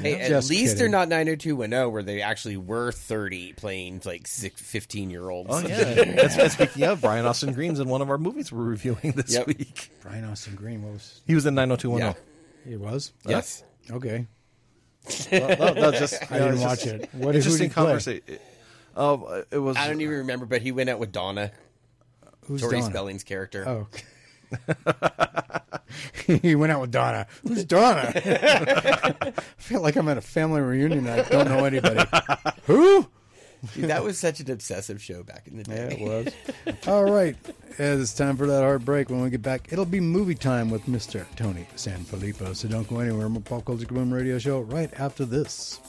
[0.02, 0.78] Hey, at least kidding.
[0.78, 5.50] they're not 90210 where they actually were 30 playing like six, 15 year olds.
[5.52, 5.94] Oh yeah.
[5.94, 9.32] That's, that's speaking of Brian Austin Green's in one of our movies we're reviewing this
[9.34, 9.48] Yep.
[9.48, 9.92] week.
[10.02, 12.16] Brian Austin Green, what was He was in 90210.
[12.66, 12.70] Yeah.
[12.72, 13.12] he was?
[13.28, 13.64] Yes.
[13.92, 14.26] Okay.
[15.32, 17.10] Well, no, no, just, I didn't watch it.
[17.14, 18.40] What is who did interesting conversation.
[18.96, 19.78] Oh, it was.
[19.78, 21.52] I don't even remember, but he went out with Donna,
[22.46, 22.92] Who's Tori Donna?
[22.92, 23.68] Spelling's character.
[23.68, 23.88] Oh.
[26.42, 27.28] he went out with Donna.
[27.48, 28.12] Who's Donna?
[28.16, 31.08] I feel like I'm at a family reunion.
[31.08, 32.04] I don't know anybody.
[32.64, 33.08] Who?
[33.76, 35.96] Dude, that was such an obsessive show back in the Yeah, day.
[35.96, 36.02] it
[36.66, 36.78] was.
[36.88, 37.36] All right.
[37.78, 39.10] It's time for that hard break.
[39.10, 41.26] When we get back, it'll be movie time with Mr.
[41.36, 42.56] Tony Sanfilippo.
[42.56, 43.30] So don't go anywhere.
[43.30, 45.80] More Pop Culture Boom Radio Show right after this.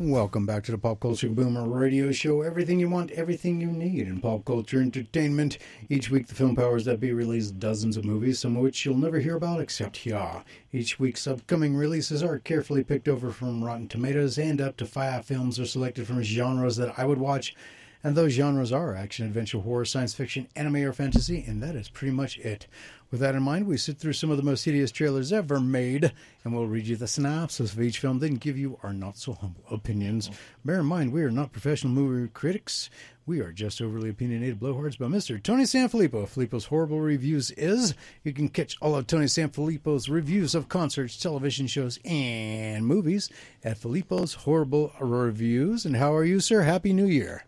[0.00, 2.42] Welcome back to the Pop Culture Boomer Radio Show.
[2.42, 5.58] Everything you want, everything you need in pop culture entertainment.
[5.88, 8.96] Each week, the film powers that be release dozens of movies, some of which you'll
[8.96, 10.44] never hear about except here.
[10.72, 15.24] Each week's upcoming releases are carefully picked over from Rotten Tomatoes, and up to five
[15.24, 17.56] films are selected from genres that I would watch.
[18.04, 21.88] And those genres are action, adventure, horror, science fiction, anime, or fantasy, and that is
[21.88, 22.68] pretty much it.
[23.10, 26.12] With that in mind, we sit through some of the most hideous trailers ever made,
[26.44, 29.32] and we'll read you the synopsis of each film, then give you our not so
[29.32, 30.30] humble opinions.
[30.64, 32.88] Bear in mind, we are not professional movie critics.
[33.26, 35.42] We are just overly opinionated blowhards by Mr.
[35.42, 36.28] Tony Sanfilippo.
[36.28, 37.94] Filippo's Horrible Reviews is.
[38.24, 43.28] You can catch all of Tony Sanfilippo's reviews of concerts, television shows, and movies
[43.64, 45.84] at Filippo's Horrible Reviews.
[45.84, 46.62] And how are you, sir?
[46.62, 47.44] Happy New Year.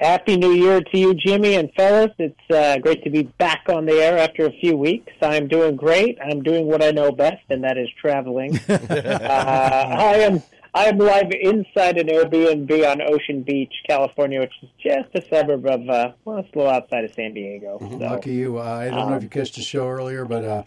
[0.00, 2.10] Happy New Year to you, Jimmy and fellas.
[2.18, 5.12] It's uh, great to be back on the air after a few weeks.
[5.20, 6.16] I'm doing great.
[6.24, 8.58] I'm doing what I know best, and that is traveling.
[8.70, 14.70] uh, I am I am live inside an Airbnb on Ocean Beach, California, which is
[14.82, 17.76] just a suburb of uh, well, it's a little outside of San Diego.
[17.78, 17.96] So.
[17.98, 18.58] Lucky you.
[18.58, 20.62] Uh, I don't know if you catched the show earlier, but uh,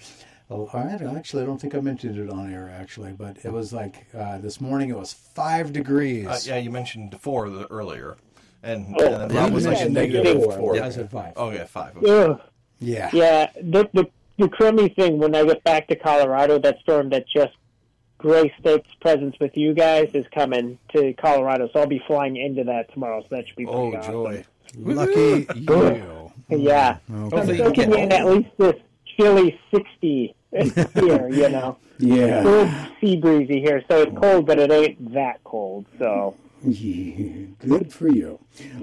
[0.51, 0.81] oh, I
[1.17, 3.13] actually, I don't think I mentioned it on air, actually.
[3.13, 6.27] But it was like uh, this morning, it was five degrees.
[6.27, 8.17] Uh, yeah, you mentioned four the, earlier,
[8.63, 10.57] and, Oh, and that was like mentioned negative negative four.
[10.75, 10.81] four.
[10.81, 11.33] I said five.
[11.35, 11.97] Oh yeah, five.
[12.03, 12.39] Ugh.
[12.79, 13.09] Yeah.
[13.13, 14.07] Yeah, the, the
[14.39, 17.53] the crummy thing when I get back to Colorado, that storm that just
[18.17, 22.63] graced its presence with you guys is coming to Colorado, so I'll be flying into
[22.63, 23.21] that tomorrow.
[23.21, 24.11] So that should be Oh awesome.
[24.11, 24.45] joy!
[24.77, 26.31] Lucky you.
[26.49, 27.13] Yeah, Okay.
[27.13, 28.75] I'm Hopefully you thinking get in at least this
[29.17, 31.27] chilly sixty here.
[31.29, 32.43] You know, Yeah.
[32.43, 35.85] good sea breezy here, so it's cold, but it ain't that cold.
[35.99, 38.39] So Yeah, Good for you.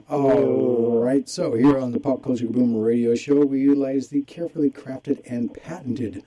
[0.07, 4.69] All right, so here on the Pop Culture Boomer Radio Show, we utilize the carefully
[4.69, 6.23] crafted and patented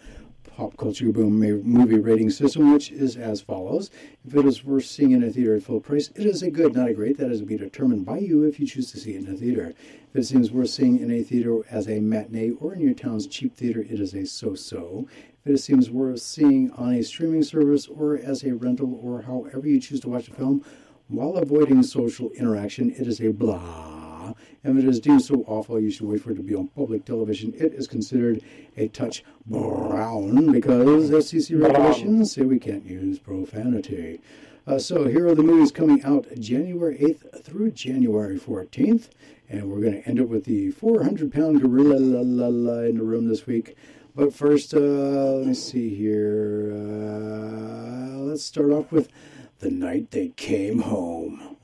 [0.46, 3.92] Pop Culture Boom movie rating system, which is as follows.
[4.26, 6.74] If it is worth seeing in a theater at full price, it is a good,
[6.76, 7.20] not a great.
[7.20, 9.38] That is to be determined by you if you choose to see it in a
[9.38, 9.76] theater.
[10.10, 13.28] If it seems worth seeing in a theater as a matinee or in your town's
[13.28, 15.08] cheap theater, it is a so so.
[15.46, 19.68] If it seems worth seeing on a streaming service or as a rental or however
[19.68, 20.66] you choose to watch a film
[21.08, 24.34] while avoiding social interaction, it is a blah.
[24.64, 27.06] If it is deemed so awful you should wait for it to be on public
[27.06, 28.42] television, it is considered
[28.78, 34.22] a touch brown because FCC regulations say we can't use profanity.
[34.66, 39.10] Uh, so here are the movies coming out January 8th through January 14th.
[39.50, 42.98] And we're going to end it with the 400 pound gorilla la, la, la, in
[42.98, 43.76] the room this week.
[44.16, 46.72] But first, uh, let me see here.
[46.74, 49.10] Uh, let's start off with
[49.64, 51.56] The Night They Came Home.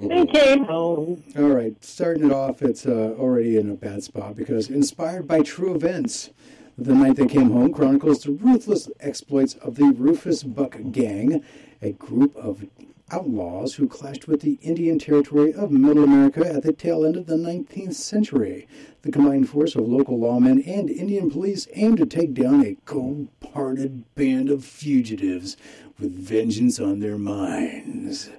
[0.00, 1.22] They came home.
[1.36, 5.42] All right, starting it off, it's uh, already in a bad spot because inspired by
[5.42, 6.30] true events,
[6.78, 11.44] the night they came home chronicles the ruthless exploits of the Rufus Buck Gang,
[11.82, 12.64] a group of
[13.10, 17.26] outlaws who clashed with the Indian Territory of Middle America at the tail end of
[17.26, 18.68] the 19th century.
[19.02, 24.14] The combined force of local lawmen and Indian police aimed to take down a cold-hearted
[24.14, 25.56] band of fugitives
[25.98, 28.30] with vengeance on their minds.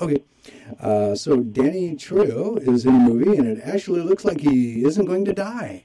[0.00, 0.22] Okay,
[0.80, 5.06] uh, so Danny Trejo is in a movie, and it actually looks like he isn't
[5.06, 5.84] going to die.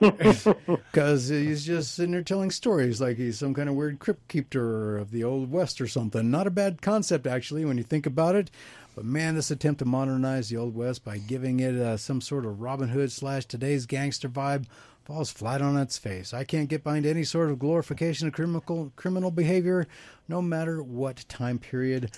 [0.00, 4.96] Because he's just sitting there telling stories like he's some kind of weird crypt keeper
[4.96, 6.30] of the Old West or something.
[6.30, 8.50] Not a bad concept, actually, when you think about it.
[8.94, 12.44] But man, this attempt to modernize the Old West by giving it uh, some sort
[12.44, 14.66] of Robin Hood slash today's gangster vibe
[15.04, 16.34] falls flat on its face.
[16.34, 19.86] I can't get behind any sort of glorification of criminal criminal behavior,
[20.28, 22.10] no matter what time period.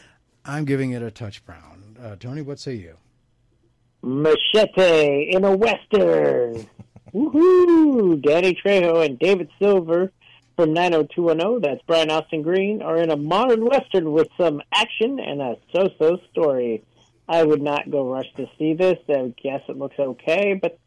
[0.44, 1.96] I'm giving it a touch brown.
[2.02, 2.96] Uh, Tony, what say you?
[4.02, 6.66] Machete in a western.
[7.14, 8.22] Woohoo!
[8.22, 10.10] Danny Trejo and David Silver
[10.56, 15.40] from 90210, that's Brian Austin Green, are in a modern western with some action and
[15.40, 16.84] a so-so story.
[17.28, 18.98] I would not go rush to see this.
[19.08, 20.78] I guess it looks okay, but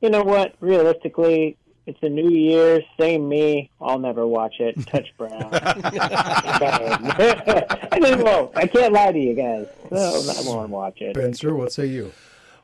[0.00, 0.54] you know what?
[0.60, 1.56] Realistically,
[1.86, 2.80] it's a new year.
[2.98, 3.70] Same me.
[3.80, 4.86] I'll never watch it.
[4.86, 5.50] Touch brown.
[5.52, 5.68] I
[8.00, 8.56] just won't.
[8.56, 9.66] I can't lie to you guys.
[9.90, 11.16] No, I won't watch it.
[11.16, 12.12] Spencer, what say you?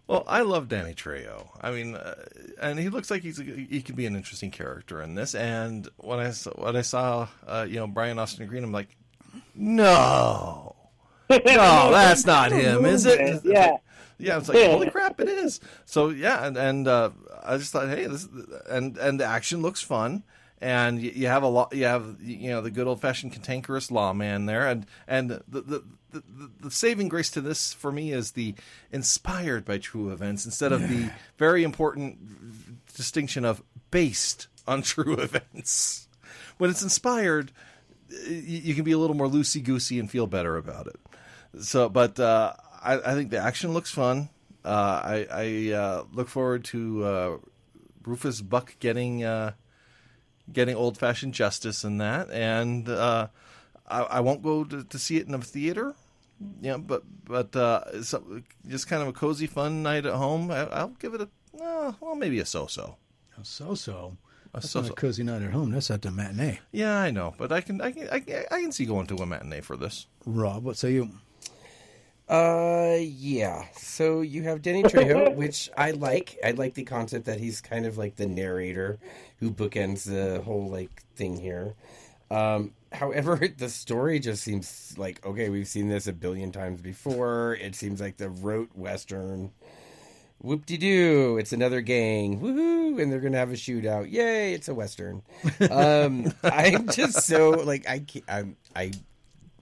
[0.09, 1.49] Well, I love Danny Trejo.
[1.61, 2.15] I mean, uh,
[2.61, 5.35] and he looks like he's he could be an interesting character in this.
[5.35, 8.89] And when I saw, when I saw, uh, you know, Brian Austin Green, I'm like,
[9.55, 10.77] no,
[11.31, 13.41] no, that's not him, is it?
[13.45, 13.77] Yeah.
[14.19, 15.61] Yeah, it's like holy crap, it is.
[15.85, 17.11] So yeah, and and uh,
[17.45, 18.28] I just thought, hey, this
[18.70, 20.23] and and the action looks fun,
[20.61, 23.91] and you, you have a lot, you have you know the good old fashioned cantankerous
[23.91, 25.61] lawman there, and and the the,
[26.12, 26.23] the
[26.61, 28.55] the saving grace to this for me is the
[28.91, 36.09] inspired by true events instead of the very important distinction of based on true events.
[36.59, 37.53] When it's inspired,
[38.09, 40.97] you, you can be a little more loosey goosey and feel better about it.
[41.61, 44.28] So, but uh, I, I think the action looks fun.
[44.65, 44.69] Uh,
[45.05, 47.37] I, I uh, look forward to uh,
[48.05, 49.53] Rufus Buck getting uh,
[50.52, 53.28] getting old fashioned justice in that, and uh,
[53.89, 55.94] I, I won't go to, to see it in a theater.
[56.60, 60.51] Yeah, but but uh, so, just kind of a cozy, fun night at home.
[60.51, 61.28] I, I'll give it a
[61.62, 62.97] uh, well, maybe a so-so.
[63.43, 64.16] So so.
[64.55, 64.93] A That's not so-so.
[64.93, 65.70] a cozy night at home.
[65.70, 66.60] That's at the matinee.
[66.73, 69.16] Yeah, I know, but I can I can I, can- I can see going to
[69.16, 70.06] a matinee for this.
[70.27, 71.10] Rob, what say you?
[72.28, 73.66] Uh, yeah.
[73.77, 76.39] So you have Danny Trejo, which I like.
[76.44, 78.98] I like the concept that he's kind of like the narrator
[79.39, 81.74] who bookends the whole like thing here.
[82.31, 87.57] Um, however, the story just seems like okay, we've seen this a billion times before.
[87.61, 89.53] It seems like the rote western.
[90.39, 91.39] Whoop de doo!
[91.39, 93.01] It's another gang, woohoo!
[93.01, 94.12] And they're gonna have a shootout.
[94.12, 94.53] Yay!
[94.53, 95.23] It's a western.
[95.70, 98.90] Um, I'm just so like I can't, I'm I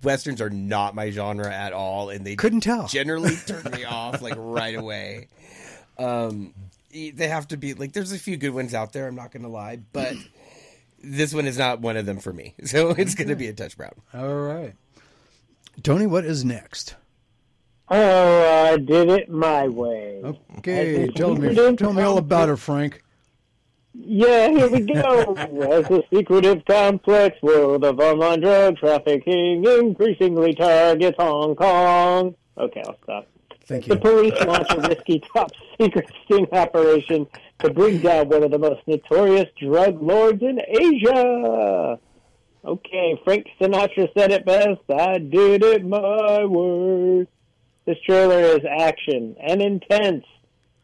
[0.05, 2.87] westerns are not my genre at all, and they Couldn't tell.
[2.87, 5.29] generally turn me off like right away.
[5.99, 6.55] Um,
[6.93, 9.07] they have to be like there's a few good ones out there.
[9.09, 10.15] I'm not gonna lie, but
[11.03, 12.55] this one is not one of them for me.
[12.67, 13.93] So it's gonna be a touch brown.
[14.13, 14.75] All right.
[15.83, 16.95] Tony, what is next?
[17.89, 20.23] Oh, I did it my way.
[20.59, 23.03] Okay, tell me, tell me all about her, Frank.
[23.95, 25.35] Yeah, here we go.
[25.37, 32.35] As the secretive, complex world of online drug trafficking increasingly targets Hong Kong.
[32.59, 33.29] Okay, I'll stop.
[33.67, 33.95] Thank you.
[33.95, 37.27] The police launch a risky top secret sting operation
[37.61, 41.99] to bring down one of the most notorious drug lords in Asia.
[42.65, 44.81] Okay, Frank Sinatra said it best.
[44.91, 47.27] I did it my way.
[47.85, 50.25] This trailer is action and intense.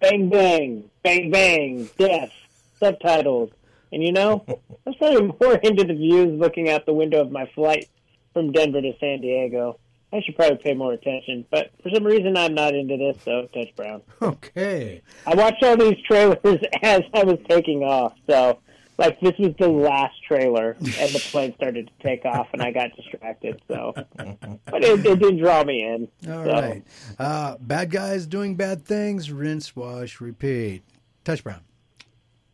[0.00, 2.32] Bang, bang, bang, bang, death,
[2.80, 3.50] subtitles,
[3.92, 4.44] And you know,
[4.86, 7.88] I'm probably more into the views looking out the window of my flight
[8.32, 9.78] from Denver to San Diego.
[10.12, 13.48] I should probably pay more attention, but for some reason I'm not into this, so
[13.54, 14.02] touch brown.
[14.20, 15.02] Okay.
[15.24, 16.38] I watched all these trailers
[16.82, 18.58] as I was taking off, so
[18.98, 22.70] like this was the last trailer, and the plane started to take off, and I
[22.70, 23.62] got distracted.
[23.66, 26.08] So, but it, it did draw me in.
[26.30, 26.52] All so.
[26.52, 26.82] right.
[27.18, 29.30] Uh, bad guys doing bad things.
[29.30, 30.82] Rinse, wash, repeat.
[31.24, 31.60] Touch brown.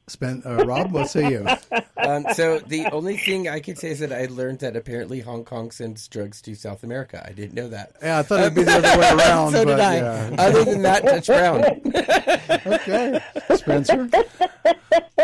[0.08, 1.46] Spend, uh, Rob, what say you?
[1.98, 5.44] Um, so the only thing I could say is that I learned that apparently Hong
[5.44, 7.24] Kong sends drugs to South America.
[7.26, 7.94] I didn't know that.
[8.00, 9.52] Yeah, I thought it'd be the other way around.
[9.52, 9.96] so but, did I.
[9.96, 10.36] yeah.
[10.38, 11.64] Other than that, touch brown.
[12.66, 13.20] Okay.
[13.56, 14.08] Spencer?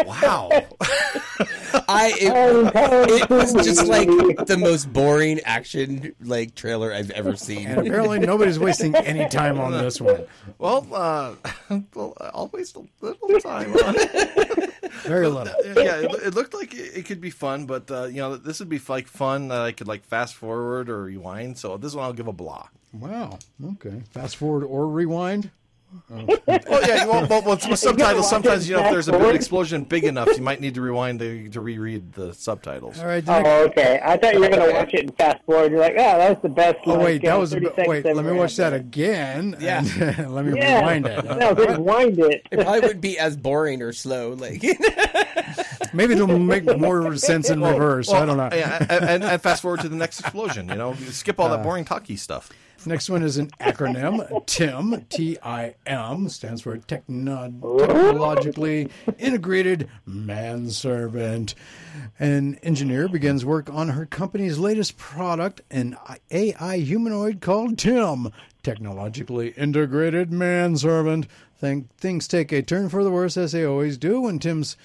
[0.06, 0.48] Wow.
[1.88, 4.08] I it, it was just like
[4.46, 7.66] the most boring action like trailer I've ever seen.
[7.68, 10.24] And apparently nobody's wasting any time on this one.
[10.58, 11.34] well, uh,
[11.94, 14.71] well, I'll waste a little time on it.
[15.02, 15.54] Very little.
[15.64, 18.58] yeah, it, it looked like it, it could be fun, but uh, you know, this
[18.60, 21.58] would be like fun that I could like fast forward or rewind.
[21.58, 22.68] So this one I'll give a blah.
[22.92, 23.38] Wow.
[23.64, 24.02] Okay.
[24.10, 25.50] Fast forward or rewind.
[26.08, 26.26] Well,
[26.86, 30.28] yeah, well, well, well, subtitles, sometimes you know if there's a big explosion big enough,
[30.36, 32.98] you might need to rewind to, to reread the subtitles.
[32.98, 33.24] All right.
[33.24, 34.00] the next- Oh, okay.
[34.04, 35.70] I thought you were going to watch it and fast forward.
[35.72, 36.78] You're like, oh, that was the best.
[36.86, 38.16] Oh wait, uh, that was a 30 bit, seconds wait.
[38.16, 39.56] Let me watch that again.
[39.60, 39.84] Yeah.
[40.00, 40.78] and let me Yeah.
[40.80, 41.24] rewind it.
[41.24, 42.46] No, rewind it.
[42.50, 44.32] It probably wouldn't be as boring or slow.
[44.32, 44.62] Like
[45.94, 48.10] Maybe it'll make more sense in reverse.
[48.10, 48.48] I don't know.
[48.52, 50.68] Yeah, and, and, and fast forward to the next explosion.
[50.68, 52.50] You know, skip all Uh, that boring talky stuff.
[52.84, 54.44] Next one is an acronym.
[54.46, 58.88] TIM, T I M, stands for Techno- Technologically
[59.18, 61.54] Integrated Manservant.
[62.18, 65.96] An engineer begins work on her company's latest product, an
[66.30, 68.30] AI humanoid called Tim,
[68.62, 71.26] Technologically Integrated Manservant.
[71.56, 74.76] Think things take a turn for the worse, as they always do, when Tim's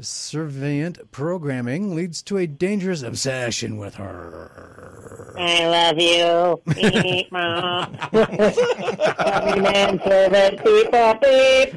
[0.00, 5.34] surveillant programming leads to a dangerous obsession with her.
[5.38, 6.60] I love you.
[6.74, 7.94] Beep, mom.
[7.94, 10.64] Happy man servant.
[10.64, 11.74] Beep, bop, beep.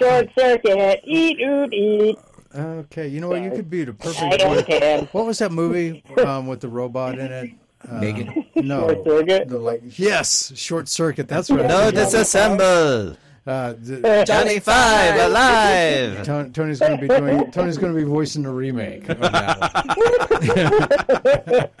[0.00, 1.00] Short circuit.
[1.04, 2.18] Eat, oot, eat.
[2.54, 3.42] Okay, you know what?
[3.42, 5.08] You could be the perfect don't one.
[5.12, 7.50] What was that movie um, with the robot in it?
[7.88, 8.46] Uh, Megan.
[8.56, 8.88] No.
[8.88, 9.48] Short circuit.
[9.48, 11.28] The, like, yes, short circuit.
[11.28, 11.66] That's what.
[11.66, 12.14] No it is.
[12.14, 13.16] disassemble.
[13.48, 16.22] Uh, the, Johnny Five alive.
[16.26, 17.50] Ton- Tony's going to be doing.
[17.50, 19.08] Tony's going to be voicing the remake.
[19.08, 19.86] Of that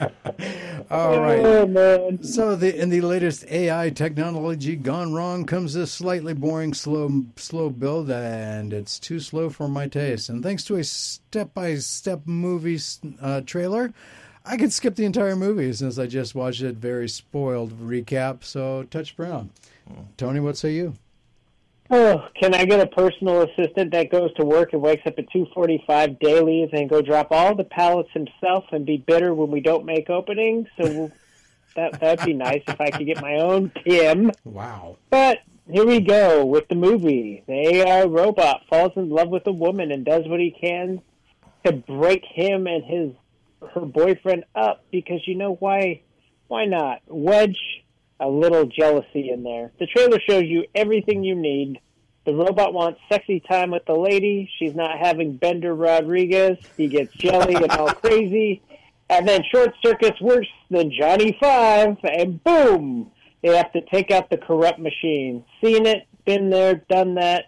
[0.00, 0.18] one.
[0.90, 1.40] All right.
[1.44, 2.22] Oh, man.
[2.22, 7.68] So the in the latest AI technology gone wrong comes this slightly boring slow slow
[7.68, 10.30] build and it's too slow for my taste.
[10.30, 12.80] And thanks to a step by step movie
[13.20, 13.92] uh, trailer,
[14.42, 16.76] I could skip the entire movie since I just watched it.
[16.76, 18.42] Very spoiled recap.
[18.42, 19.50] So touch brown.
[20.16, 20.94] Tony, what say you?
[21.90, 25.30] Oh, can I get a personal assistant that goes to work and wakes up at
[25.30, 29.86] 2:45 daily and go drop all the pallets himself and be bitter when we don't
[29.86, 30.68] make openings?
[30.80, 31.10] So
[31.76, 34.32] that that'd be nice if I could get my own Tim.
[34.44, 34.96] Wow.
[35.08, 35.38] But
[35.70, 37.42] here we go with the movie.
[37.46, 41.00] The AI robot falls in love with a woman and does what he can
[41.64, 43.12] to break him and his
[43.74, 46.02] her boyfriend up because you know why
[46.48, 47.00] why not?
[47.06, 47.58] Wedge
[48.20, 49.72] a little jealousy in there.
[49.78, 51.80] The trailer shows you everything you need.
[52.24, 54.50] The robot wants sexy time with the lady.
[54.58, 56.58] She's not having Bender Rodriguez.
[56.76, 58.62] He gets jelly and all crazy.
[59.08, 63.10] And then short circuits worse than Johnny Five, and boom!
[63.42, 65.44] They have to take out the corrupt machine.
[65.64, 67.46] Seen it, been there, done that.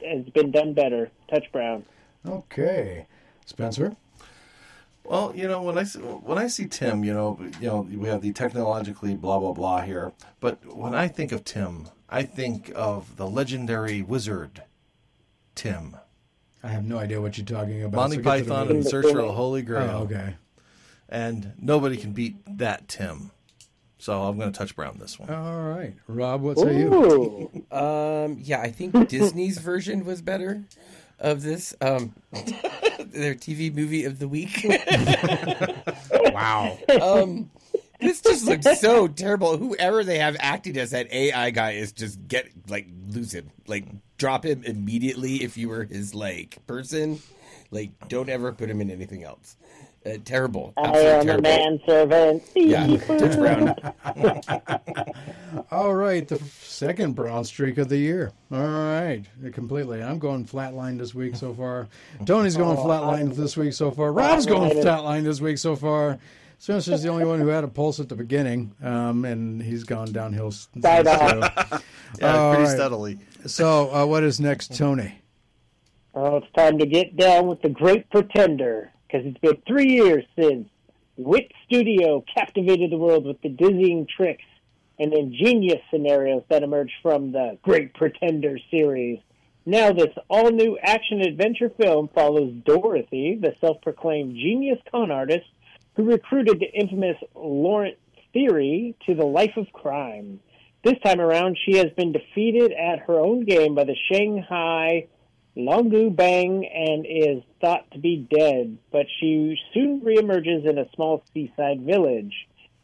[0.00, 1.10] It's been done better.
[1.28, 1.84] Touch Brown.
[2.26, 3.06] Okay.
[3.44, 3.96] Spencer?
[5.08, 8.08] Well, you know, when I see, when I see Tim, you know, you know, we
[8.08, 12.70] have the technologically blah blah blah here, but when I think of Tim, I think
[12.74, 14.62] of the legendary wizard,
[15.54, 15.96] Tim,
[16.62, 17.96] I have no idea what you're talking about.
[17.96, 20.34] Monty so get the Python and Search for the Holy Grail, Oh, okay.
[21.08, 23.30] and nobody can beat that Tim.
[24.00, 25.28] So I'm going to touch Brown this one.
[25.28, 25.94] All right.
[26.06, 27.50] Rob, what say you?
[27.72, 30.62] Um, yeah, I think Disney's version was better
[31.18, 31.74] of this.
[31.80, 34.66] Um, their TV movie of the week.
[36.38, 36.78] Wow.
[37.02, 37.50] um,
[38.00, 39.56] this just looks so terrible.
[39.56, 43.86] Whoever they have acting as that AI guy is just get like lose him, like
[44.18, 47.20] drop him immediately if you were his like person.
[47.70, 49.56] Like, don't ever put him in anything else.
[50.08, 50.72] Uh, terrible.
[50.76, 52.42] I Absolutely am a manservant.
[52.54, 53.74] Yeah, Touch Brown.
[55.70, 58.32] All right, the second brown streak of the year.
[58.52, 59.22] All right,
[59.52, 60.02] completely.
[60.02, 61.88] I'm going flatline this week so far.
[62.24, 64.12] Tony's going flatline this week so far.
[64.12, 66.18] Rob's going flatline this week so far.
[66.60, 70.10] Spencer's the only one who had a pulse at the beginning, um, and he's gone
[70.12, 70.48] downhill.
[70.48, 71.04] s- Right.
[72.10, 72.74] So, Yeah, All pretty right.
[72.76, 73.18] steadily.
[73.46, 75.20] so uh, what is next, Tony?
[76.14, 80.24] Oh, it's time to get down with the Great Pretender because it's been three years
[80.38, 80.68] since
[81.16, 84.44] Wit Studio captivated the world with the dizzying tricks
[84.98, 89.18] and ingenious scenarios that emerged from the Great Pretender series.
[89.64, 95.46] Now, this all new action adventure film follows Dorothy, the self proclaimed genius con artist
[95.94, 97.96] who recruited the infamous Laurent
[98.32, 100.40] Thierry to the life of crime.
[100.84, 105.08] This time around, she has been defeated at her own game by the Shanghai
[105.58, 111.24] Longhu Bang and is thought to be dead, but she soon reemerges in a small
[111.34, 112.32] seaside village.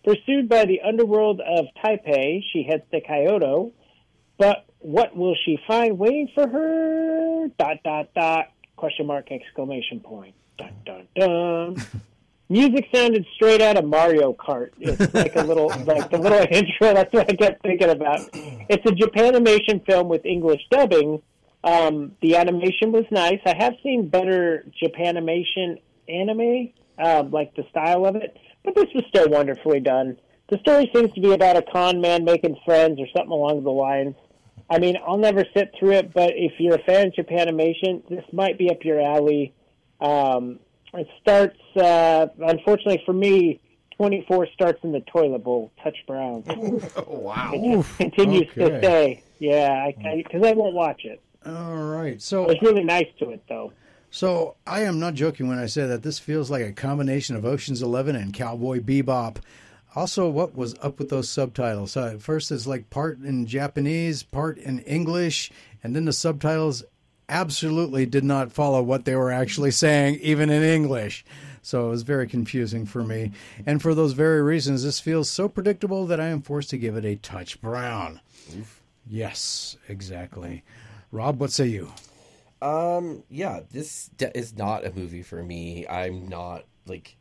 [0.05, 3.73] Pursued by the underworld of Taipei, she heads to Kyoto,
[4.39, 7.49] but what will she find waiting for her?
[7.59, 10.35] Dot dot dot question mark exclamation point.
[10.59, 11.77] Dun dun dun.
[12.51, 14.71] Music sounded straight out of Mario Kart.
[14.79, 16.93] It's like a little like the little intro.
[16.93, 18.21] That's what I kept thinking about.
[18.35, 21.23] It's a Japanimation film with English dubbing.
[21.65, 23.41] Um, the animation was nice.
[23.47, 26.69] I have seen better Japanimation anime,
[26.99, 30.19] um, like the style of it, but this was still wonderfully done.
[30.51, 33.71] The story seems to be about a con man making friends or something along the
[33.71, 34.15] lines.
[34.69, 38.25] I mean, I'll never sit through it, but if you're a fan of Japanimation, this
[38.31, 39.55] might be up your alley.
[40.03, 40.59] Um,
[40.93, 43.61] it starts, uh, unfortunately for me,
[43.97, 45.73] 24 starts in the toilet bowl.
[45.83, 46.43] Touch Brown.
[47.07, 47.53] wow.
[47.55, 48.69] It continues okay.
[48.69, 49.23] to stay.
[49.39, 51.23] Yeah, because I, 'cause I won't watch it.
[51.47, 52.21] All right.
[52.21, 53.73] So it's really nice to it, though.
[54.11, 57.45] So I am not joking when I say that this feels like a combination of
[57.45, 59.39] Ocean's Eleven and Cowboy Bebop.
[59.97, 61.93] Also, what was up with those subtitles?
[61.93, 65.51] So at first, it's like part in Japanese, part in English,
[65.83, 66.85] and then the subtitles
[67.29, 71.25] absolutely did not follow what they were actually saying, even in English.
[71.63, 73.33] So it was very confusing for me.
[73.67, 76.97] And for those very reasons, this feels so predictable that I am forced to give
[76.97, 78.21] it a touch brown.
[79.07, 80.63] Yes, exactly.
[81.15, 81.93] Rob, what say you?
[82.61, 85.87] Um, yeah, this de- is not a movie for me.
[85.87, 87.17] I'm not like,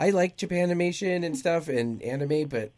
[0.00, 2.72] I like Japanimation and stuff and anime, but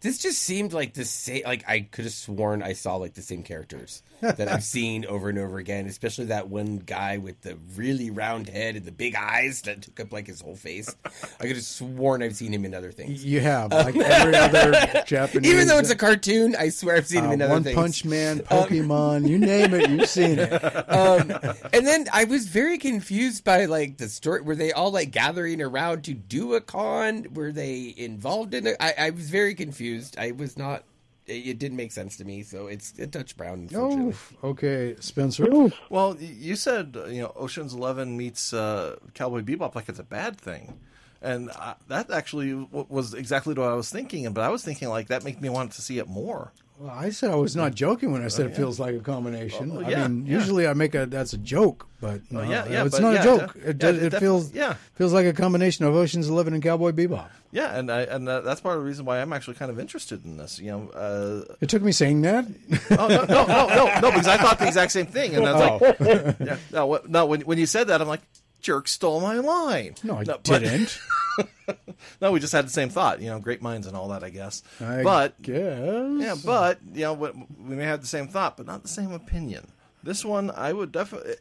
[0.00, 1.42] this just seemed like the same.
[1.44, 5.28] Like I could have sworn I saw like the same characters that I've seen over
[5.28, 5.86] and over again.
[5.86, 10.00] Especially that one guy with the really round head and the big eyes that took
[10.00, 10.94] up like his whole face.
[11.04, 13.24] I could have sworn I've seen him in other things.
[13.24, 15.50] You have like every other Japanese.
[15.52, 17.76] Even though it's a cartoon, I swear I've seen him uh, in other One things.
[17.76, 20.52] Punch Man, Pokemon, you name it, you've seen it.
[20.90, 21.32] um,
[21.72, 24.40] and then I was very confused by like the story.
[24.42, 27.26] Were they all like gathering around to do a con?
[27.34, 28.76] Were they involved in it?
[28.80, 30.16] I, I was very confused.
[30.18, 30.84] I was not.
[31.26, 32.42] It, it didn't make sense to me.
[32.42, 33.68] So it's a touch brown.
[33.70, 34.14] Unfortunately.
[34.42, 35.46] Oh, okay, Spencer.
[35.90, 40.04] Well, you said uh, you know Ocean's Eleven meets uh, Cowboy Bebop like it's a
[40.04, 40.78] bad thing,
[41.20, 44.30] and I, that actually was exactly what I was thinking.
[44.32, 46.52] But I was thinking like that made me want to see it more.
[46.82, 49.72] Well, I said I was not joking when I said it feels like a combination.
[49.72, 50.36] Well, I mean, yeah.
[50.38, 53.12] usually I make a that's a joke, but no, Well, yeah, yeah, it's but not
[53.14, 53.54] yeah, a joke.
[53.56, 54.74] it yeah, does, it it feels yeah.
[54.96, 57.28] feels like a combination of Ocean's Eleven and Cowboy Bebop.
[57.52, 59.78] Yeah, and I, and uh, that's part of the reason why I'm actually kind of
[59.78, 60.58] interested in this.
[60.58, 62.46] You know, uh, It took me saying that.
[62.90, 65.52] oh no, no, no, no, no, because I thought the exact same thing, and I
[65.52, 65.86] was Oh.
[65.86, 67.26] like, yeah, no, no.
[67.26, 68.22] When when you said that, I'm like,
[68.60, 69.94] jerk stole my line.
[70.02, 70.98] No, I but- didn't.
[72.20, 73.20] no, we just had the same thought.
[73.20, 74.62] You know, great minds and all that, I guess.
[74.80, 76.20] I but guess.
[76.20, 79.68] Yeah, but you know, we may have the same thought, but not the same opinion.
[80.02, 81.34] This one, I would definitely,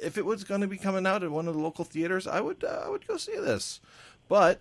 [0.00, 2.40] if it was going to be coming out at one of the local theaters, I
[2.40, 3.80] would, uh, I would go see this.
[4.28, 4.60] But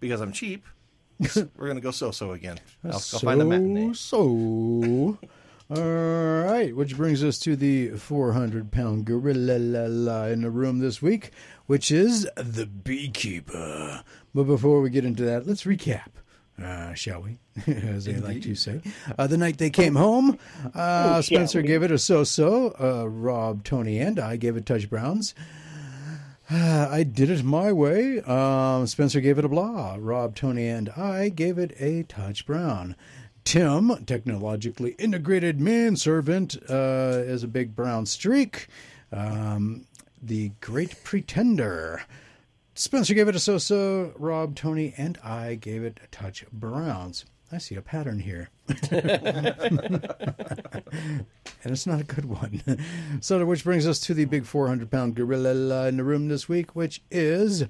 [0.00, 0.66] because I'm cheap,
[1.36, 2.58] we're going to go so-so again.
[2.84, 3.94] I'll, I'll find a matinee.
[3.94, 5.18] So,
[5.70, 10.78] all right, which brings us to the 400 pound gorilla la, la in the room
[10.78, 11.30] this week,
[11.66, 14.02] which is the beekeeper.
[14.34, 16.08] But before we get into that, let's recap.
[16.62, 17.38] Uh, shall we?
[17.66, 18.80] As they like to say.
[19.18, 20.38] Uh, the night they came home,
[20.74, 22.74] uh, Oh, Spencer gave it a so so.
[22.80, 25.34] Uh, Rob, Tony, and I gave it touch browns.
[26.50, 28.20] Uh, I did it my way.
[28.20, 29.96] Um, Spencer gave it a blah.
[29.98, 32.94] Rob, Tony, and I gave it a touch brown.
[33.44, 38.68] Tim, technologically integrated manservant, uh, is a big brown streak.
[39.12, 39.86] Um,
[40.20, 42.02] the Great Pretender.
[42.74, 44.12] Spencer gave it a so so.
[44.16, 47.24] Rob, Tony, and I gave it a touch browns.
[47.54, 48.50] I see a pattern here.
[48.68, 49.22] and
[51.64, 52.60] it's not a good one.
[53.20, 56.74] so, which brings us to the big 400 pound gorilla in the room this week,
[56.74, 57.64] which is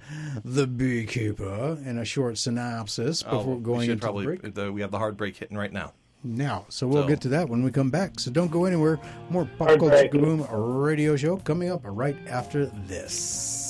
[0.45, 4.27] The Beekeeper, in a short synopsis oh, before Oh, we going should into probably.
[4.27, 4.55] the break.
[4.55, 5.93] The, we have the hard break hitting right now.
[6.27, 8.19] Now, so we'll So- get to that when we come back.
[8.19, 8.99] So don't go anywhere.
[9.29, 10.09] More Pop Culture.
[10.11, 13.64] Boom radio show coming up right after this.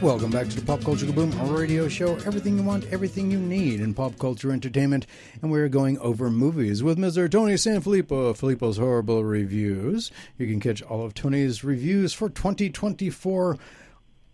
[0.00, 2.14] Welcome back to the Pop Culture Kaboom radio show.
[2.18, 5.06] Everything you want, everything you need in pop culture entertainment.
[5.42, 7.28] And we're going over movies with Mr.
[7.30, 10.12] Tony Sanfilippo, Filippo's Horrible Reviews.
[10.38, 13.58] You can catch all of Tony's reviews for 2024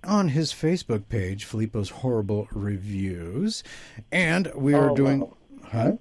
[0.04, 3.64] on his Facebook page, Filippo's Horrible Reviews.
[4.12, 5.20] And we are Oh, doing.
[5.20, 5.36] wow.
[5.64, 5.92] Huh?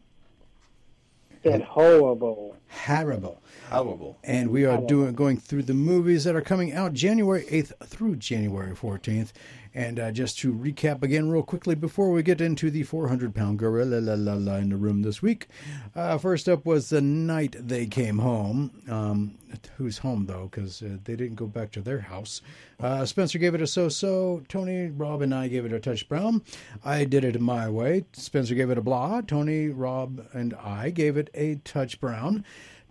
[1.44, 2.56] Said horrible.
[2.70, 3.42] Horrible.
[3.70, 4.18] Horrible.
[4.24, 8.16] and we are doing going through the movies that are coming out January 8th through
[8.18, 9.32] January 14th.
[9.76, 13.58] And uh, just to recap again, real quickly, before we get into the 400 pound
[13.58, 15.48] gorilla la, la, la, in the room this week,
[15.96, 18.72] uh, first up was The Night They Came Home.
[18.88, 19.38] Um,
[19.78, 22.42] who's home, though, because uh, they didn't go back to their house.
[22.80, 24.44] Uh, Spencer gave it a so so.
[24.48, 26.42] Tony, Rob, and I gave it a touch brown.
[26.84, 28.06] I did it my way.
[28.14, 29.22] Spencer gave it a blah.
[29.22, 32.44] Tony, Rob, and I gave it a touch brown.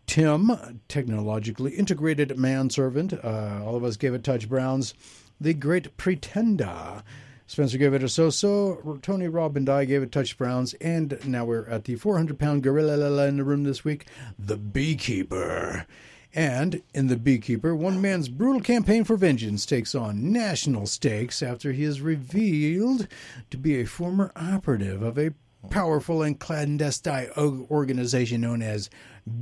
[0.06, 3.12] Tim, technologically integrated manservant.
[3.12, 4.94] Uh, all of us gave it touch browns.
[5.42, 7.02] The Great Pretender.
[7.48, 9.00] Spencer gave it a so-so.
[9.02, 10.74] Tony, Rob, and I gave it touch browns.
[10.74, 14.06] And now we're at the 400-pound gorilla in the room this week,
[14.38, 15.86] The Beekeeper.
[16.32, 21.72] And in The Beekeeper, one man's brutal campaign for vengeance takes on national stakes after
[21.72, 23.08] he is revealed
[23.50, 25.34] to be a former operative of a
[25.70, 28.88] powerful and clandestine organization known as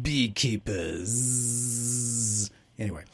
[0.03, 1.31] Beekeepers.
[2.81, 3.05] Anyway,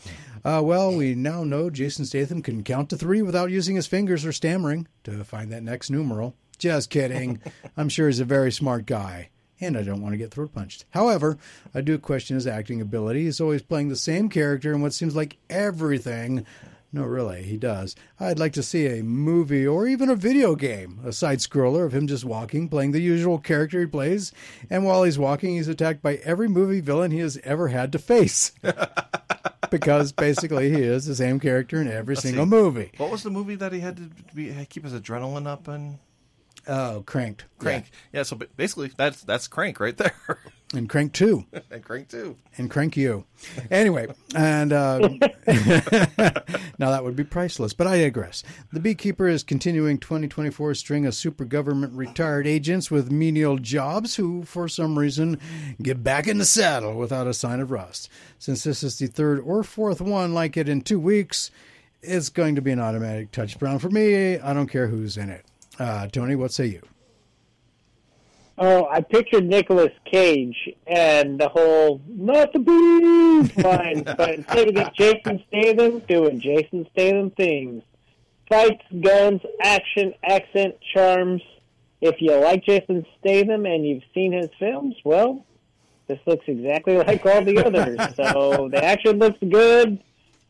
[0.44, 4.24] uh, well, we now know Jason Statham can count to three without using his fingers
[4.24, 6.36] or stammering to find that next numeral.
[6.56, 7.43] Just kidding.
[7.76, 9.30] I'm sure he's a very smart guy,
[9.60, 10.84] and I don't want to get throat punched.
[10.90, 11.36] However,
[11.74, 13.24] I do question his acting ability.
[13.24, 16.47] He's always playing the same character in what seems like everything.
[16.97, 17.94] No, really, he does.
[18.18, 21.93] I'd like to see a movie or even a video game, a side scroller of
[21.93, 24.32] him just walking, playing the usual character he plays,
[24.70, 27.98] and while he's walking, he's attacked by every movie villain he has ever had to
[27.98, 28.52] face.
[29.70, 32.51] because basically he is the same character in every single see.
[32.51, 32.93] movie.
[32.97, 35.98] What was the movie that he had to be, keep his adrenaline up and
[36.68, 37.44] Oh, Cranked.
[37.59, 37.90] Crank?
[38.12, 38.23] Yeah.
[38.23, 40.35] so basically that's that's Crank right there, Yeah.
[40.74, 41.44] And Crank 2.
[41.70, 42.36] and Crank 2.
[42.59, 43.24] and crank you.
[43.70, 44.98] Anyway, and uh,
[46.78, 48.43] now that would be priceless, but I digress.
[48.72, 54.43] The Beekeeper is continuing 2024 string of super government retired agents with menial jobs who,
[54.43, 55.38] for some reason,
[55.80, 58.09] get back in the saddle without a sign of rust.
[58.40, 61.52] Since this is the third or fourth one like it in two weeks,
[62.02, 64.38] it's going to be an automatic touch brown for me.
[64.38, 65.44] I don't care who's in it.
[65.78, 66.82] Uh, Tony, what say you?
[68.59, 74.77] Oh, I pictured Nicolas Cage and the whole "not the bees" line, but instead of
[74.77, 77.83] it, Jason Statham doing Jason Statham things,
[78.49, 81.43] fights, guns, action, accent, charms.
[82.01, 85.45] If you like Jason Statham and you've seen his films, well,
[86.07, 87.99] this looks exactly like all the others.
[88.15, 90.03] so the action looks good,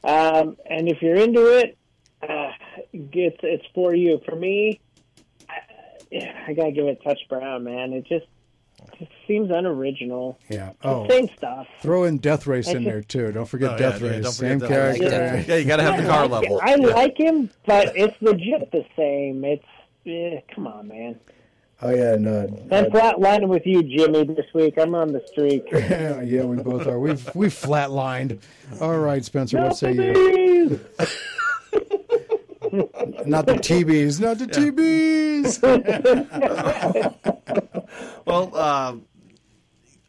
[0.05, 1.77] um, and if you're into it,
[2.23, 2.51] uh,
[2.93, 4.21] it's it's for you.
[4.25, 4.81] For me,
[6.11, 7.93] yeah, I gotta give it touch brown, man.
[7.93, 8.27] It just
[8.99, 10.39] just seems unoriginal.
[10.49, 10.73] Yeah.
[10.85, 11.67] Oh, same stuff.
[11.81, 13.33] throw in Death Race in I there too.
[13.33, 14.25] Don't forget Oh, Death yeah, yeah, Race.
[14.25, 15.11] don't Same forget Death Race.
[15.11, 15.53] character.
[15.53, 16.61] Yeah, you got to have the car like level.
[16.63, 16.87] I Yeah.
[16.89, 19.45] like him, but it's legit the same.
[19.45, 19.65] It's
[20.07, 21.19] eh, come on, man.
[21.83, 24.79] Oh yeah, and uh, I'm flatlining with you, Jimmy, this week.
[24.79, 25.65] I'm on the streak.
[25.71, 26.99] Yeah, yeah, we both are.
[26.99, 28.41] We've we've flatlined.
[28.81, 30.81] All right, Spencer, what say you?
[33.27, 35.63] Not the TBs, not the TBs.
[38.27, 39.07] Well, um,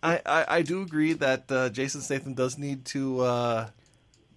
[0.02, 3.69] I, I I do agree that uh, Jason Statham does need to uh,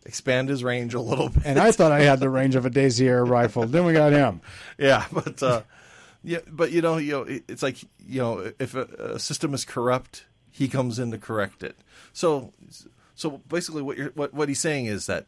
[0.04, 1.42] expand his range a little bit.
[1.46, 3.66] And I thought I had the range of a Daisy Air rifle.
[3.66, 4.42] Then we got him.
[4.78, 5.62] Yeah, but uh,
[6.22, 8.82] yeah, but you know, you know, it- it's like you know, if a,
[9.14, 11.78] a system is corrupt, he comes in to correct it.
[12.12, 12.52] So,
[13.14, 15.26] so basically, what you're what, what he's saying is that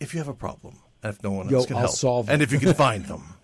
[0.00, 2.28] if you have a problem and if no one Yo, else can I'll help, solve
[2.28, 3.34] and if you can find them,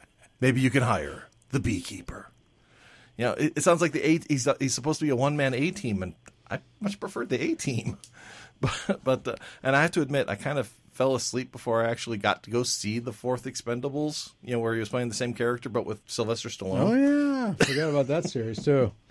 [0.41, 2.31] maybe you can hire the beekeeper.
[3.17, 4.21] You know, it, it sounds like the A.
[4.29, 6.15] He's he's supposed to be a one man A team, and
[6.51, 7.99] I much preferred the A team.
[8.59, 11.91] But but uh, and I have to admit, I kind of fell asleep before I
[11.91, 14.33] actually got to go see the fourth Expendables.
[14.43, 16.81] You know, where he was playing the same character but with Sylvester Stallone.
[16.81, 18.93] Oh yeah, forgot about that series too.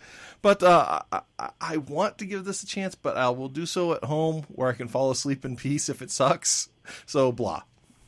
[0.42, 3.94] But uh, I, I want to give this a chance, but I will do so
[3.94, 6.70] at home where I can fall asleep in peace if it sucks.
[7.08, 7.64] So blah.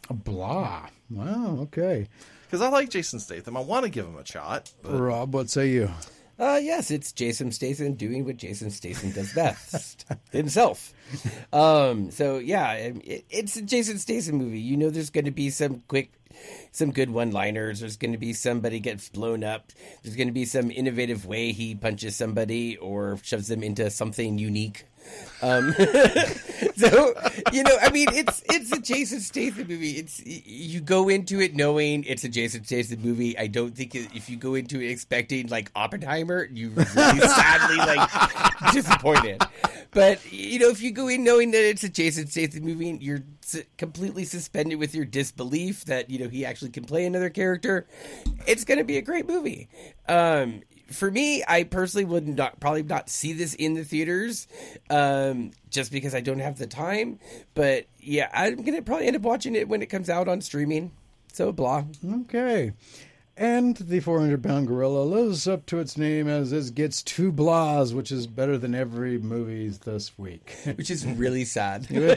[0.10, 0.88] Blah.
[1.10, 1.58] Wow.
[1.62, 2.08] Okay.
[2.46, 4.72] Because I like Jason Statham, I want to give him a shot.
[4.82, 5.92] But Rob, what say you?
[6.40, 10.94] Uh, yes, it's Jason Statham doing what Jason Statham does best himself.
[11.52, 14.60] Um, so yeah, it, it's a Jason Statham movie.
[14.60, 16.12] You know, there's going to be some quick
[16.72, 17.80] some good one-liners.
[17.80, 19.72] There's going to be somebody gets blown up.
[20.04, 24.38] There's going to be some innovative way he punches somebody or shoves them into something
[24.38, 24.86] unique.
[25.42, 25.74] Um,
[26.76, 27.14] so
[27.54, 29.92] you know, I mean, it's it's a Jason Statham movie.
[29.92, 33.38] It's you go into it knowing it's a Jason Statham movie.
[33.38, 36.86] I don't think if you go into it expecting like Oppenheimer, you really
[37.20, 38.10] sadly like
[38.74, 39.44] disappointed.
[39.92, 43.24] But you know, if you go in knowing that it's a Jason Statham movie, you're
[43.44, 47.88] s- completely suspended with your disbelief that you know he actually can play another character.
[48.48, 49.70] It's going to be a great movie.
[50.08, 50.62] Um,
[50.92, 54.48] for me, I personally would not probably not see this in the theaters,
[54.90, 57.20] um, just because I don't have the time.
[57.54, 60.92] But yeah, I'm gonna probably end up watching it when it comes out on streaming.
[61.34, 61.84] So blah.
[62.22, 62.74] Okay.
[63.40, 67.94] And the 400 pound gorilla lives up to its name as it gets two blahs,
[67.94, 70.56] which is better than every movie this week.
[70.76, 71.86] Which is really sad.
[71.92, 72.16] yeah.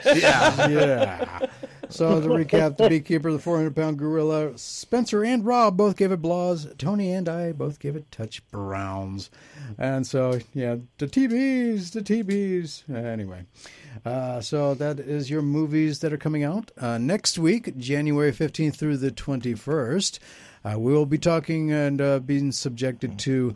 [0.66, 1.46] yeah.
[1.90, 6.22] So to recap, the beekeeper, the 400 pound gorilla, Spencer and Rob both gave it
[6.22, 6.76] blahs.
[6.78, 9.30] Tony and I both gave it touch browns.
[9.76, 12.88] And so, yeah, the TBs, the TBs.
[12.94, 13.44] Anyway,
[14.04, 16.70] uh, so that is your movies that are coming out.
[16.78, 20.18] Uh, next week, January 15th through the 21st,
[20.64, 23.54] uh, we will be talking and uh, being subjected to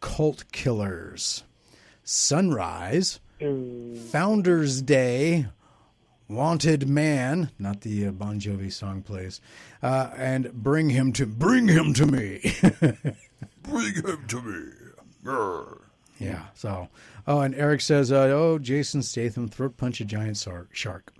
[0.00, 1.44] cult killers,
[2.02, 3.20] Sunrise,
[4.10, 5.46] Founders Day,
[6.28, 9.40] Wanted Man, not the uh, Bon Jovi song plays,
[9.82, 12.40] uh, and Bring Him to Bring Him to Me.
[13.62, 14.72] Bring him to me.
[15.24, 15.80] Grr.
[16.18, 16.46] yeah.
[16.54, 16.88] So,
[17.26, 21.12] oh, and Eric says, uh, "Oh, Jason Statham throat punch a giant sar- shark,"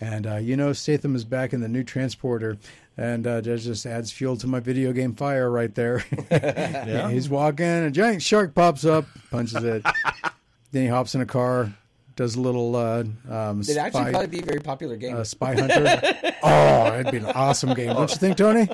[0.00, 2.58] and uh, you know Statham is back in the new transporter.
[2.98, 6.02] And uh, that just adds fuel to my video game fire right there.
[6.30, 7.10] yeah.
[7.10, 9.84] He's walking, a giant shark pops up, punches it.
[10.72, 11.74] then he hops in a car,
[12.16, 15.16] does a little uh, um, It'd actually spy- probably be a very popular game.
[15.16, 16.00] uh, Spy Hunter.
[16.42, 17.88] oh, it'd be an awesome game.
[17.94, 18.68] Don't you think, Tony?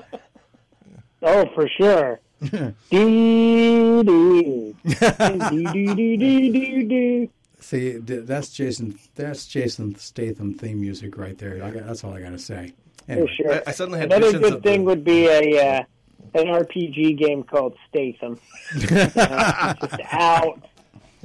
[1.23, 2.20] Oh, for sure.
[2.40, 4.74] Dee dee.
[4.85, 7.31] Dee dee dee dee dee dee.
[7.60, 8.98] See, that's Jason.
[9.14, 11.62] That's Jason Statham theme music right there.
[11.62, 12.73] I got, that's all I got to say.
[13.06, 13.55] For sure.
[13.55, 15.85] I, I suddenly had Another good thing the, would be a uh,
[16.35, 18.40] an RPG game called Statham.
[18.74, 20.64] Uh, just out.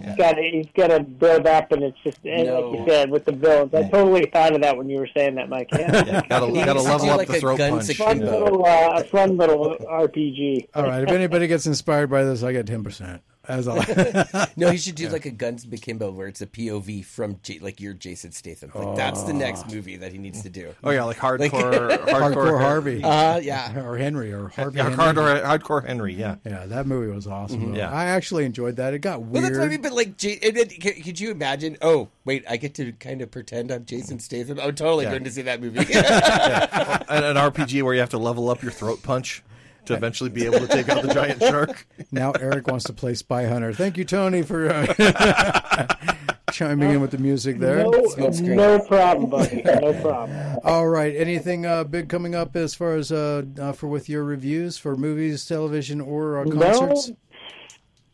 [0.04, 2.70] He's got to, he's got to build up, and it's just and No.
[2.70, 3.74] like you said with the villains.
[3.74, 5.70] I totally thought of that when you were saying that, Mike.
[5.78, 6.22] Yeah.
[6.30, 7.96] gotta, gotta level up like the a throat gun punch.
[7.98, 10.68] Fun little, uh, fun little RPG.
[10.76, 11.04] all right.
[11.04, 13.22] If anybody gets inspired by this, I get ten percent.
[13.48, 13.82] As all.
[14.58, 17.80] No, he should do like a Guns Akimbo where it's a POV from J- like
[17.80, 18.72] your Jason Statham.
[18.74, 20.74] Like that's the next movie that he needs to do.
[20.84, 23.80] Oh yeah, like hardcore, Hardcore hardcore, Harvey, Uh, yeah.
[23.86, 24.78] or Henry, or Harvey.
[24.78, 24.98] Yeah, Henry.
[24.98, 26.14] hardcore, hardcore Henry.
[26.14, 27.72] Yeah, Yeah, that movie was awesome.
[27.72, 27.78] though.
[27.78, 27.92] Yeah.
[27.92, 28.94] I actually enjoyed that.
[28.94, 29.46] It got Well, weird.
[29.46, 29.82] that's what I mean.
[29.82, 31.78] But like, J- and then, c- could you imagine?
[31.82, 34.60] Oh, wait, I get to kind of pretend I'm Jason Statham.
[34.60, 35.12] I'm totally Yeah.
[35.12, 35.80] going to see that movie.
[35.80, 39.44] an, an RPG where you have to level up your throat punch
[39.88, 41.88] to eventually be able to take out the giant shark.
[42.12, 43.74] Now Eric wants to play Spy Hunter.
[43.74, 45.88] Thank you, Tony, for uh,
[46.52, 47.84] chiming in with the music there.
[47.84, 49.62] No, no problem, buddy.
[49.64, 50.60] No problem.
[50.64, 51.14] All right.
[51.16, 54.96] Anything uh, big coming up as far as uh, uh, for with your reviews for
[54.96, 57.12] movies, television, or uh, concerts?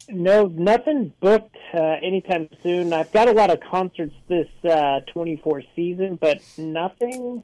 [0.09, 2.93] No, nothing booked uh, anytime soon.
[2.93, 7.43] I've got a lot of concerts this uh, 24 season, but nothing.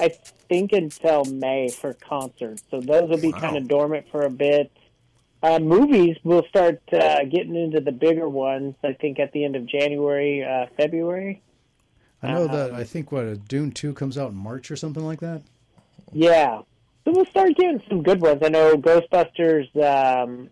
[0.00, 4.30] I think until May for concerts, so those will be kind of dormant for a
[4.30, 4.70] bit.
[5.42, 8.74] Uh, movies will start uh, getting into the bigger ones.
[8.84, 11.42] I think at the end of January, uh, February.
[12.22, 15.04] I know that I think what uh, Dune Two comes out in March or something
[15.04, 15.42] like that.
[16.12, 16.60] Yeah,
[17.04, 18.40] so we'll start getting some good ones.
[18.42, 19.74] I know Ghostbusters.
[19.76, 20.50] Um,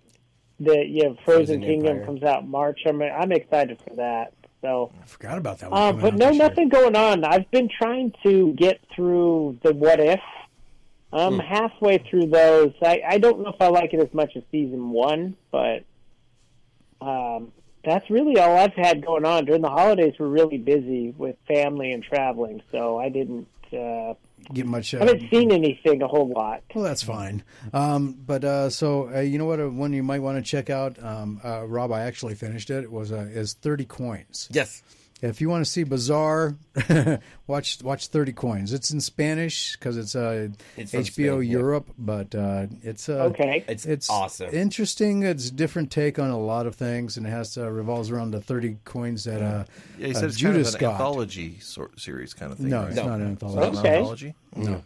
[0.60, 2.06] the yeah, Frozen, Frozen Kingdom Empire.
[2.06, 2.80] comes out in March.
[2.86, 4.32] I'm I'm excited for that.
[4.60, 4.92] So.
[5.00, 5.80] I forgot about that one.
[5.80, 6.48] Uh, but no, year.
[6.48, 7.24] nothing going on.
[7.24, 10.20] I've been trying to get through the what if.
[11.12, 12.72] I'm halfway through those.
[12.82, 15.84] I, I don't know if I like it as much as season one, but
[17.00, 17.52] um,
[17.82, 19.46] that's really all I've had going on.
[19.46, 23.48] During the holidays, we're really busy with family and traveling, so I didn't.
[23.72, 24.14] Uh,
[24.52, 24.94] Get much.
[24.94, 26.62] Uh, I haven't seen anything a whole lot.
[26.74, 27.42] Well, that's fine.
[27.72, 29.60] Um, but uh, so uh, you know what?
[29.60, 31.92] Uh, one you might want to check out, um, uh, Rob.
[31.92, 32.84] I actually finished it.
[32.84, 34.48] It was uh, is thirty coins.
[34.50, 34.82] yes.
[35.20, 36.56] If you want to see Bizarre,
[37.48, 38.72] watch watch Thirty Coins.
[38.72, 41.40] It's in Spanish because it's uh, It's HBO Spain, yeah.
[41.58, 43.64] Europe, but uh, it's uh, Okay.
[43.66, 44.50] It's, It's awesome.
[44.54, 45.24] interesting.
[45.24, 48.30] It's a different take on a lot of things, and it has to revolves around
[48.30, 49.64] the thirty coins that uh,
[49.98, 50.92] Yeah, he uh, said it's Judas kind of an got.
[50.92, 52.68] anthology sort series kind of thing.
[52.68, 52.86] No, right?
[52.88, 53.06] it's No.
[53.08, 53.78] not an anthology.
[53.78, 53.96] Okay.
[53.96, 54.34] anthology.
[54.56, 54.82] No.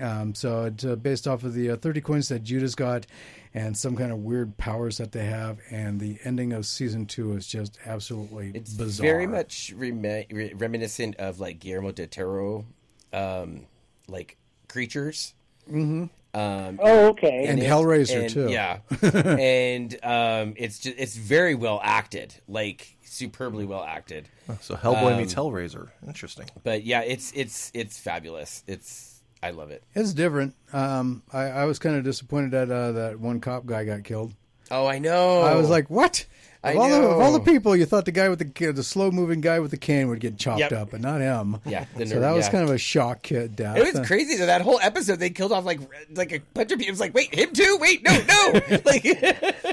[0.00, 3.06] Um, so it's uh, based off of the uh, 30 coins that Judas got
[3.54, 5.58] and some kind of weird powers that they have.
[5.70, 9.04] And the ending of season two is just absolutely It's bizarre.
[9.06, 12.64] very much remi- re- reminiscent of like Guillermo del Toro,
[13.12, 13.66] um,
[14.08, 14.36] like
[14.68, 15.34] creatures.
[15.68, 16.04] Mm-hmm.
[16.32, 17.46] Um, Oh, okay.
[17.48, 18.48] And it- Hellraiser, and- too.
[18.50, 24.28] Yeah, and um, it's just it's very well acted, like superbly well acted.
[24.60, 25.88] So Hellboy Um, meets Hellraiser.
[26.06, 26.46] Interesting.
[26.62, 28.62] But yeah, it's it's it's fabulous.
[28.68, 29.09] It's
[29.42, 29.82] I love it.
[29.94, 30.54] It's different.
[30.72, 34.34] Um, I, I was kind of disappointed that uh, that one cop guy got killed.
[34.70, 35.40] Oh, I know.
[35.42, 36.26] I was like, what?
[36.62, 38.82] I Of all, the, of all the people, you thought the guy with the the
[38.82, 40.72] slow moving guy with the cane would get chopped Yep.
[40.72, 41.56] up, but not him.
[41.64, 42.52] Yeah, the so nerd- that was yeah.
[42.52, 43.78] kind of a shock kid death.
[43.78, 45.80] It was crazy that that whole episode they killed off like
[46.14, 46.88] like a bunch of people.
[46.90, 47.78] It was like, wait, him too?
[47.80, 48.52] Wait, no, no.
[48.84, 49.06] like,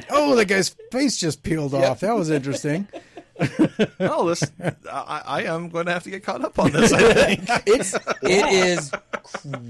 [0.09, 1.99] Oh, the guy's face just peeled off.
[1.99, 2.87] That was interesting.
[3.99, 4.43] Oh, this
[4.91, 6.91] I, I am going to have to get caught up on this.
[6.93, 7.41] I think.
[7.67, 8.91] it's it is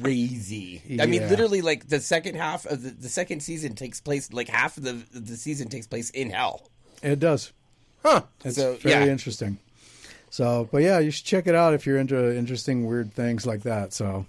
[0.02, 0.82] crazy.
[1.02, 4.32] I mean, literally, like the second half of the, the second season takes place.
[4.32, 6.70] Like half of the the season takes place in hell.
[7.04, 7.52] It does.
[8.04, 8.22] Huh.
[8.46, 9.12] It's So, very yeah.
[9.12, 9.58] interesting.
[10.30, 13.64] So, but yeah, you should check it out if you're into interesting, weird things like
[13.64, 13.94] that.
[13.94, 14.26] So,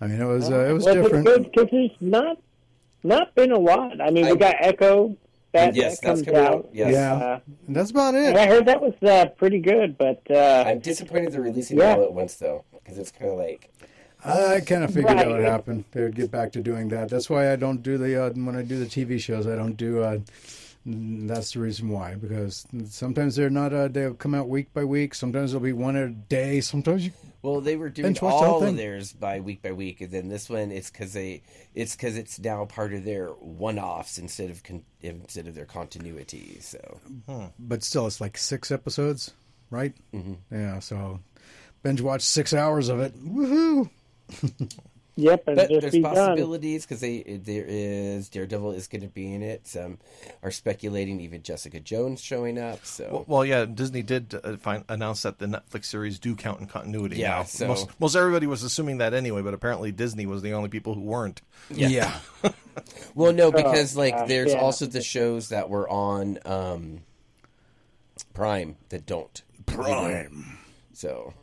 [0.00, 1.24] I mean, it was uh, it was well, different.
[1.52, 2.38] Because there's not
[3.02, 4.00] not been a lot.
[4.00, 5.16] I mean, I- we got Echo
[5.52, 6.54] that, Yes, that that's comes coming out.
[6.54, 6.68] out.
[6.72, 6.92] Yes.
[6.92, 7.14] Yeah.
[7.14, 10.80] Uh, And that's about and I heard that was uh, pretty good, but uh, I'm
[10.80, 11.92] disappointed they're releasing Yeah.
[11.92, 13.70] it all at once though, because it's kind of like
[14.24, 15.50] I kind of figured that would Right.
[15.50, 15.84] happen.
[15.92, 17.08] They would get back to doing that.
[17.08, 19.46] That's why I don't do the uh, when I do the TV shows.
[19.48, 20.02] I don't do.
[20.86, 23.72] Mm, that's the reason why because sometimes they're not.
[23.72, 25.14] Uh, they'll come out week by week.
[25.14, 26.60] Sometimes they'll be one a day.
[26.60, 27.12] Sometimes you.
[27.42, 28.76] Well, they were doing Binge watch the all of thing.
[28.76, 31.42] theirs by week by week, and then this one it's because they
[31.74, 35.64] it's because it's now part of their one offs instead of con- instead of their
[35.66, 36.58] continuity.
[36.60, 37.00] So
[37.58, 39.32] But still, it's like six episodes,
[39.70, 39.92] right?
[40.12, 40.34] Mm-hmm.
[40.54, 40.78] Yeah.
[40.80, 41.20] So
[41.82, 43.12] binge watch six hours of it.
[43.24, 43.88] Woohoo!
[45.16, 49.32] yep, and but there's be possibilities because they there is Daredevil is going to be
[49.32, 49.66] in it.
[49.66, 49.98] Some
[50.42, 52.84] are speculating even Jessica Jones showing up.
[52.84, 56.60] So Well, well, yeah, Disney did uh, find, announce that the Netflix series do count
[56.60, 57.16] in continuity.
[57.16, 57.42] Yeah, now.
[57.44, 60.94] so- most, most everybody was assuming that anyway, but apparently Disney was the only people
[60.94, 61.42] who weren't.
[61.70, 62.18] Yeah.
[63.14, 64.60] well, no, because like uh, there's yeah.
[64.60, 67.00] also the shows that were on um,
[68.34, 70.58] Prime that don't Prime.
[70.92, 71.34] So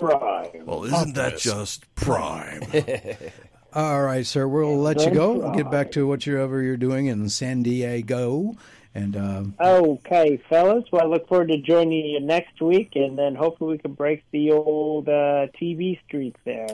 [0.00, 0.66] Right.
[0.66, 2.62] Well, isn't that just Prime?
[3.74, 4.46] All right, sir.
[4.46, 5.32] We'll let you go.
[5.32, 8.54] We'll get back to whatever you're doing in San Diego,
[8.94, 10.84] and um, Okay, fellas.
[10.92, 14.24] Well, I look forward to joining you next week, and then hopefully we can break
[14.30, 16.66] the old uh, TV streak there.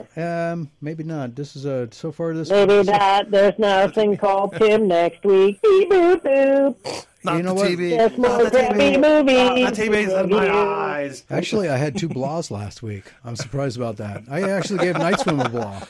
[0.51, 1.35] um, maybe not.
[1.35, 2.49] This is a so far this.
[2.49, 3.31] Maybe not.
[3.31, 5.61] There's nothing called Tim next week.
[5.61, 7.05] Beep, boop, boop.
[7.23, 7.69] Not You know the what?
[7.71, 7.89] TV.
[7.89, 9.01] There's Not the TV.
[9.01, 9.63] movies.
[9.65, 11.23] Not the TV's in my eyes.
[11.29, 13.03] Actually, I had two blahs last week.
[13.25, 14.23] I'm surprised about that.
[14.29, 15.81] I actually gave Night Swim a blah.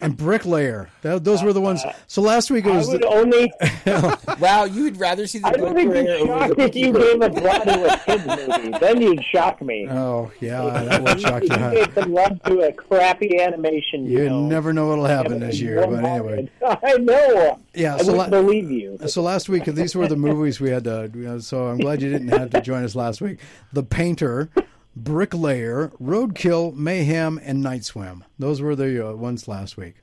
[0.00, 0.90] And Bricklayer.
[1.02, 1.82] That, those were the ones.
[2.08, 2.88] So last week it I was.
[2.88, 3.50] would only.
[4.40, 6.92] wow, you would rather see the I would be Bricklayer over shocked the if you
[6.92, 8.78] gave a blood to a kids movie.
[8.78, 9.88] Then you'd shock me.
[9.88, 11.48] oh yeah, that would shock you.
[11.50, 11.70] you huh?
[11.70, 14.06] gave some love to a crappy animation.
[14.06, 14.48] You film.
[14.48, 15.86] never know what'll happen this year.
[15.86, 17.60] But anyway, I know.
[17.74, 17.94] yeah.
[17.94, 18.98] I So wouldn't la- believe you.
[19.06, 21.10] So last week, these were the movies we had to.
[21.14, 23.38] You know, so I'm glad you didn't have to join us last week.
[23.72, 24.50] The Painter,
[24.96, 28.24] Bricklayer, Roadkill, Mayhem, and Night Swim.
[28.38, 29.94] Those were the uh, ones last week.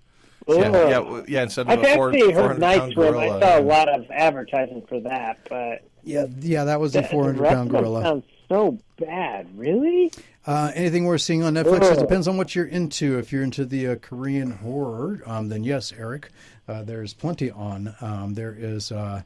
[0.47, 1.43] Yeah, yeah, w- yeah.
[1.43, 3.11] Instead of I've a four, actually heard 400 Night Swim.
[3.13, 7.01] gorilla, I saw a lot of advertising for that, but Yeah, yeah, that was the
[7.03, 8.01] the 400 rest pound of them gorilla.
[8.03, 9.47] Sounds so bad.
[9.57, 10.11] Really?
[10.45, 11.91] Uh, anything we're seeing on Netflix?
[11.93, 13.19] It depends on what you're into.
[13.19, 16.30] If you're into the uh, Korean horror, um, then yes, Eric,
[16.68, 17.95] uh, there's plenty on.
[18.01, 19.22] Um, there is uh,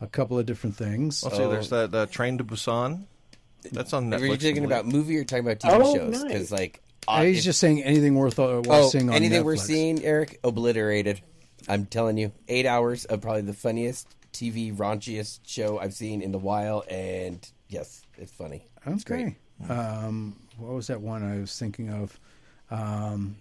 [0.00, 1.24] a couple of different things.
[1.24, 3.04] Let's see, there's that Train to Busan.
[3.72, 4.20] That's on Netflix.
[4.20, 6.12] Are you talking about movie or talking about TV Oh, shows?
[6.12, 6.24] nice.
[6.24, 9.40] Because like, Uh, he's if- just saying anything worth, uh, worth oh, seeing on anything
[9.42, 9.44] Netflix.
[9.44, 11.20] we're seeing, Eric, obliterated.
[11.68, 16.34] I'm telling you, eight hours of probably the funniest TV raunchiest show I've seen in
[16.34, 18.66] a while, and yes, it's funny.
[18.86, 19.36] It's Okay.
[19.68, 22.18] Um, what was that one I was thinking of?
[22.70, 23.36] Um,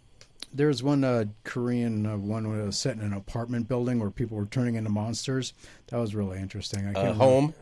[0.58, 4.38] was one uh, Korean uh, one that was set in an apartment building where people
[4.38, 5.54] were turning into monsters.
[5.88, 6.86] That was really interesting.
[6.88, 7.24] I Uh, can't remember.
[7.24, 7.54] home.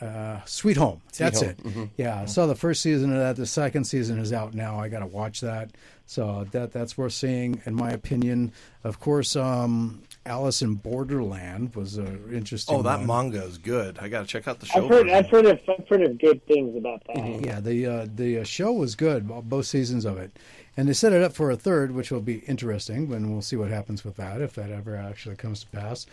[0.00, 1.00] Uh, Sweet Home.
[1.18, 1.54] That's Home.
[1.54, 1.82] Mm-hmm.
[1.82, 1.88] it.
[1.96, 3.36] Yeah, I saw the first season of that.
[3.36, 4.78] The second season is out now.
[4.78, 5.70] I got to watch that.
[6.06, 8.52] So that that's worth seeing, in my opinion.
[8.82, 12.76] Of course, um, Alice in Borderland was uh, interesting.
[12.76, 13.06] Oh, that one.
[13.30, 13.98] manga is good.
[14.00, 14.82] I got to check out the show.
[14.82, 15.08] I've heard.
[15.08, 15.60] I've heard of.
[15.68, 17.16] I've heard of good things about that.
[17.16, 17.44] Mm-hmm.
[17.44, 20.36] Yeah, the uh, the uh, show was good, both seasons of it,
[20.76, 23.08] and they set it up for a third, which will be interesting.
[23.08, 26.06] When we'll see what happens with that if that ever actually comes to pass.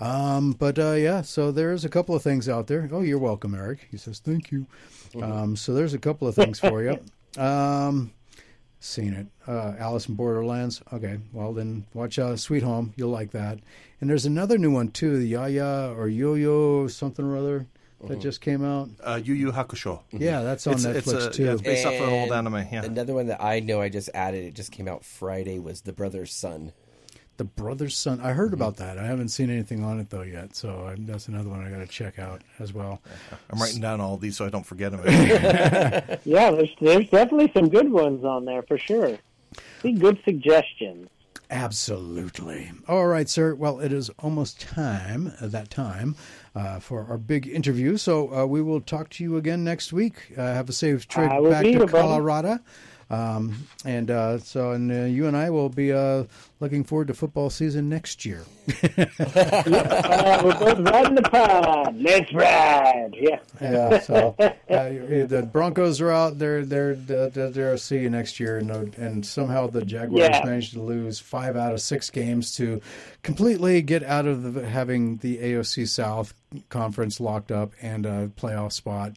[0.00, 2.88] Um, but uh, yeah, so there's a couple of things out there.
[2.92, 3.86] Oh, you're welcome, Eric.
[3.90, 4.66] He says thank you.
[5.22, 6.98] Um, so there's a couple of things for you.
[7.36, 8.12] Um,
[8.78, 9.26] seen it.
[9.48, 10.80] Uh, Alice in Borderlands.
[10.92, 12.92] Okay, well then watch uh, Sweet Home.
[12.96, 13.58] You'll like that.
[14.00, 17.66] And there's another new one too, the Yaya or Yo Yo something or other
[18.06, 18.88] that just came out.
[19.02, 20.00] uh, Yu Yu Hakusho.
[20.12, 21.44] Yeah, that's on It's, Netflix it's a, too.
[21.44, 22.68] yeah, it's based off an old And anime.
[22.70, 22.84] Yeah.
[22.84, 24.44] Another one that I know I just added.
[24.44, 25.58] It just came out Friday.
[25.58, 26.72] Was The Brothers Sun.
[27.36, 28.20] The Brothers Sun.
[28.20, 28.98] I heard about that.
[28.98, 31.78] I haven't seen anything on it though yet, so I, that's another one I got
[31.78, 33.00] to check out as well.
[33.50, 35.00] I'm writing down all these so I don't forget them.
[36.24, 39.18] Yeah, there's there's definitely some good ones on there for sure.
[39.82, 41.08] See, good suggestions.
[41.50, 42.72] Absolutely.
[42.88, 43.54] All right, sir.
[43.54, 46.16] Well, it is almost time, uh, that time,
[46.54, 47.96] uh, for our big interview.
[47.96, 50.32] So uh, we will talk to you again next week.
[50.36, 52.60] Uh, have a safe trip back to here, brother.
[53.10, 53.54] Um,
[53.84, 56.24] and uh, so, and uh, you and I will be uh,
[56.60, 58.42] looking forward to football season next year.
[58.68, 59.04] Uh,
[60.44, 61.94] we're both riding the pod.
[62.00, 63.10] Let's ride.
[63.14, 63.38] Yeah.
[63.60, 64.00] Yeah.
[64.00, 66.38] So uh, the Broncos are out.
[66.38, 70.44] They're they're they're, they're see you next year, and and somehow the Jaguars Yeah.
[70.44, 72.80] managed to lose five out of six games to
[73.22, 76.34] completely get out of the, having the AFC South
[76.68, 79.12] conference locked up and a playoff spot,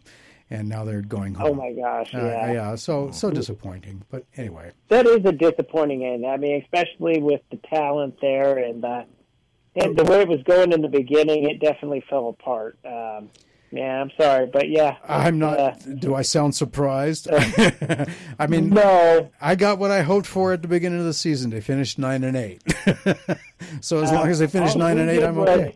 [0.50, 1.48] and now they're going home.
[1.48, 2.14] Oh my gosh.
[2.14, 2.52] Uh, Yeah.
[2.52, 2.76] yeah.
[2.76, 4.04] So so disappointing.
[4.10, 4.72] But anyway.
[4.90, 6.26] That is a disappointing end.
[6.26, 9.04] I mean, especially with the talent there and uh,
[9.76, 12.78] and the way it was going in the beginning, it definitely fell apart.
[12.84, 13.30] Um,
[13.72, 15.60] yeah, I'm sorry, but yeah, I'm not.
[15.60, 17.28] Uh, do I sound surprised?
[18.40, 19.30] I mean, no.
[19.42, 21.50] I got what I hoped for at the beginning of the season.
[21.50, 22.64] They finished nine and eight.
[23.82, 25.76] so as long as they finish all nine and eight, I'm okay.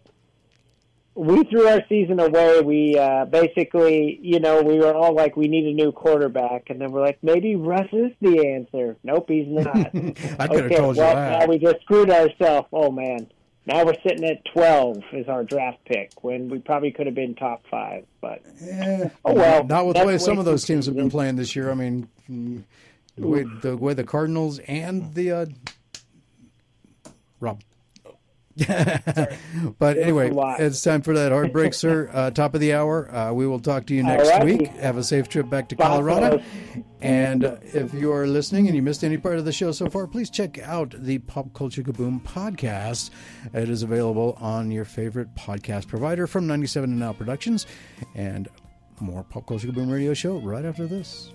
[1.14, 2.62] We threw our season away.
[2.62, 6.80] We uh, basically, you know, we were all like, we need a new quarterback, and
[6.80, 8.96] then we're like, maybe Russ is the answer.
[9.04, 9.68] Nope, he's not.
[9.76, 11.40] I could have okay, told you well, that.
[11.40, 12.68] now we just screwed ourselves.
[12.72, 13.30] Oh man,
[13.66, 17.36] now we're sitting at twelve as our draft pick when we probably could have been
[17.36, 18.06] top five.
[18.22, 21.36] But Eh, Oh, well, not with the way some of those teams have been playing
[21.36, 21.70] this year.
[21.72, 22.08] I mean,
[23.18, 25.46] the way the, way the Cardinals and the uh,
[27.42, 27.62] Rob.
[29.80, 32.10] but anyway, it's time for that hard break, sir.
[32.14, 33.14] Uh, top of the hour.
[33.14, 34.60] Uh, we will talk to you next Alrighty.
[34.60, 34.68] week.
[34.78, 36.42] Have a safe trip back to Colorado.
[37.02, 39.90] And uh, if you are listening and you missed any part of the show so
[39.90, 43.10] far, please check out the Pop Culture Kaboom podcast.
[43.54, 47.66] It is available on your favorite podcast provider from 97 and Now Productions.
[48.14, 48.48] And
[49.00, 51.32] more Pop Culture Kaboom radio show right after this.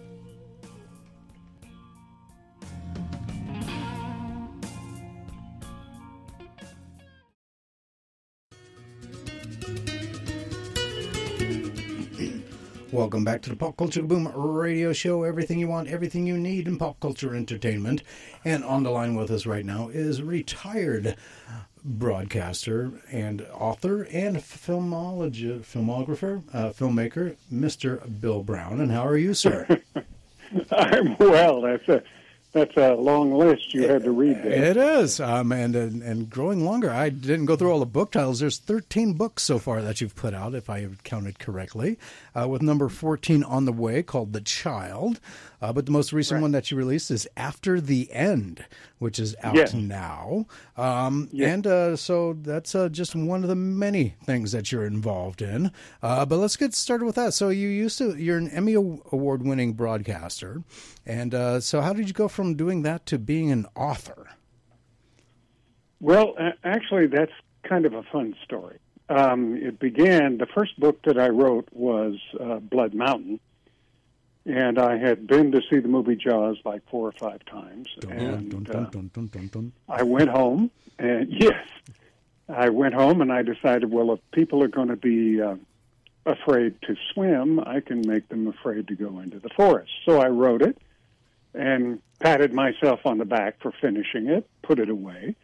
[12.97, 15.23] Welcome back to the Pop Culture Boom radio show.
[15.23, 18.03] Everything you want, everything you need in pop culture entertainment.
[18.43, 21.15] And on the line with us right now is retired
[21.85, 28.19] broadcaster and author and filmographer, uh, filmmaker, Mr.
[28.19, 28.81] Bill Brown.
[28.81, 29.83] And how are you, sir?
[30.71, 31.61] I'm well.
[31.61, 32.03] That's a
[32.57, 34.53] that's a long list you had to read there.
[34.71, 36.91] It is, um, and, and and growing longer.
[36.91, 38.41] I didn't go through all the book titles.
[38.41, 41.99] There's 13 books so far that you've put out, if I have counted correctly,
[42.35, 45.21] uh, with number 14 on the way, called The Child.
[45.63, 48.65] Uh, but the most recent one that you released is After the End,
[48.99, 49.73] which is out Yes.
[49.73, 50.45] now.
[50.77, 55.41] Um, And uh, so that's uh, just one of the many things that you're involved
[55.41, 55.73] in.
[56.03, 57.33] Uh, but let's get started with that.
[57.33, 60.63] So you used to, you're an Emmy award-winning broadcaster,
[61.07, 64.29] and uh, so how did you go from doing that to being an author?
[66.01, 66.35] Well,
[66.65, 68.79] actually, that's kind of a fun story.
[69.09, 70.39] Um, it began.
[70.39, 73.41] The first book that I wrote was uh, Blood Mountain,
[74.45, 78.51] and I had been to see the movie Jaws like four or five times, and
[78.51, 79.73] Dun, uh, dun, dun.
[79.89, 81.67] I went home, and yes,
[82.49, 85.57] I went home and I decided, well, if people are going to be uh,
[86.25, 89.91] afraid to swim, I can make them afraid to go into the forest.
[90.05, 90.79] So I wrote it
[91.57, 95.35] and patted myself on the back for finishing it, put it away.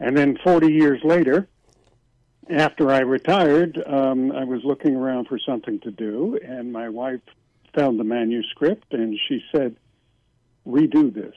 [0.00, 1.48] And then 40 years later,
[2.50, 7.20] after I retired, um, I was looking around for something to do, and my wife
[7.74, 9.76] found the manuscript and she said,
[10.66, 11.34] redo this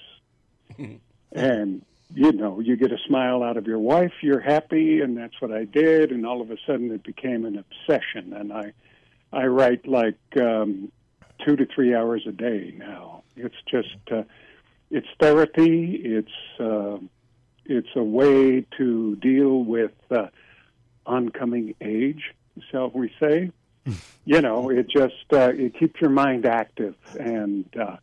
[1.32, 5.40] and you know you get a smile out of your wife you're happy and that's
[5.42, 8.72] what i did and all of a sudden it became an obsession and i
[9.34, 10.92] i write like um
[11.44, 13.24] two to three hours a day now.
[13.36, 14.24] It's just uh,
[14.92, 15.96] it's therapy.
[15.96, 16.98] It's uh,
[17.66, 20.28] it's a way to deal with uh,
[21.06, 22.34] oncoming age
[22.72, 23.52] shall we say?
[24.28, 26.96] You know it just uh, it keeps your mind active.
[27.20, 27.98] And uh,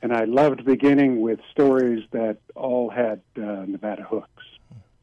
[0.00, 4.44] and I loved beginning with stories that all had uh, Nevada hooks.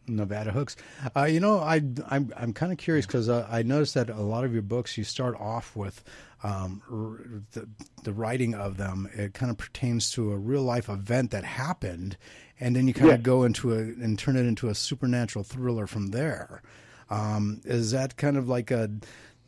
[0.08, 0.76] Nevada hooks.
[1.16, 4.22] Uh, you know, I I'm I'm kind of curious because uh, I noticed that a
[4.22, 6.04] lot of your books you start off with
[6.44, 7.68] um, r- the
[8.04, 9.10] the writing of them.
[9.14, 12.18] It kind of pertains to a real life event that happened,
[12.60, 13.16] and then you kind Yeah.
[13.16, 16.62] of go into a and turn it into a supernatural thriller from there.
[17.10, 18.90] Um, is that kind of like a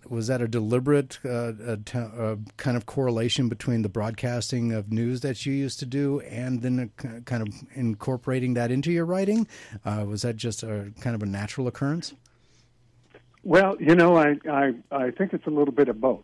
[0.10, 4.92] was that a deliberate uh, a t- uh, kind of correlation between the broadcasting of
[4.92, 9.06] news that you used to do and then a kind of incorporating that into your
[9.06, 9.48] writing?
[9.86, 12.14] Uh, was that just a kind of a natural occurrence?
[13.44, 16.24] Well, you know, I, I, I think it's a little bit of both.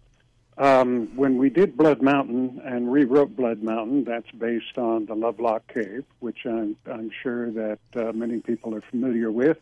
[0.57, 5.68] Um, when we did Blood Mountain and rewrote Blood Mountain, that's based on the Lovelock
[5.73, 9.57] Cave, which I'm, I'm sure that uh, many people are familiar with,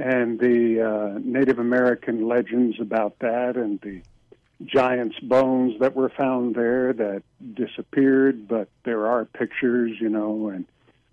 [0.00, 4.00] and the uh, Native American legends about that, and the
[4.64, 7.22] giant's bones that were found there that
[7.54, 10.64] disappeared, but there are pictures, you know, and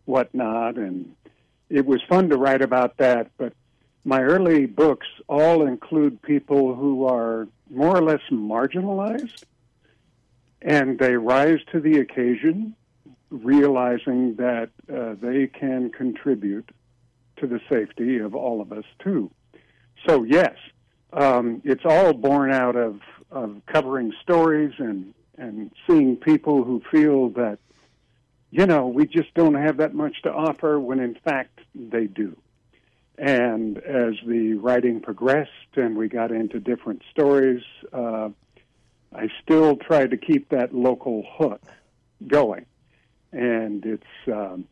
[0.06, 0.78] whatnot.
[0.78, 1.16] And
[1.70, 3.54] it was fun to write about that, but
[4.06, 9.44] my early books all include people who are more or less marginalized,
[10.62, 12.74] and they rise to the occasion,
[13.32, 16.70] realizing that uh, they can contribute
[17.38, 19.32] to the safety of all of us too.
[20.08, 20.56] So yes,
[21.14, 23.00] um, it's all born out of,
[23.32, 27.60] of covering stories and and seeing people who feel that
[28.50, 32.36] you know we just don't have that much to offer when in fact they do.
[33.18, 38.30] And as the writing progressed and we got into different stories, uh,
[39.14, 41.62] I still tried to keep that local hook
[42.28, 42.66] going.
[43.32, 44.66] And it's um,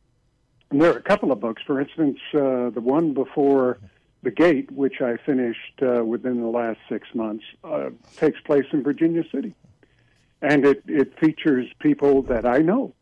[0.72, 1.62] and there are a couple of books.
[1.66, 3.80] For instance, uh, the one before
[4.24, 8.84] The Gate, which I finished uh, within the last six months, uh, takes place in
[8.84, 9.54] Virginia City.
[10.42, 12.94] And it, it features people that I know,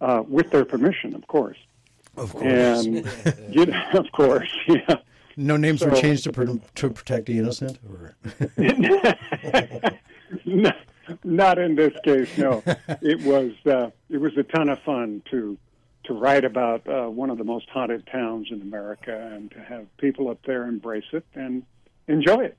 [0.00, 1.58] uh, with their permission, of course.
[2.16, 2.44] Of course.
[2.44, 3.06] And,
[3.50, 4.96] you know, of course, yeah.
[5.36, 7.78] No names were changed to, pr- to protect the innocent?
[7.88, 8.16] Or?
[10.44, 10.72] no,
[11.22, 12.36] not in this case.
[12.36, 12.60] No,
[13.00, 15.56] it was uh, it was a ton of fun to
[16.08, 19.86] to write about uh, one of the most haunted towns in America and to have
[19.98, 21.62] people up there embrace it and
[22.08, 22.58] enjoy it.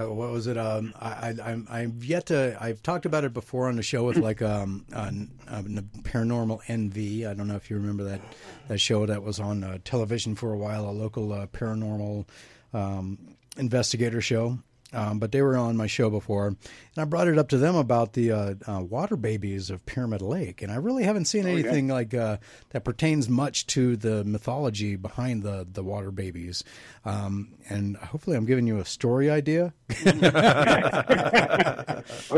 [0.00, 0.56] Uh, what was it?
[0.56, 2.56] Um, I, I, I've yet to.
[2.58, 7.26] I've talked about it before on the show with like um, paranormal NV.
[7.28, 8.22] I don't know if you remember that
[8.68, 12.24] that show that was on uh, television for a while, a local uh, paranormal
[12.72, 13.18] um,
[13.58, 14.58] investigator show.
[14.92, 16.56] Um, but they were on my show before, and
[16.96, 20.60] I brought it up to them about the uh, uh, water babies of Pyramid Lake,
[20.62, 22.36] and I really haven't seen anything like uh,
[22.70, 26.62] that pertains much to the mythology behind the the water babies.
[27.04, 29.72] Um, and hopefully, I'm giving you a story idea.
[30.04, 30.14] well,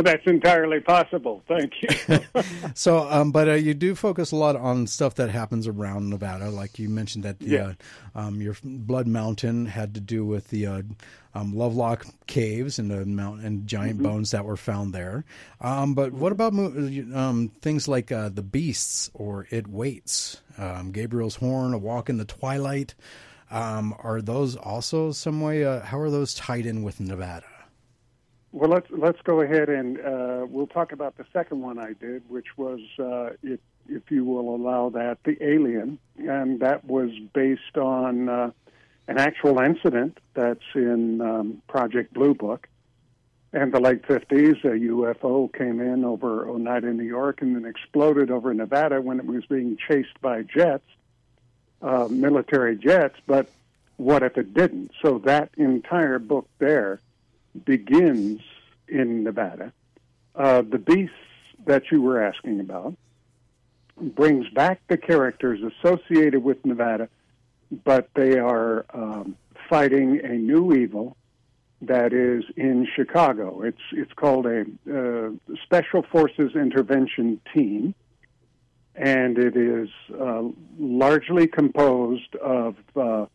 [0.02, 1.43] that's entirely possible.
[1.48, 2.18] Thank you.
[2.74, 6.51] So, um, but uh, you do focus a lot on stuff that happens around Nevada,
[6.51, 7.72] like you mentioned that the, Yeah.
[8.14, 10.82] uh, um, your Blood Mountain had to do with the uh,
[11.35, 15.24] um, Lovelock caves and the mountain and giant bones that were found there.
[15.61, 21.36] Um, but what about um, things like uh, the Beasts or It Waits, um, Gabriel's
[21.36, 22.94] Horn, A Walk in the Twilight?
[23.51, 25.65] Um, are those also some way?
[25.65, 27.47] Uh, how are those tied in with Nevada?
[28.52, 32.23] Well, let's let's go ahead and uh, we'll talk about the second one I did,
[32.28, 33.59] which was, uh, if
[33.89, 38.51] if you will allow that, the alien, and that was based on uh,
[39.09, 42.68] an actual incident that's in um, Project Blue Book.
[43.52, 48.31] In the late 50s, a UFO came in over Oneida, New York, and then exploded
[48.31, 50.86] over Nevada when it was being chased by jets,
[51.81, 53.14] uh, military jets.
[53.26, 53.48] But
[53.97, 54.90] what if it didn't?
[55.02, 57.01] So that entire book there
[57.64, 58.40] begins
[58.89, 59.72] in Nevada.
[60.35, 61.14] Uh, the beasts
[61.66, 62.97] that you were asking about
[63.97, 67.09] brings back the characters associated with Nevada,
[67.85, 69.36] but they are um,
[69.69, 71.16] fighting a new evil
[71.82, 73.62] that is in Chicago.
[73.62, 77.95] It's it's called a uh, Special Forces Intervention Team,
[78.95, 79.89] and it is
[80.19, 80.43] uh,
[80.78, 83.27] largely composed of uh,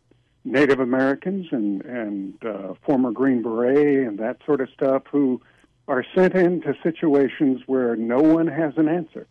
[0.44, 5.40] Native Americans and and uh, former Green Beret and that sort of stuff who
[5.86, 9.26] are sent into situations where no one has an answer.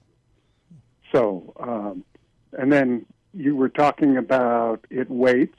[1.14, 2.04] So, um,
[2.52, 5.58] and then you were talking about it waits.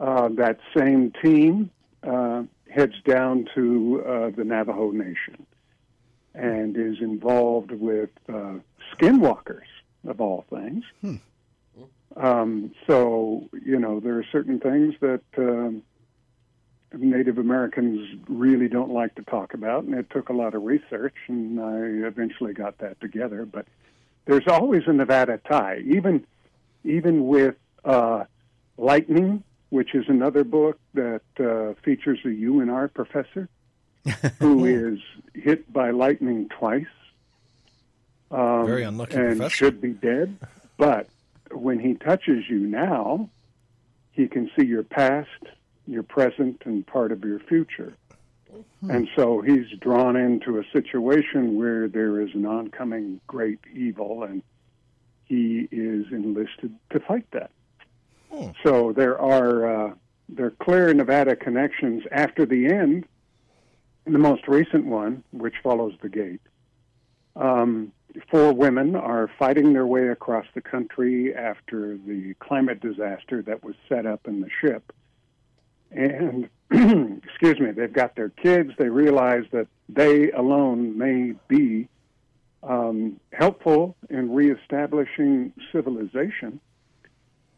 [0.00, 1.70] Uh, that same team
[2.02, 5.46] uh, heads down to uh, the Navajo Nation
[6.34, 8.54] and is involved with uh,
[8.94, 9.68] skinwalkers
[10.06, 10.84] of all things.
[12.16, 15.82] Um, so, you know, there are certain things that um,
[16.92, 21.14] Native Americans really don't like to talk about, and it took a lot of research,
[21.28, 23.46] and I eventually got that together.
[23.46, 23.66] But
[24.26, 26.26] there's always a Nevada tie, even
[26.84, 28.24] even with uh,
[28.76, 33.48] Lightning, which is another book that uh, features a UNR professor
[34.38, 34.98] who is
[35.34, 36.86] hit by lightning twice.
[38.30, 39.50] Um, Very unlucky and professor.
[39.50, 40.36] should be dead.
[40.76, 41.08] But
[41.50, 43.28] when he touches you now,
[44.10, 45.28] he can see your past,
[45.86, 47.94] your present, and part of your future.
[48.88, 54.42] And so he's drawn into a situation where there is an oncoming great evil, and
[55.32, 57.50] he is enlisted to fight that.
[58.62, 59.94] So there are uh,
[60.28, 63.06] there are clear Nevada connections after the end.
[64.04, 66.42] The most recent one, which follows the gate,
[67.34, 67.92] um,
[68.30, 73.74] four women are fighting their way across the country after the climate disaster that was
[73.88, 74.92] set up in the ship.
[75.92, 76.48] And,
[77.24, 78.72] excuse me, they've got their kids.
[78.76, 81.88] They realize that they alone may be
[82.62, 86.60] um, helpful in reestablishing civilization,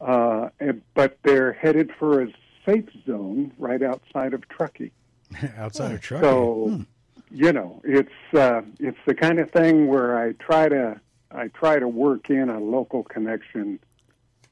[0.00, 2.28] uh, and- but they're headed for a
[2.64, 4.92] safe zone right outside of Truckee.
[5.56, 6.22] Outside of Truckee.
[6.24, 6.84] So,
[7.30, 11.00] you know, it's uh, it's the kind of thing where I try to
[11.30, 13.80] I try to work in a local connection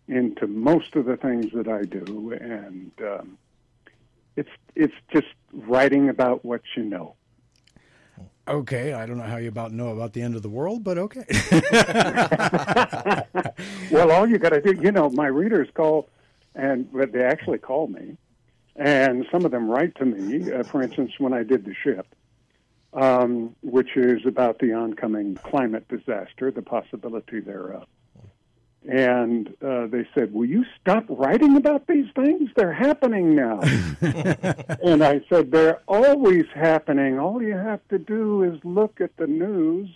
[0.08, 3.38] into most of the things that I do, and um,
[4.36, 7.14] it's it's just writing about what you know.
[8.48, 10.98] Okay, I don't know how you about know about the end of the world, but
[10.98, 11.24] okay.
[13.92, 16.08] well, all you got to do, you know, my readers call,
[16.56, 18.16] and but they actually call me,
[18.74, 20.52] and some of them write to me.
[20.52, 22.06] Uh, for instance, when I did the ship,
[22.94, 27.86] um, which is about the oncoming climate disaster, the possibility thereof.
[28.90, 32.50] And uh, they said, Will you stop writing about these things?
[32.56, 33.60] They're happening now.
[34.82, 37.18] and I said, They're always happening.
[37.18, 39.88] All you have to do is look at the news,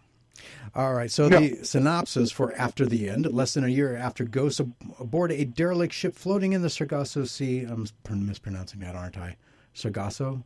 [0.75, 1.09] All right.
[1.09, 5.31] So the synopsis for After the End: Less than a year after ghosts ab- aboard
[5.31, 7.61] a derelict ship floating in the Sargasso Sea.
[7.63, 9.37] I'm mispronouncing that, aren't I?
[9.73, 10.43] Sargasso.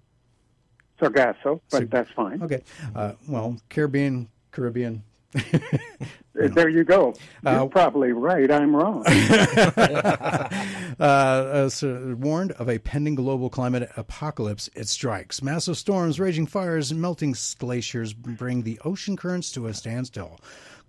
[1.00, 2.44] Sargasso, but Sar- that's fine.
[2.44, 2.62] Okay.
[2.96, 5.04] Uh, well, Caribbean, Caribbean.
[6.34, 7.14] There you go.
[7.44, 8.50] You're Uh, probably right.
[8.50, 9.04] I'm wrong.
[9.08, 10.50] uh,
[11.00, 15.42] uh, so warned of a pending global climate apocalypse, it strikes.
[15.42, 20.40] Massive storms, raging fires, melting glaciers bring the ocean currents to a standstill.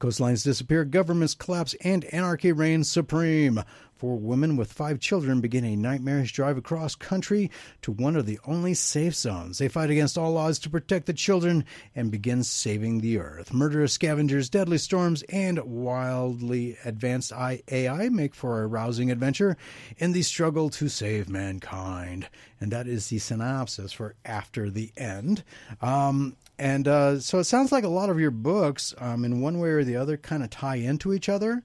[0.00, 3.62] Coastlines disappear, governments collapse, and anarchy reigns supreme.
[4.00, 7.50] Four women with five children begin a nightmarish drive across country
[7.82, 9.58] to one of the only safe zones.
[9.58, 13.52] They fight against all odds to protect the children and begin saving the earth.
[13.52, 19.58] Murderous scavengers, deadly storms, and wildly advanced AI make for a rousing adventure
[19.98, 22.26] in the struggle to save mankind.
[22.58, 25.44] And that is the synopsis for After the End.
[25.82, 29.58] Um, and uh, so it sounds like a lot of your books, um, in one
[29.58, 31.62] way or the other, kind of tie into each other.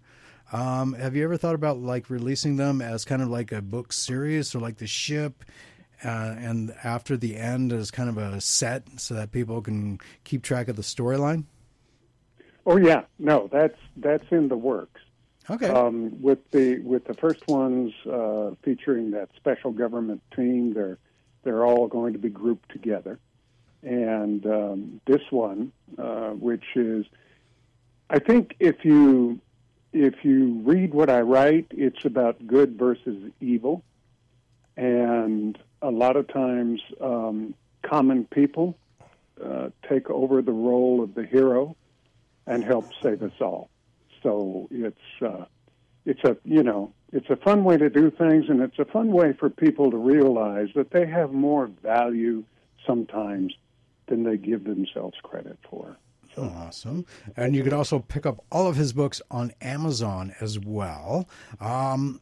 [0.53, 3.91] Um, have you ever thought about like releasing them as kind of like a book
[3.91, 5.43] series or like the ship?
[6.03, 10.43] Uh, and after the end as kind of a set so that people can keep
[10.43, 11.43] track of the storyline.
[12.65, 15.01] oh yeah, no, that's that's in the works.
[15.49, 15.67] Okay.
[15.67, 20.99] Um, with the with the first ones uh, featuring that special government team, they're
[21.43, 23.19] they're all going to be grouped together,
[23.85, 27.05] and um, this one, uh, which is,
[28.09, 29.39] I think if you
[29.93, 33.83] if you read what I write, it's about good versus evil,
[34.75, 37.53] and a lot of times um,
[37.83, 38.75] common people
[39.43, 41.75] uh, take over the role of the hero
[42.47, 43.69] and help save us all.
[44.23, 45.45] So it's uh,
[46.05, 49.11] it's a you know it's a fun way to do things, and it's a fun
[49.11, 52.43] way for people to realize that they have more value
[52.85, 53.53] sometimes
[54.07, 55.97] than they give themselves credit for.
[56.35, 56.43] So.
[56.43, 57.05] Awesome.
[57.37, 61.29] And you can also pick up all of his books on Amazon as well.
[61.61, 62.19] Um,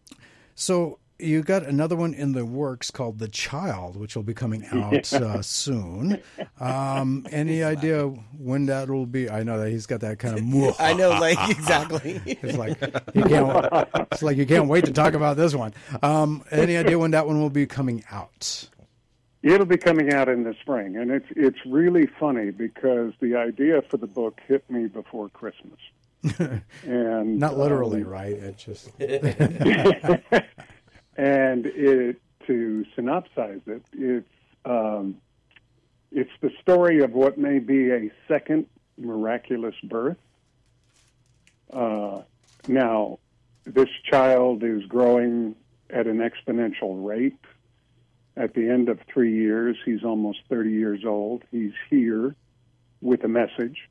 [0.53, 4.65] so you got another one in the works called The Child, which will be coming
[4.71, 6.21] out uh, soon.
[6.59, 8.07] Um, any idea
[8.37, 9.29] when that will be?
[9.29, 10.75] I know that he's got that kind of.
[10.79, 12.21] I know, like exactly.
[12.25, 12.79] it's like
[13.13, 13.87] you can't.
[14.11, 15.73] It's like you can't wait to talk about this one.
[16.01, 18.69] Um, any idea when that one will be coming out?
[19.43, 23.81] It'll be coming out in the spring, and it's it's really funny because the idea
[23.81, 25.79] for the book hit me before Christmas.
[26.83, 28.31] and Not literally, um, right?
[28.31, 28.89] It just.
[31.17, 34.27] and it to synopsize it, it's
[34.65, 35.17] um,
[36.11, 38.65] it's the story of what may be a second
[38.97, 40.17] miraculous birth.
[41.71, 42.21] Uh,
[42.67, 43.19] now,
[43.65, 45.55] this child is growing
[45.89, 47.37] at an exponential rate.
[48.35, 51.43] At the end of three years, he's almost 30 years old.
[51.51, 52.35] He's here
[53.01, 53.89] with a message.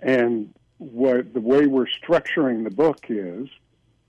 [0.00, 3.48] And what the way we're structuring the book is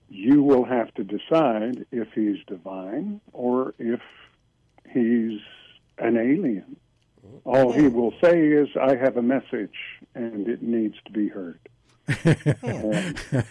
[0.08, 4.00] you will have to decide if he's divine or if
[4.92, 5.40] he's
[5.98, 6.76] an alien.
[7.44, 9.76] All he will say is, I have a message
[10.14, 11.60] and it needs to be heard.
[12.62, 13.20] And-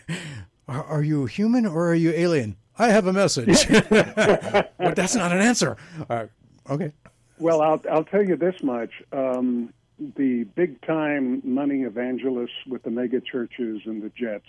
[0.68, 2.56] Are, are you human or are you alien?
[2.80, 3.68] I have a message.
[3.89, 5.77] but that's not an answer.
[6.10, 6.27] Uh,
[6.69, 6.91] okay.
[7.38, 9.73] Well, I'll I'll tell you this much: um,
[10.15, 14.45] the big time money evangelists with the mega churches and the jets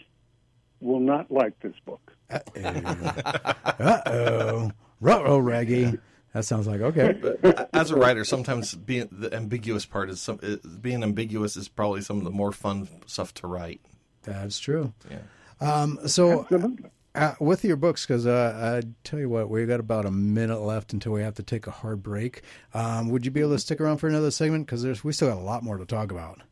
[0.80, 2.12] will not like this book.
[2.30, 4.70] Uh oh.
[5.00, 5.98] Ruh-oh, Raggy.
[6.34, 7.12] That sounds like okay.
[7.12, 11.68] But As a writer, sometimes being the ambiguous part is some is, being ambiguous is
[11.68, 13.80] probably some of the more fun stuff to write.
[14.22, 14.92] That's true.
[15.10, 15.18] Yeah.
[15.60, 16.90] Um, so, Absolutely.
[17.14, 20.60] Uh, with your books, because uh, I tell you what, we got about a minute
[20.60, 22.42] left until we have to take a hard break.
[22.74, 24.66] Um, would you be able to stick around for another segment?
[24.66, 26.42] Because we still got a lot more to talk about.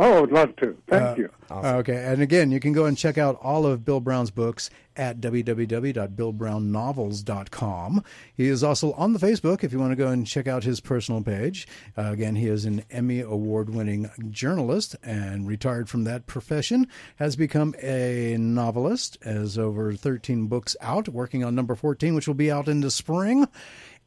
[0.00, 0.76] Oh, I'd love to.
[0.86, 1.28] Thank Uh, you.
[1.50, 5.20] Okay, and again, you can go and check out all of Bill Brown's books at
[5.20, 8.04] www.billbrownnovels.com.
[8.34, 10.78] He is also on the Facebook if you want to go and check out his
[10.80, 11.66] personal page.
[11.96, 17.34] Uh, again, he is an Emmy award winning journalist and retired from that profession, has
[17.34, 22.52] become a novelist, has over 13 books out, working on number 14, which will be
[22.52, 23.48] out in the spring.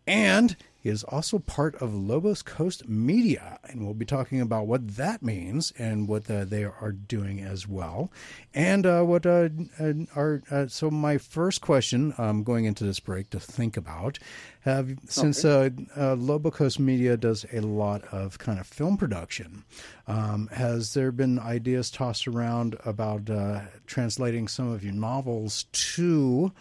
[0.07, 4.95] And he is also part of Lobos Coast Media, and we'll be talking about what
[4.97, 8.11] that means and what uh, they are doing as well.
[8.51, 9.49] And uh, what uh,
[10.15, 14.17] are uh, so my first question, um, going into this break to think about,
[14.61, 19.63] have since uh, uh, Lobo Coast Media does a lot of kind of film production,
[20.07, 26.51] um, has there been ideas tossed around about uh, translating some of your novels to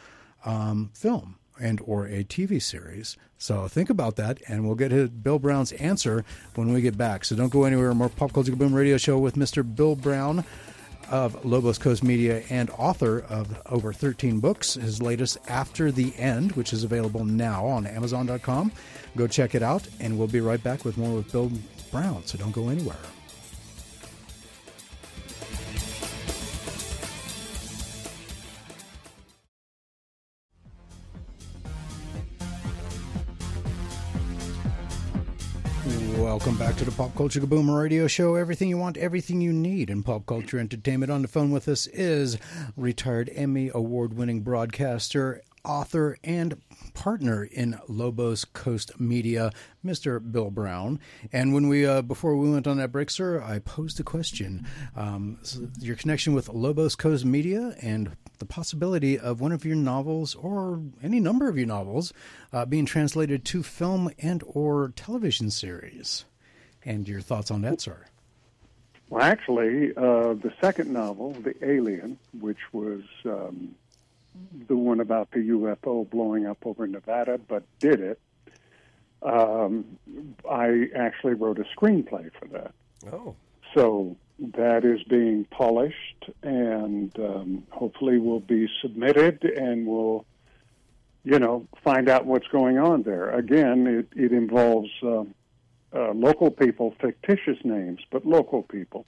[0.44, 1.39] um, film?
[1.60, 3.16] And or a TV series.
[3.38, 6.24] So think about that, and we'll get Bill Brown's answer
[6.54, 7.24] when we get back.
[7.24, 7.94] So don't go anywhere.
[7.94, 9.62] More Pop Culture Boom Radio Show with Mr.
[9.62, 10.44] Bill Brown
[11.10, 14.74] of Lobos Coast Media and author of over 13 books.
[14.74, 18.72] His latest, After the End, which is available now on Amazon.com.
[19.16, 21.50] Go check it out, and we'll be right back with more with Bill
[21.90, 22.24] Brown.
[22.26, 22.96] So don't go anywhere.
[36.20, 38.34] Welcome back to the Pop Culture Kaboom Radio Show.
[38.34, 41.10] Everything you want, everything you need in pop culture entertainment.
[41.10, 42.36] On the phone with us is
[42.76, 46.60] retired Emmy award winning broadcaster, author, and
[46.94, 49.52] partner in Lobos Coast Media,
[49.84, 50.20] Mr.
[50.20, 51.00] Bill Brown.
[51.32, 54.66] And when we, uh, before we went on that break, sir, I posed a question.
[54.96, 59.76] Um, so your connection with Lobos Coast Media and the possibility of one of your
[59.76, 62.12] novels or any number of your novels
[62.52, 66.24] uh, being translated to film and or television series.
[66.84, 68.06] And your thoughts on that, sir?
[69.10, 73.74] Well, actually, uh, the second novel, The Alien, which was um,
[74.68, 78.20] the one about the UFO blowing up over Nevada, but did it,
[79.22, 79.84] um,
[80.50, 82.72] I actually wrote a screenplay for that.
[83.12, 83.34] Oh.
[83.74, 84.16] So
[84.56, 90.24] that is being polished and um, hopefully will be submitted and we'll,
[91.24, 93.30] you know, find out what's going on there.
[93.30, 95.34] Again, it, it involves um,
[95.94, 99.04] uh, local people, fictitious names, but local people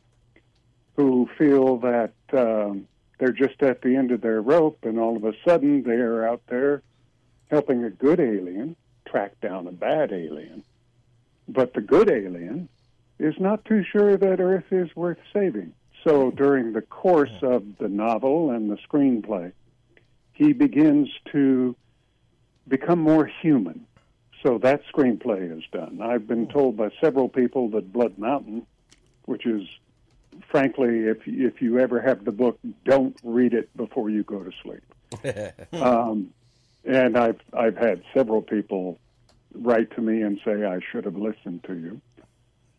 [0.97, 2.87] who feel that um,
[3.23, 6.43] they're just at the end of their rope and all of a sudden they're out
[6.49, 6.83] there
[7.53, 8.75] helping a good alien
[9.07, 10.65] track down a bad alien.
[11.47, 12.69] But the good alien
[13.21, 15.73] is not too sure that Earth is worth saving.
[16.03, 19.53] So during the course of the novel and the screenplay,
[20.33, 21.77] he begins to
[22.67, 23.87] become more human.
[24.45, 26.01] So that screenplay is done.
[26.03, 26.53] I've been hmm.
[26.53, 28.67] told by several people that Blood Mountain,
[29.27, 29.63] which is
[30.51, 34.53] frankly, if if you ever have the book, don't read it before you go to
[34.63, 35.73] sleep.
[35.83, 36.31] um,
[36.85, 38.99] and I've I've had several people
[39.55, 42.01] write to me and say I should have listened to you.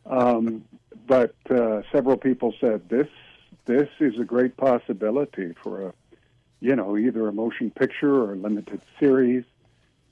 [0.05, 0.65] Um,
[1.07, 3.07] but uh, several people said this
[3.65, 5.93] this is a great possibility for a
[6.59, 9.43] you know either a motion picture or a limited series.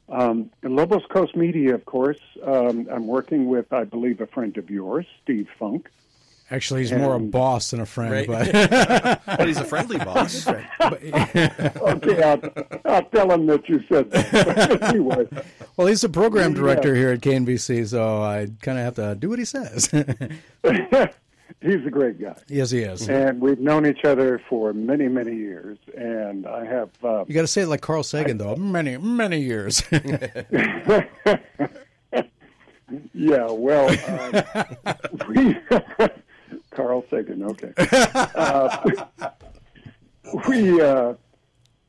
[0.09, 4.69] Um, Lobos Coast Media, of course, um, I'm working with, I believe, a friend of
[4.69, 5.89] yours, Steve Funk.
[6.52, 8.28] Actually, he's more a boss than a friend, Right.
[8.28, 10.45] but But he's a friendly boss.
[10.82, 12.41] okay, I'll,
[12.86, 14.32] I'll tell him that you said that.
[14.69, 15.28] But anyway,
[15.78, 16.57] well, he's the program Yeah.
[16.61, 19.90] director here at KNVC, so I kind of have to do what he says.
[21.61, 22.36] he's a great guy.
[22.48, 23.07] yes, he is.
[23.07, 25.78] And we've known each other for many, many years.
[25.98, 28.56] And I have, uh, You got to say it like Carl Sagan, though.
[28.57, 29.84] Many, many years.
[33.14, 34.44] yeah, well, um,
[35.30, 35.57] we,
[36.72, 37.73] Carl Sagan, okay.
[38.34, 39.30] Uh,
[40.48, 41.14] we, uh,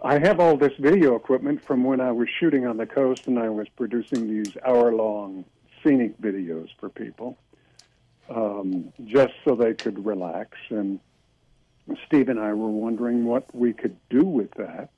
[0.03, 3.39] I have all this video equipment from when I was shooting on the coast and
[3.39, 5.45] I was producing these hour long
[5.83, 7.39] scenic videos for people
[8.29, 10.59] um, just so they could relax.
[10.71, 11.01] And
[12.07, 14.91] Steve and I were wondering what we could do with that.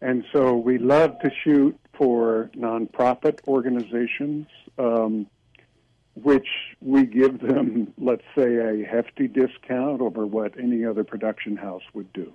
[0.00, 4.46] And so we love to shoot for nonprofit organizations,
[4.78, 5.26] um,
[6.14, 6.48] which
[6.80, 12.12] we give them, let's say, a hefty discount over what any other production house would
[12.12, 12.32] do.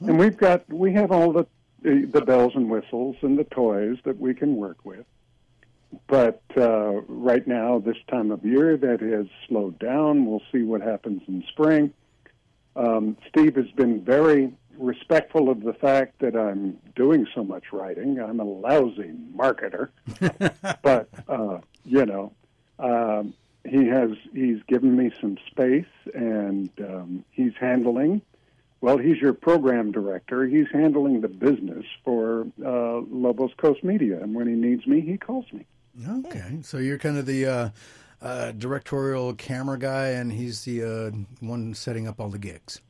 [0.00, 1.46] And we've got we have all the
[1.82, 5.04] the, the bells and whistles and the toys that we can work with.
[6.08, 10.26] But uh, right now, this time of year, that has slowed down.
[10.26, 11.92] We'll see what happens in spring.
[12.74, 18.20] Um, Steve has been very respectful of the fact that I'm doing so much writing.
[18.20, 19.88] I'm a lousy marketer,
[20.82, 22.32] but uh, you know,
[22.78, 23.34] um,
[23.64, 28.22] he has he's given me some space, and um, he's handling.
[28.80, 30.46] Well, he's your program director.
[30.46, 35.16] He's handling the business for uh, Lobos Coast Media, and when he needs me, he
[35.16, 35.66] calls me.
[36.26, 37.68] okay, so you're kind of the uh,
[38.20, 42.80] uh, directorial camera guy, and he's the uh, one setting up all the gigs.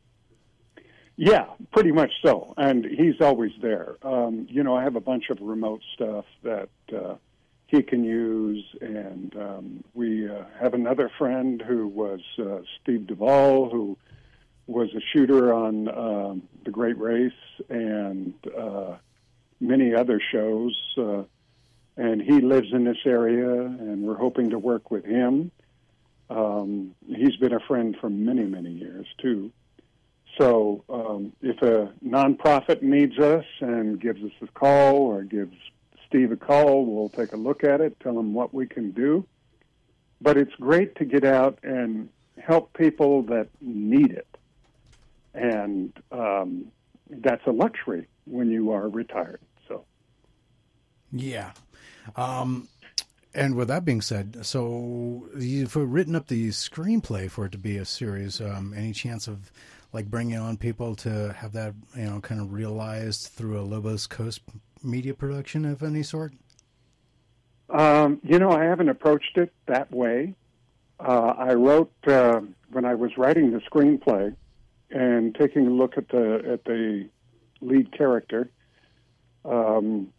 [1.17, 2.53] Yeah, pretty much so.
[2.59, 3.97] And he's always there.
[4.03, 7.15] Um, you know, I have a bunch of remote stuff that uh,
[7.67, 8.65] he can use.
[8.81, 13.97] And um, we uh, have another friend who was uh, Steve Duvall, who
[14.67, 17.33] was a shooter on um, The Great Race
[17.69, 18.97] and uh,
[19.61, 20.77] many other shows.
[20.97, 21.23] Uh,
[21.97, 25.51] and he lives in this area, and we're hoping to work with him.
[26.29, 29.51] Um, he's been a friend for many, many years, too.
[30.39, 35.57] So um, if a nonprofit needs us and gives us a call or gives
[36.07, 39.27] Steve a call, we'll take a look at it, tell him what we can do.
[40.21, 42.09] But it's great to get out and
[42.39, 44.39] help people that need it.
[45.35, 46.67] And um,
[47.11, 49.41] that's a luxury when you are retired.
[49.69, 49.85] So
[51.13, 51.53] Yeah.
[52.17, 52.69] Um,
[53.35, 57.77] and with that being said, so you've written up the screenplay for it to be
[57.77, 58.41] a series.
[58.41, 59.53] Um, any chance of
[59.93, 64.07] like bringing on people to have that, you know, kind of realized through a Lobos
[64.07, 64.41] Coast
[64.87, 66.33] media production of any sort?
[67.69, 70.35] Um, you know, I haven't approached it that way.
[71.01, 72.41] Uh, I wrote uh,
[72.71, 74.35] when I was writing the screenplay
[74.91, 77.09] and taking a look at the at the
[77.61, 78.51] lead character.
[79.45, 80.13] Um,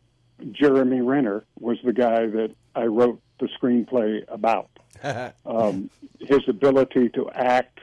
[0.51, 4.69] Jeremy Renner was the guy that I wrote the screenplay about.
[5.45, 5.89] um,
[6.19, 7.79] his ability to act,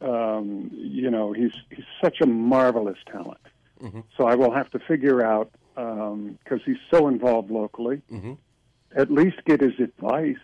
[0.00, 3.40] um, you know, he's he's such a marvelous talent.
[4.16, 8.02] So I will have to figure out because he's so involved locally.
[8.96, 10.36] At least get his advice,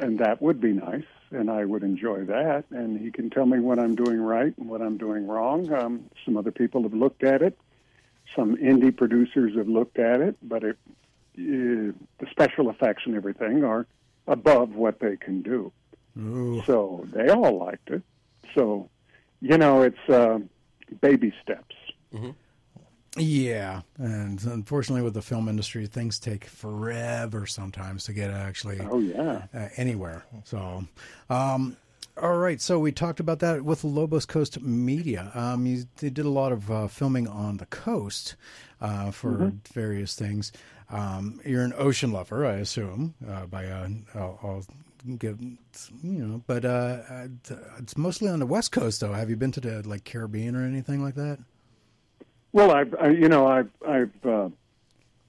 [0.00, 2.64] and that would be nice, and I would enjoy that.
[2.70, 5.72] And he can tell me what I'm doing right and what I'm doing wrong.
[5.72, 7.58] Um, some other people have looked at it.
[8.36, 10.78] Some indie producers have looked at it, but it,
[11.36, 13.86] uh, the special effects and everything are
[14.26, 15.72] above what they can do.
[16.66, 18.02] So they all liked it.
[18.54, 18.88] So,
[19.40, 20.38] you know, it's uh,
[21.00, 21.74] baby steps.
[23.16, 29.00] Yeah, and unfortunately, with the film industry, things take forever sometimes to get actually Oh
[29.00, 29.42] yeah.
[29.52, 30.24] uh, anywhere.
[30.44, 30.84] So,
[31.28, 31.76] um,
[32.20, 32.60] all right.
[32.60, 35.32] So we talked about that with Lobos Coast Media.
[35.34, 38.36] Um, you they did a lot of uh, filming on the coast
[38.80, 40.52] uh, for various things.
[40.90, 43.14] Um, you're an ocean lover, I assume.
[43.28, 44.64] Uh, by uh, I'll, I'll
[45.18, 45.56] give you
[46.02, 47.26] know, but uh, uh,
[47.78, 49.14] it's mostly on the west coast, though.
[49.14, 51.38] Have you been to the like Caribbean or anything like that?
[52.52, 54.48] Well, I've I, you know I've I've uh,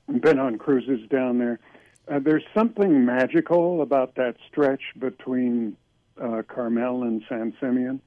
[0.07, 1.59] been on cruises down there.
[2.07, 5.77] Uh, there's something magical about that stretch between
[6.21, 8.01] uh, Carmel and San Simeon.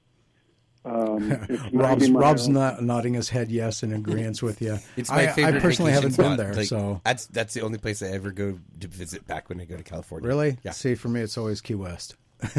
[0.85, 1.31] Um,
[1.73, 4.79] Rob's, Rob's not nodding his head yes in agreement with you.
[4.97, 5.55] It's my I, favorite.
[5.57, 8.59] I personally haven't been there, Like, so that's that's the only place I ever go
[8.81, 10.29] to visit back when I go to California.
[10.29, 10.73] really, Yeah.
[10.73, 12.17] see for me, it's always Key West.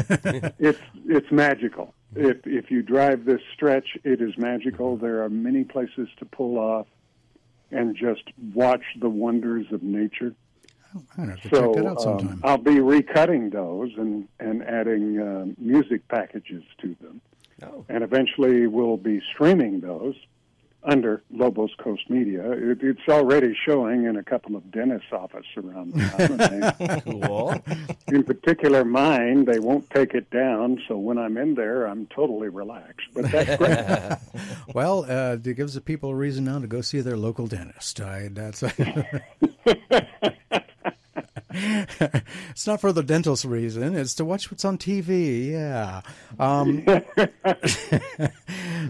[0.58, 1.94] It's it's magical.
[2.14, 4.96] If if you drive this stretch, it is magical.
[4.96, 6.86] There are many places to pull off
[7.70, 8.22] and just
[8.54, 10.34] watch the wonders of nature.
[10.94, 12.40] I'm gonna have to So check that out um, sometime.
[12.44, 17.20] I'll be recutting those and and adding uh, music packages to them,
[17.62, 17.84] Oh.
[17.88, 20.14] and eventually we'll be streaming those
[20.86, 22.50] under Lobos Coast Media.
[22.52, 26.40] It, it's already showing in a couple of dentists' offices around town.
[26.40, 27.54] and they- Cool.
[28.08, 30.80] in particular mine, they won't take it down.
[30.88, 33.08] So when I'm in there, I'm totally relaxed.
[33.14, 34.18] But that's great.
[34.74, 38.00] Well, uh, it gives the people a reason now to go see their local dentist.
[38.00, 38.62] I, that's
[41.50, 43.94] it's not for the dental's reason.
[43.96, 45.50] It's to watch what's on TV.
[45.52, 46.02] Yeah.
[46.38, 46.84] Um,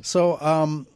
[0.03, 0.87] so, um,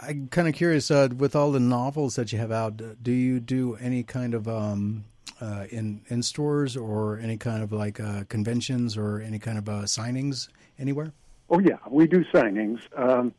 [0.00, 0.90] I'm kind of curious.
[0.90, 4.48] Uh, with all the novels that you have out, do you do any kind of
[4.48, 5.04] um,
[5.40, 9.68] uh, in in stores or any kind of like uh, conventions or any kind of
[9.68, 10.48] uh, signings
[10.78, 11.12] anywhere?
[11.50, 12.80] oh yeah, we do signings.
[12.96, 13.34] Um,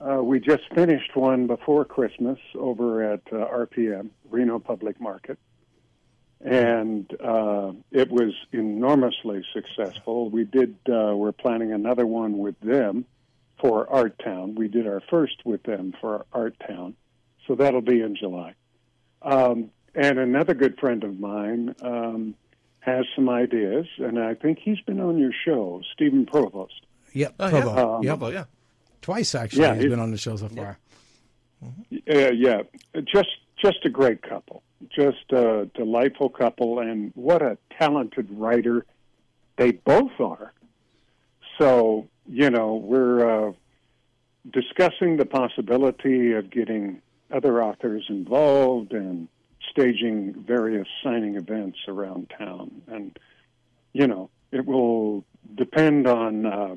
[0.00, 5.38] uh, we just finished one before Christmas over at uh, RPM Reno Public Market,
[6.40, 10.28] and uh, it was enormously successful.
[10.28, 10.76] We did.
[10.88, 13.06] Uh, we're planning another one with them
[13.62, 14.56] for Art Town.
[14.56, 16.94] We did our first with them for Art Town,
[17.46, 18.54] so that'll be in July.
[19.22, 22.34] Um, and another good friend of mine um,
[22.80, 26.84] has some ideas, and I think he's been on your show, Stephen Provost.
[27.12, 27.34] Yep.
[27.38, 28.00] Oh, Provo.
[28.02, 28.10] yeah.
[28.10, 28.18] Yep.
[28.18, 28.44] Provo, yeah.
[29.00, 29.62] Twice actually.
[29.62, 30.78] Yeah, he's it- been on the show so far.
[31.62, 32.62] Uh, yeah,
[33.04, 38.84] just just a great couple, just a delightful couple, and what a talented writer
[39.56, 40.52] they both are.
[41.60, 43.52] So you know, we're uh,
[44.50, 47.00] discussing the possibility of getting
[47.32, 49.28] other authors involved and
[49.70, 53.18] staging various signing events around town, and
[53.92, 55.24] you know, it will
[55.54, 56.46] depend on.
[56.46, 56.74] Uh,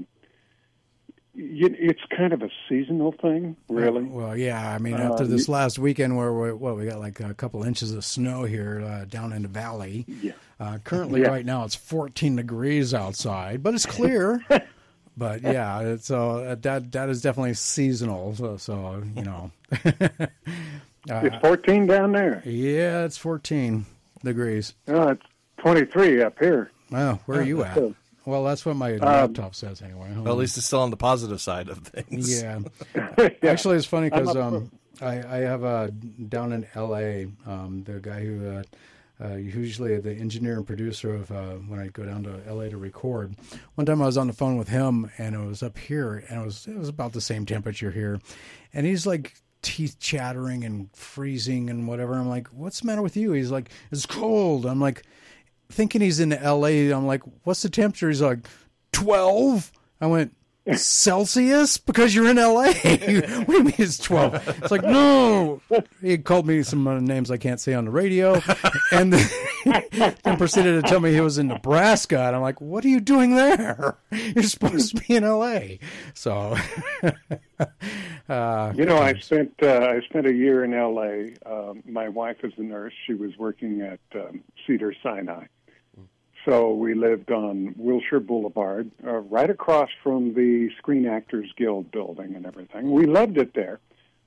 [1.38, 4.03] it's kind of a seasonal thing, really.
[4.03, 4.73] Well, yeah.
[4.73, 7.61] I mean, Uh, after this last weekend where we what we got like a couple
[7.63, 10.05] inches of snow here uh, down in the valley.
[10.22, 10.31] Yeah.
[10.61, 11.27] Uh, currently, Yeah.
[11.31, 14.45] right now, it's 14 degrees outside, but it's clear.
[15.17, 18.35] but yeah, it's uh, that that is definitely seasonal.
[18.35, 19.51] So, so you know,
[21.07, 22.41] It's 14 down there.
[22.45, 23.85] yeah, it's 14
[24.23, 24.73] degrees.
[24.87, 25.25] Oh, it's
[25.59, 26.71] 23 up here.
[26.89, 27.77] Well, where are you at?
[28.25, 30.11] Well, that's what my Um, laptop says anyway.
[30.15, 32.41] Well, at least it's still on the positive side of things.
[32.41, 32.59] Yeah.
[33.17, 33.51] Yeah.
[33.51, 34.71] Actually, it's funny because I'm um,
[35.01, 37.27] I, I have a down in L.A.
[37.45, 38.63] Um, the guy who uh,
[39.23, 42.69] uh, usually the engineer and producer of uh, when I go down to L.A.
[42.69, 43.35] to record.
[43.75, 46.41] One time I was on the phone with him and it was up here and
[46.41, 48.19] it was it was about the same temperature here,
[48.73, 52.13] and he's like teeth chattering and freezing and whatever.
[52.13, 53.31] I'm like, what's the matter with you?
[53.31, 54.65] He's like, it's cold.
[54.65, 55.03] I'm like,
[55.69, 56.91] thinking he's in L.A.
[56.91, 58.09] I'm like, what's the temperature?
[58.09, 58.47] He's like,
[58.91, 59.71] twelve.
[60.01, 60.35] I went.
[60.73, 62.73] Celsius because you're in LA.
[62.73, 64.47] what do you mean it's 12?
[64.63, 65.61] It's like, no.
[66.01, 68.41] He called me some uh, names I can't say on the radio
[68.91, 69.29] and then,
[70.23, 72.19] then proceeded to tell me he was in Nebraska.
[72.19, 73.97] And I'm like, what are you doing there?
[74.11, 75.77] You're supposed to be in LA.
[76.13, 76.57] So,
[78.29, 81.33] uh, You know, I spent uh, I spent a year in L.A.
[81.45, 82.93] Um, my wife is a nurse.
[83.05, 85.45] She was working at um, Cedar Sinai,
[86.45, 92.35] so we lived on Wilshire Boulevard, uh, right across from the Screen Actors Guild building
[92.35, 92.91] and everything.
[92.91, 93.80] We loved it there.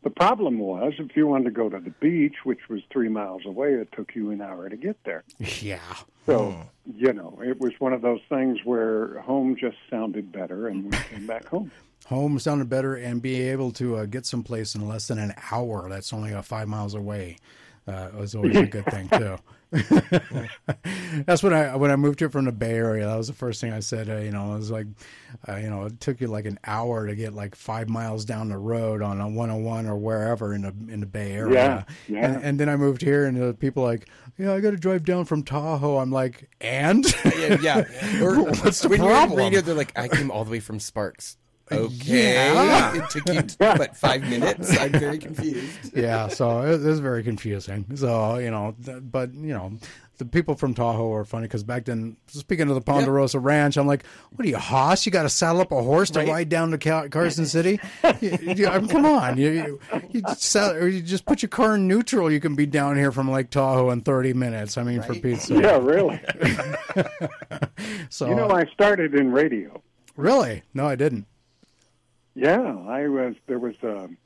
[0.03, 3.43] The problem was, if you wanted to go to the beach, which was three miles
[3.47, 5.25] away, it took you an hour to get there.
[5.39, 5.81] yeah.
[6.27, 6.57] So,
[6.97, 10.99] you know, it was one of those things where home just sounded better, and we
[11.11, 11.71] came back home.
[12.07, 15.91] Home sounded better and be able to uh, get someplace in less than an hour
[15.91, 17.37] that's only uh, five miles away
[17.89, 19.37] uh, was always a good thing too.
[21.27, 23.07] That's when I when I moved here from the Bay Area.
[23.07, 24.09] That was the first thing I said.
[24.09, 24.87] Uh, you know, it was like,
[25.49, 28.49] uh, you know, it took you like an hour to get like five miles down
[28.49, 31.87] the road on a 101 or wherever in the in the Bay Area.
[32.09, 32.27] Yeah, yeah.
[32.27, 34.09] And, and then I moved here, and the people like,
[34.39, 35.99] yeah, I got to drive down from Tahoe.
[35.99, 37.05] I'm like, and
[37.37, 37.85] yeah, yeah.
[38.23, 39.39] Or What's the when you're in problem?
[39.39, 41.37] radio, they're like, I came all the way from Sparks.
[41.71, 42.95] Okay, Yeah.
[43.05, 44.77] it took you what five minutes?
[44.79, 45.91] I'm very confused.
[45.97, 47.85] yeah, so it, it was very confusing.
[47.97, 49.73] So you know, but you know,
[50.19, 53.87] the people from Tahoe are funny because back then, speaking of the Ponderosa Ranch, I'm
[53.87, 54.05] like,
[54.35, 55.07] "What are you, Hoss?
[55.07, 56.29] You got to saddle up a horse to Right.
[56.29, 57.79] ride down to Cal- Carson City?
[58.21, 59.81] you, you- I mean, come on, you you,
[60.11, 62.33] you, just sell, or you just put your car in neutral.
[62.33, 64.77] You can be down here from Lake Tahoe in 30 minutes.
[64.77, 65.23] I mean, for Right.
[65.23, 65.63] Pete's sake.
[65.63, 66.21] Yeah, really.
[68.11, 69.81] So You know, I started in radio.
[70.17, 71.27] really, no, I didn't.
[72.35, 73.35] Yeah, I was.
[73.47, 73.75] There was.
[73.83, 74.17] Um,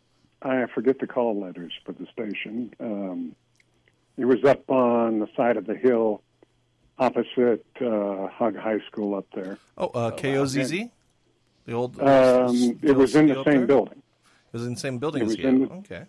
[0.43, 2.75] I forget the call letters for the station.
[2.81, 3.35] Um,
[4.17, 6.23] it was up on the side of the hill,
[6.99, 9.59] opposite uh, Hug High School up there.
[9.79, 10.91] Oh, uh, KOZZ,
[11.67, 12.01] the old.
[12.01, 13.67] Um, it was in the same there?
[13.67, 13.99] building.
[13.99, 15.67] It was in the same building It as you.
[15.67, 16.05] the- okay.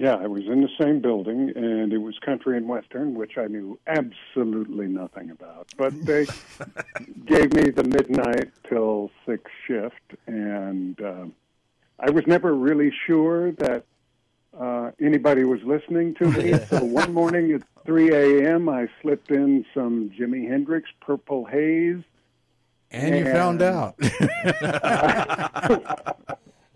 [0.00, 3.46] Yeah, I was in the same building, and it was country and western, which I
[3.46, 5.66] knew absolutely nothing about.
[5.76, 6.24] But they
[7.26, 11.34] gave me the midnight till six shift, and um
[11.98, 13.84] I was never really sure that
[14.56, 16.54] uh, anybody was listening to me.
[16.70, 22.04] so one morning at 3 a.m., I slipped in some Jimi Hendrix, Purple Haze.
[22.92, 23.98] And you found out.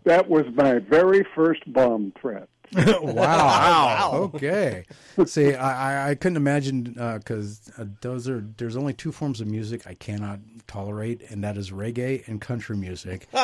[0.04, 2.48] That was my very first bomb threat.
[2.76, 3.12] wow.
[3.12, 4.30] wow.
[4.34, 4.84] Okay.
[5.26, 6.82] See, I, I, couldn't imagine
[7.18, 11.58] because uh, those are there's only two forms of music I cannot tolerate, and that
[11.58, 13.28] is reggae and country music.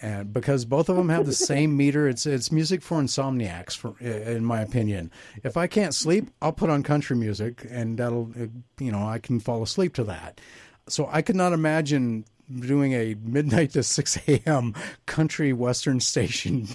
[0.00, 3.98] And because both of them have the same meter, it's it's music for insomniacs, for
[3.98, 5.10] in my opinion.
[5.42, 8.46] If I can't sleep, I'll put on country music, and that'll uh,
[8.78, 10.40] you know I can fall asleep to that.
[10.88, 12.26] So I could not imagine
[12.60, 14.74] doing a midnight to six a.m.
[15.06, 16.68] country western station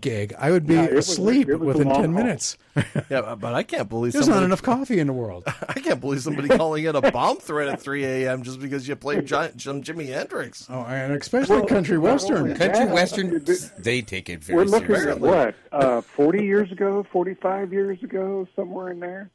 [0.00, 0.34] gig.
[0.38, 2.08] I would be Yeah, it was- asleep was within ten haul.
[2.08, 2.56] minutes.
[3.08, 5.44] Yeah, but- but I can't believe There's somebody, not enough coffee in the world.
[5.68, 8.42] I can't believe somebody calling it a bomb threat at 3 a.m.
[8.42, 10.66] just because you played John, some Jimi Hendrix.
[10.68, 12.54] Oh, and especially country western.
[12.56, 12.92] Country Yeah.
[12.92, 13.44] western,
[13.78, 15.12] they take it very We're looking seriously.
[15.12, 19.30] at what, uh, 40 years ago, 45 years ago, somewhere in there?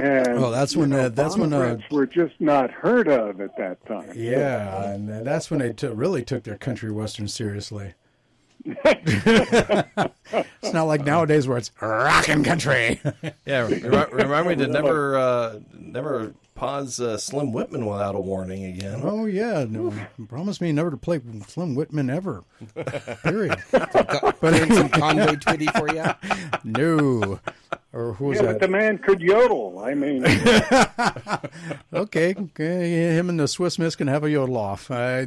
[0.00, 3.40] And, Oh, that's when, know, uh, that's when, uh, threats were just not heard of
[3.40, 4.10] at that time.
[4.14, 7.94] Yeah, and that's when they t- really took their country western seriously.
[8.84, 10.12] it's
[10.72, 13.00] not like nowadays where it's rockin' country.
[13.46, 18.64] Yeah, remind, remind me to never, uh, never pause uh, Slim Whitman without a warning
[18.64, 19.00] again.
[19.04, 19.92] oh yeah, no,
[20.28, 22.42] promise me never to play Slim Whitman ever.
[23.22, 23.58] Period.
[24.40, 26.04] Playing some Conway Twitty for you.
[26.64, 27.38] No,
[27.92, 29.80] or who was Yeah, but the man could yodel.
[29.84, 30.24] I mean,
[31.92, 34.90] Okay, okay, him and the Swiss Miss can have a yodel off.
[34.90, 35.26] I-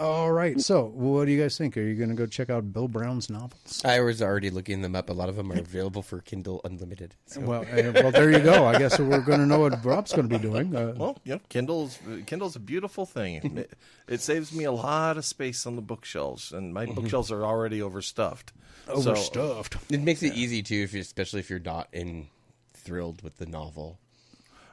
[0.00, 0.58] All right.
[0.58, 1.76] So, what do you guys think?
[1.76, 3.82] Are you going to go check out Bill Brown's novels?
[3.84, 5.10] I was already looking them up.
[5.10, 7.14] A lot of them are available for Kindle Unlimited.
[7.26, 7.42] So.
[7.42, 8.64] Well, uh, well, there you go.
[8.66, 10.74] I guess we're going to know what Rob's going to be doing.
[10.74, 13.58] Uh, Well, yeah, Kindle's Kindle's a beautiful thing.
[13.58, 13.72] It,
[14.08, 17.82] it saves me a lot of space on the bookshelves, and my bookshelves are already
[17.82, 18.54] overstuffed.
[18.86, 19.76] So- overstuffed.
[19.90, 22.28] It makes it easy too, if you, especially if you're not in
[22.72, 23.98] thrilled with the novel.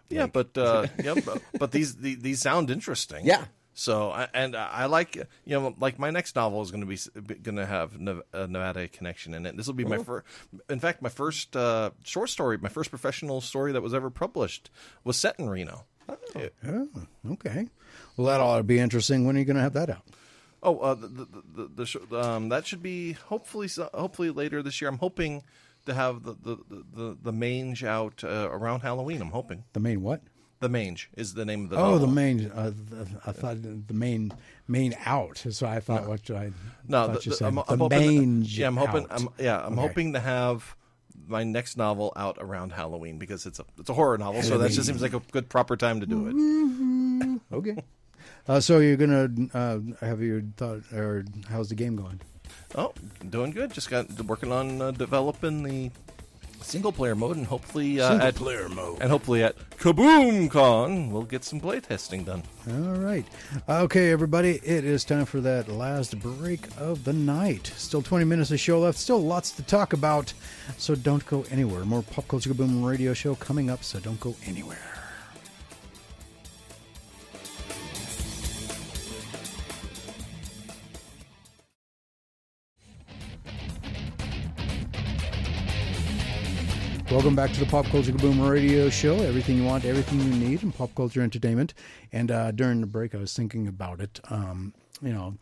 [0.10, 3.26] yeah, but uh, yeah, but, but these, these these sound interesting.
[3.26, 3.44] Yeah.
[3.80, 7.58] So and I like you know like my next novel is going to be going
[7.58, 7.94] to have
[8.34, 9.56] a Nevada connection in it.
[9.56, 10.26] This will be my first.
[10.68, 14.72] In fact, my first uh, short story, my first professional story that was ever published
[15.04, 15.86] was set in Reno.
[16.10, 16.88] Oh,
[17.34, 17.68] okay.
[18.16, 19.28] Well, that ought to be interesting.
[19.28, 20.08] When are you going to have that out?
[20.64, 24.82] Oh, uh, the the, the, the sh- um, that should be hopefully hopefully later this
[24.82, 24.90] year.
[24.90, 25.44] I'm hoping
[25.86, 29.22] to have the the the, the, the mange out uh, around Halloween.
[29.22, 30.22] I'm hoping The main what?
[30.60, 32.00] The mange is the name of the Oh, novel.
[32.08, 32.52] the main.
[32.54, 34.34] Uh, the, I thought the main
[34.68, 35.38] main out.
[35.50, 36.52] So I thought what I
[36.88, 37.48] no thought the, you said.
[37.48, 39.08] I'm, the I'm hoping mange yeah I'm hoping.
[39.10, 39.88] I'm, yeah I'm Okay.
[39.88, 40.76] hoping to have
[41.28, 44.72] my next novel out around Halloween because it's a it's a horror novel so that
[44.72, 47.56] just seems like a good proper time to do it.
[47.56, 47.76] Okay.
[48.48, 52.20] Uh, so you're gonna uh, have your thought, or how's the game going?
[52.76, 52.94] Oh,
[53.30, 53.72] doing good.
[53.74, 55.92] Just got working on uh, developing the
[56.68, 58.98] single player mode and hopefully uh, Single at, player mode.
[59.02, 62.44] and hopefully at Kaboom Con we'll get some play testing done.
[62.70, 63.26] All right.
[63.70, 67.72] Okay, everybody, it is time for that last break of the night.
[67.78, 68.98] Still 20 minutes of show left.
[68.98, 70.34] Still lots to talk about.
[70.78, 71.86] So don't go anywhere.
[71.86, 74.78] More Pop Culture Kaboom radio show coming up, so don't go anywhere.
[87.12, 89.16] Welcome back to the Pop Culture Kaboom Radio Show.
[89.16, 91.74] Everything you want, everything you need in pop culture entertainment.
[92.12, 94.20] And uh, during the break, I was thinking about it.
[94.30, 95.36] Um, you know,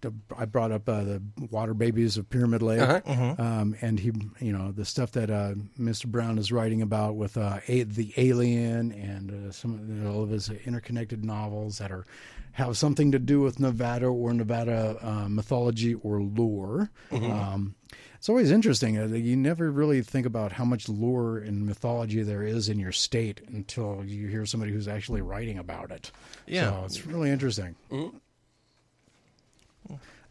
[0.00, 3.34] the, I brought up uh, the Water Babies of Pyramid Lake, Uh-huh.
[3.36, 6.06] um, and he, you know, the stuff that uh, Mr.
[6.06, 10.50] Brown is writing about with uh, a, the Alien and uh, some all of his
[10.50, 12.06] interconnected novels that are
[12.52, 16.90] have something to do with Nevada or Nevada uh, mythology or lore.
[17.12, 17.74] Um,
[18.18, 18.98] it's always interesting.
[18.98, 22.90] Uh, you never really think about how much lore and mythology there is in your
[22.90, 26.10] state until you hear somebody who's actually writing about it.
[26.46, 26.70] Yeah.
[26.70, 27.76] so it's really interesting.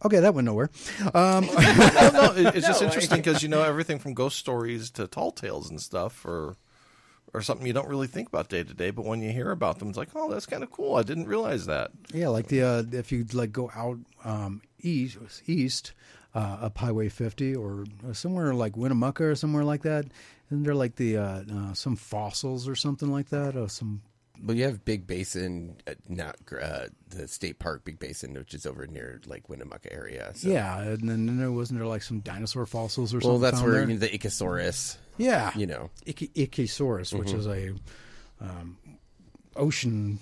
[0.06, 0.69] Okay, that went nowhere.
[1.14, 5.32] Um, no, it, it's just interesting because you know everything from ghost stories to tall
[5.32, 6.56] tales and stuff, or
[7.33, 8.91] or something you don't really think about day to day.
[8.91, 10.95] But when you hear about them, it's like, oh, that's kind of cool.
[10.95, 11.91] I didn't realize that.
[12.14, 15.17] yeah, like the uh, if you like go out um, east,
[15.48, 15.93] east
[16.38, 20.06] uh, up Highway 50 or somewhere like Winnemucca or somewhere like that,
[20.49, 24.03] and they're like the uh, uh, some fossils or something like that, uh, some
[24.45, 28.67] Well, you have Big Basin, uh, not uh, the state park, Big Basin, which is
[28.67, 30.32] over near like Winnemucca area.
[30.35, 30.49] So.
[30.49, 33.30] yeah, and then, there wasn't there like some dinosaur fossils or something.
[33.30, 33.98] Well, that's where there?
[33.98, 34.98] the Ichthyosaurus.
[35.17, 35.90] Yeah, You know.
[36.06, 37.74] Ichthyosaurus, which is a
[38.40, 38.77] um,
[39.56, 40.19] ocean.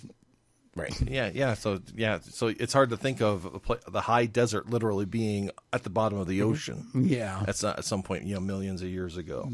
[0.76, 0.94] Right.
[1.08, 1.54] Yeah, yeah.
[1.54, 5.52] So yeah, so it's hard to think of a pla the high desert literally being
[5.72, 6.88] at the bottom of the ocean.
[6.94, 7.42] Yeah.
[7.46, 9.52] That's not at some point, you know, millions of years ago.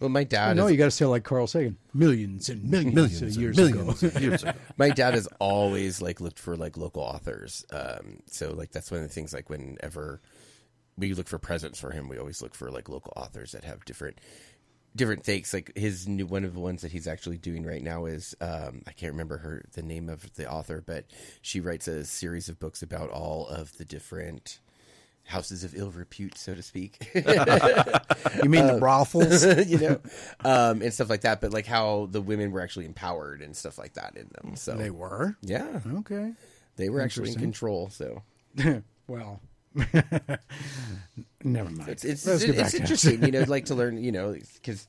[0.00, 0.56] Well, my dad.
[0.56, 4.02] no, is, you got to say like Carl Sagan, millions and millions, of years millions
[4.02, 4.16] ago.
[4.16, 4.52] of years ago.
[4.76, 7.64] my dad has always like looked for like local authors.
[7.70, 9.32] Um, so like that's one of the things.
[9.32, 10.20] Like whenever
[10.96, 13.84] we look for presents for him, we always look for like local authors that have
[13.84, 14.18] different
[14.96, 15.52] different takes.
[15.52, 18.82] Like his new one of the ones that he's actually doing right now is um,
[18.86, 21.06] I can't remember her the name of the author, but
[21.42, 24.58] she writes a series of books about all of the different
[25.26, 27.10] houses of ill repute, so to speak.
[28.42, 29.44] You mean the brothels?
[29.66, 30.00] you know,
[30.44, 31.40] um, and stuff like that.
[31.40, 34.56] But like how the women were actually empowered and stuff like that in them.
[34.56, 36.32] So they were yeah, okay.
[36.76, 37.90] they were actually in control.
[37.90, 38.22] So
[39.06, 39.40] well,
[41.44, 41.88] never mind.
[41.88, 44.36] it's it's, Let's it's, get back to- interesting, you know, like to learn, you know,
[44.54, 44.86] because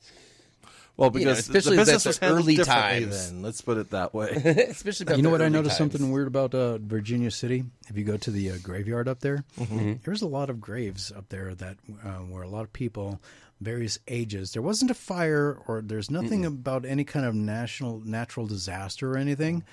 [0.96, 3.30] Well, You know, because especially the that's business was early times.
[3.30, 4.30] Then let's put it that way.
[4.70, 5.42] especially about You know what?
[5.42, 5.92] I noticed times.
[5.92, 7.64] something weird about uh, Virginia City.
[7.88, 9.94] If you go to the uh, graveyard up there, Mm-hmm.
[10.04, 13.20] there's a lot of graves up there that uh, were a lot of people,
[13.60, 14.52] various ages.
[14.52, 19.18] There wasn't a fire, or there's nothing about any kind of national natural disaster or
[19.18, 19.64] anything,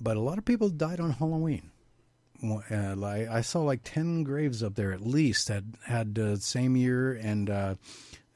[0.00, 1.70] but a lot of people died on Halloween.
[2.42, 7.12] Uh, I saw like ten graves up there at least that had uh, same year
[7.12, 7.74] and uh,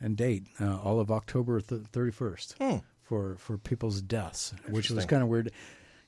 [0.00, 2.56] and date, uh, all of October thirty first
[3.02, 5.50] for for people's deaths, which was kind of weird.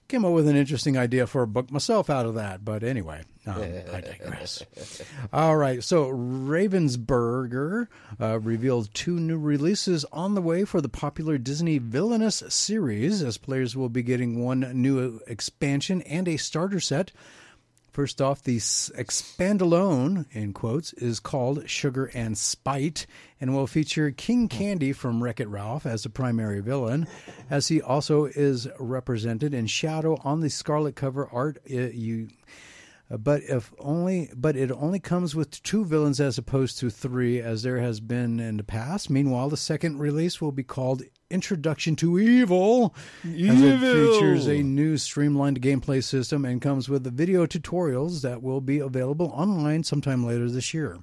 [0.08, 3.24] Came up with an interesting idea for a book myself out of that, but anyway,
[3.46, 3.60] um,
[3.92, 4.62] I digress.
[5.34, 11.36] All right, so Ravensburger uh, revealed two new releases on the way for the popular
[11.36, 17.12] Disney Villainous series, as players will be getting one new expansion and a starter set.
[17.98, 23.08] First off, the s- expandalone, in quotes, is called Sugar and Spite
[23.40, 27.08] and will feature King Candy from Wreck It Ralph as the primary villain,
[27.50, 31.58] as he also is represented in shadow on the Scarlet cover art.
[31.64, 32.28] It- you,
[33.10, 37.40] uh, but if only, but it only comes with two villains as opposed to three,
[37.40, 39.10] as there has been in the past.
[39.10, 44.96] Meanwhile, the second release will be called Introduction to Evil, as it features a new
[44.96, 50.24] streamlined gameplay system and comes with the video tutorials that will be available online sometime
[50.24, 50.98] later this year.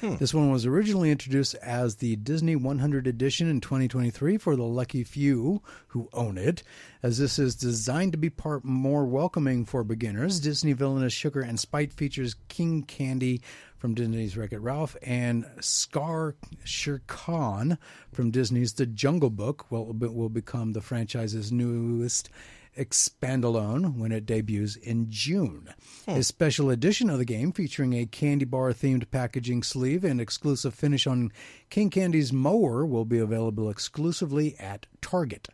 [0.00, 0.16] Hmm.
[0.16, 5.04] This one was originally introduced as the Disney 100 edition in 2023 for the lucky
[5.04, 6.62] few who own it,
[7.02, 10.40] as this is designed to be part more welcoming for beginners.
[10.40, 13.40] Disney Villainous Sugar and Spite features King Candy
[13.84, 17.76] from Disney's Wreck It Ralph and Scar Shere Khan
[18.14, 22.30] from Disney's The Jungle Book will, will become the franchise's newest
[22.78, 25.68] expandalone when it debuts in June.
[26.06, 26.12] Hmm.
[26.12, 30.72] A special edition of the game featuring a candy bar themed packaging sleeve and exclusive
[30.72, 31.30] finish on
[31.68, 35.48] King Candy's mower will be available exclusively at Target.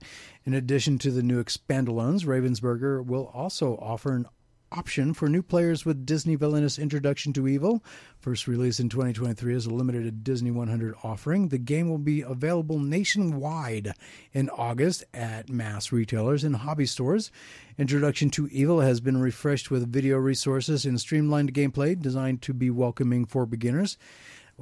[0.44, 4.26] In addition to the new expandalones, Ravensburger will also offer an
[4.72, 7.82] option for new players with Disney Villainous Introduction to Evil.
[8.20, 11.48] First released in 2023 as a limited Disney 100 offering.
[11.48, 13.94] The game will be available nationwide
[14.32, 17.32] in August at mass retailers and hobby stores.
[17.78, 22.70] Introduction to Evil has been refreshed with video resources and streamlined gameplay designed to be
[22.70, 23.98] welcoming for beginners.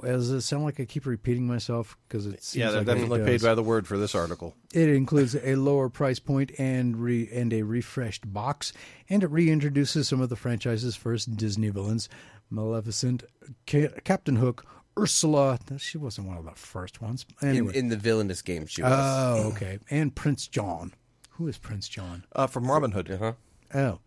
[0.02, 1.96] Does it sound like I keep repeating myself?
[2.08, 3.26] Because it seems yeah, they're like definitely does.
[3.26, 4.54] paid by the word for this article.
[4.72, 8.72] It includes a lower price point and re- and a refreshed box,
[9.08, 12.08] and it reintroduces some of the franchise's first Disney villains:
[12.50, 13.24] Maleficent,
[13.66, 14.64] Ca- Captain Hook,
[14.98, 15.58] Ursula.
[15.78, 17.26] She wasn't one of the first ones.
[17.42, 18.92] In, in the villainous game, she was.
[18.94, 19.78] oh, okay.
[19.90, 20.94] And Prince John.
[21.32, 22.24] Who is Prince John?
[22.34, 23.10] Uh, from Robin Hood.
[23.10, 23.32] uh-huh.
[23.74, 24.00] Oh,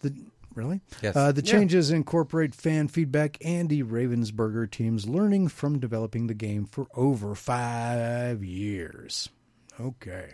[0.00, 0.14] the
[0.58, 0.80] really?
[1.00, 1.16] Yes.
[1.16, 1.52] Uh, the Yeah.
[1.52, 7.34] changes incorporate fan feedback and the Ravensburger team's learning from developing the game for over
[7.34, 9.28] five years.
[9.80, 10.32] Okay.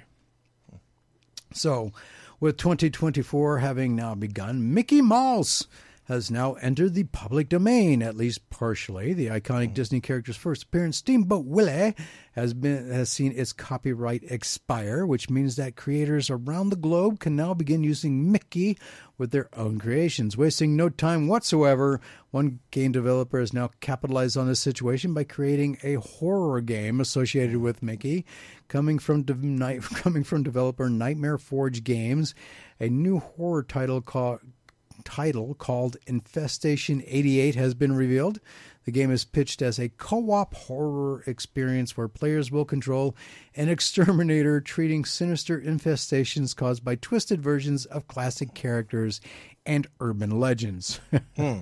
[1.52, 1.92] So,
[2.40, 5.66] with 2024 having now begun, Mickey Mouse
[6.04, 9.14] has now entered the public domain, at least partially.
[9.14, 9.74] The iconic hmm.
[9.74, 11.94] Disney character's first appearance, Steamboat Willie,
[12.32, 17.36] has been has seen its copyright expire, which means that creators around the globe can
[17.36, 18.76] now begin using Mickey
[19.16, 22.00] with their own creations, wasting no time whatsoever.
[22.32, 27.58] One game developer has now capitalized on this situation by creating a horror game associated
[27.58, 28.26] with Mickey,
[28.68, 32.34] coming from de- night, coming from developer Nightmare Forge Games.
[32.80, 34.40] A new horror title called
[35.04, 38.40] title called Infestation 88 has been revealed.
[38.84, 43.16] The game is pitched as a co op horror experience where players will control
[43.54, 49.20] an exterminator treating sinister infestations caused by twisted versions of classic characters
[49.66, 51.00] and urban legends.
[51.36, 51.60] Hmm.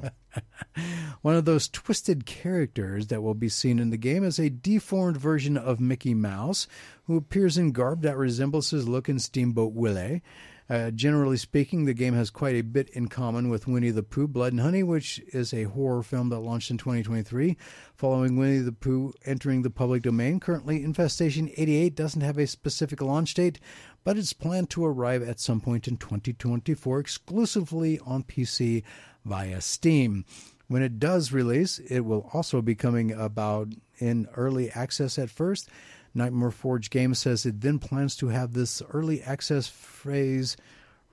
[1.21, 5.19] One of those twisted characters that will be seen in the game is a deformed
[5.19, 6.67] version of Mickey Mouse,
[7.05, 10.23] who appears in garb that resembles his look in Steamboat Willie.
[10.71, 14.29] Uh, generally speaking, the game has quite a bit in common with Winnie the Pooh
[14.29, 17.57] Blood and Honey, which is a horror film that launched in 2023.
[17.95, 23.03] Following Winnie the Pooh entering the public domain, currently Infestation 88 doesn't have a specific
[23.03, 23.59] launch date,
[24.05, 28.83] but it's planned to arrive at some point in 2024 exclusively on PC
[29.25, 30.25] via Steam.
[30.69, 33.69] When it does release, it will also be coming about
[33.99, 35.69] in early access at first.
[36.15, 40.57] Nightmare Forge Games says it then plans to have this early access phase.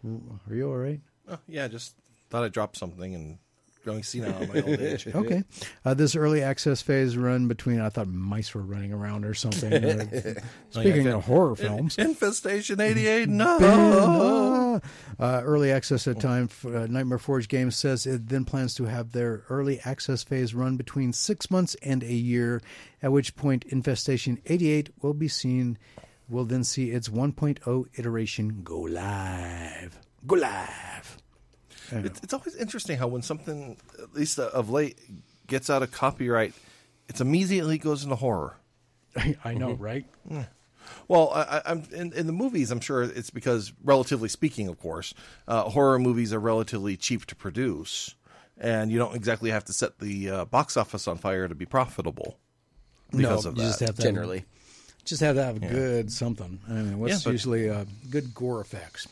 [0.03, 1.01] Are you all right?
[1.27, 1.95] Oh, yeah, just
[2.29, 3.37] thought I dropped something and
[3.85, 5.07] going senile in my old age.
[5.07, 5.43] Okay.
[5.85, 9.71] Uh, this early access phase run between, I thought mice were running around or something.
[10.69, 11.97] Speaking of horror films.
[11.97, 14.81] Infestation 88, no!
[15.19, 19.11] Uh, early access at time, uh, Nightmare Forge Games says it then plans to have
[19.11, 22.61] their early access phase run between six months and a year,
[23.01, 25.77] at which point Infestation 88 will be seen,
[26.29, 29.99] will then see its 1.0 iteration go live.
[30.27, 31.17] Go live.
[31.91, 34.97] It's, it's always interesting how when something, at least uh, of late,
[35.47, 36.53] gets out of copyright,
[37.07, 38.57] it immediately goes into horror.
[39.43, 40.05] I know, right?
[41.07, 42.71] Well, I, I- I'm in, in the movies.
[42.71, 45.13] I'm sure it's because, relatively speaking, of course,
[45.47, 48.15] uh, horror movies are relatively cheap to produce,
[48.57, 51.65] and you don't exactly have to set the uh, box office on fire to be
[51.65, 52.37] profitable.
[53.11, 54.45] Because no, of you that, just have to have- Generally.
[55.05, 56.59] just have to have good something.
[56.69, 59.07] I mean, what's Yeah, but- usually uh, good gore effects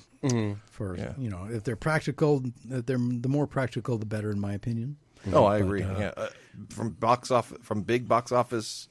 [0.72, 1.14] for Yeah.
[1.18, 4.98] you know if they're practical, if they're the more practical, the better, in my opinion.
[5.34, 5.82] Oh, I agree.
[5.82, 6.30] yeah, uh,
[6.70, 8.88] from box off, from big box office,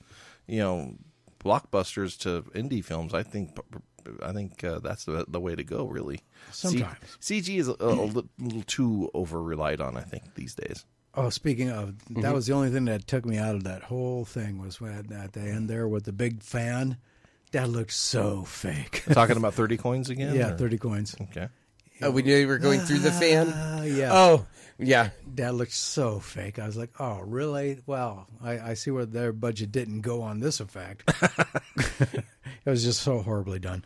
[0.46, 0.94] you know,
[1.42, 3.14] blockbusters to indie films.
[3.14, 3.56] I think,
[4.22, 5.86] I think uh, that's the the way to go.
[5.86, 6.16] Really,
[6.50, 7.18] C- Sometimes.
[7.20, 9.96] CG is a, a li- little too over relied on.
[9.96, 10.84] I think these days.
[11.14, 14.26] Oh, speaking of, that was the only thing that took me out of that whole
[14.26, 16.98] thing was when at the end there with the big fan.
[17.52, 19.04] That looked so fake.
[19.12, 20.34] Talking about thirty coins again.
[20.34, 21.14] yeah, or- thirty coins.
[21.20, 21.48] Okay.
[22.02, 23.48] Oh, we knew you were going through the fan.
[23.48, 24.12] Uh, yeah.
[24.12, 24.46] Oh,
[24.78, 25.10] yeah.
[25.34, 26.58] That looked so fake.
[26.58, 27.80] I was like, oh, really?
[27.86, 31.04] Well, I, I see where their budget didn't go on this effect.
[32.00, 32.24] it
[32.64, 33.84] was just so horribly done.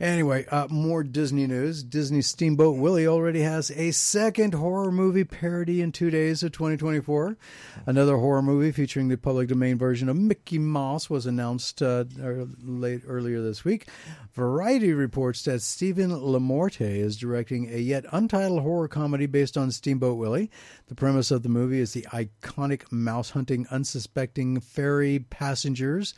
[0.00, 1.82] Anyway, uh, more Disney news.
[1.82, 7.36] Disney Steamboat Willie already has a second horror movie parody in two days of 2024.
[7.86, 12.04] Another horror movie featuring the public domain version of Mickey Mouse was announced uh,
[12.62, 13.88] late earlier this week.
[14.34, 20.18] Variety reports that Steven LaMorte is directing a yet untitled horror comedy based on Steamboat
[20.18, 20.25] Willie.
[20.88, 26.14] The premise of the movie is the iconic mouse hunting unsuspecting ferry passengers.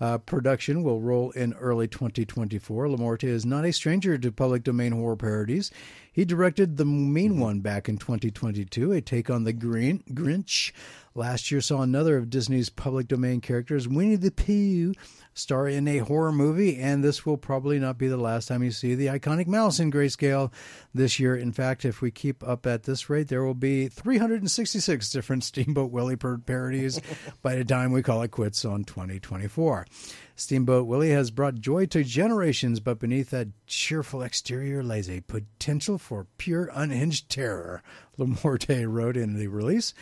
[0.00, 2.86] Uh, production will roll in early 2024.
[2.86, 5.70] LaMorte is not a stranger to public domain horror parodies.
[6.12, 10.72] He directed The Mean One back in 2022, a take on the Grinch.
[11.14, 14.94] Last year saw another of Disney's public domain characters, Winnie the Pooh,
[15.34, 18.70] star in a horror movie, and this will probably not be the last time you
[18.70, 20.50] see the iconic mouse in grayscale
[20.94, 21.36] this year.
[21.36, 25.90] In fact, if we keep up at this rate, there will be 366 different Steamboat
[25.90, 27.00] Willie par- parodies
[27.42, 29.86] by the time we call it quits on 2024.
[30.34, 35.98] Steamboat Willie has brought joy to generations, but beneath that cheerful exterior lies a potential
[35.98, 37.82] for pure unhinged terror,
[38.18, 39.92] LaMorte wrote in the release.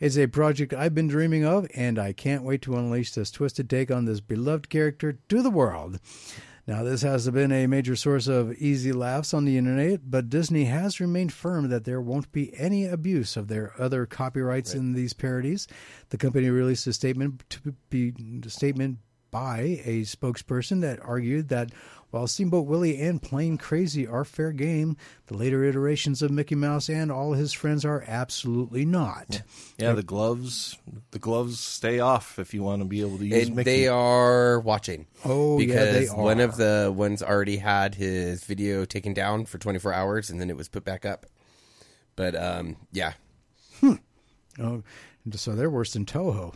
[0.00, 3.70] It's a project I've been dreaming of, and I can't wait to unleash this twisted
[3.70, 6.00] take on this beloved character to the world.
[6.66, 10.64] Now, this has been a major source of easy laughs on the internet, but Disney
[10.64, 15.12] has remained firm that there won't be any abuse of their other copyrights in these
[15.12, 15.68] parodies.
[16.08, 18.98] The company released a statement to be a statement
[19.34, 21.72] by a spokesperson that argued that
[22.10, 24.96] while Steamboat Willie and Plane Crazy are fair game,
[25.26, 29.42] the later iterations of Mickey Mouse and all his friends are absolutely not.
[29.76, 30.78] Yeah, the gloves.
[31.10, 33.70] The gloves stay off if you want to be able to use And Mickey.
[33.70, 35.08] they are watching.
[35.24, 39.58] Oh, yeah, because they one of the ones already had his video taken down for
[39.58, 41.26] 24 hours and then it was put back up.
[42.14, 43.14] But um, yeah,
[44.60, 44.84] Oh,
[45.32, 46.54] so they're worse than Toho.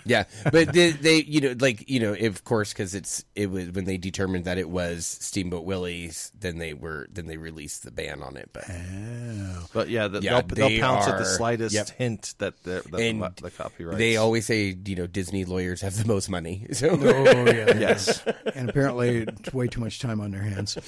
[0.04, 0.24] yeah.
[0.50, 3.84] But they, they, you know, like you know, of course, because it's it was when
[3.84, 8.22] they determined that it was Steamboat Willie's, then they were then they released the ban
[8.22, 8.50] on it.
[8.52, 9.68] But oh.
[9.72, 11.90] But yeah, the, Yeah, they'll, they'll they pounce at the slightest yep.
[11.90, 13.98] hint that the, that and the, the copyright.
[13.98, 16.66] they always say, you know, Disney lawyers have the most money.
[16.78, 17.76] So Oh, yeah.
[17.78, 18.22] yes.
[18.54, 20.78] and apparently it's way too much time on their hands.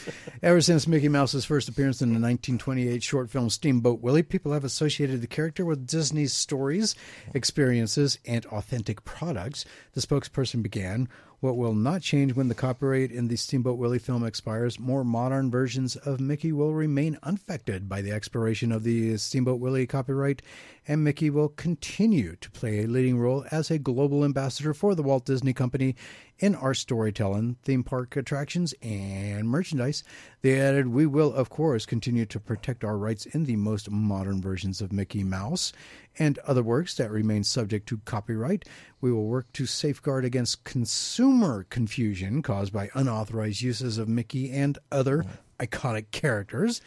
[0.41, 4.63] Ever since Mickey Mouse's first appearance in the 1928 short film Steamboat Willie, people have
[4.63, 6.95] associated the character with Disney's stories,
[7.35, 9.65] experiences, and authentic products.
[9.93, 11.09] The spokesperson began.
[11.41, 15.51] What will not change when the copyright in the Steamboat Willie film expires, more modern
[15.51, 20.43] versions of Mickey will remain unaffected by the expiration of the Steamboat Willie copyright,
[20.87, 25.03] and Mickey will continue to play a leading role as a global ambassador for the
[25.03, 25.97] Walt Disney Company
[26.41, 30.05] in our storytelling, theme park attractions, and merchandise.
[30.43, 34.43] They added, We will, of course, continue to protect our rights in the most modern
[34.43, 35.73] versions of Mickey Mouse
[36.19, 38.67] and other works that remain subject to copyright.
[39.01, 44.79] We will work to safeguard against consumer confusion caused by unauthorized uses of Mickey and
[44.93, 45.25] other
[45.59, 46.81] iconic characters.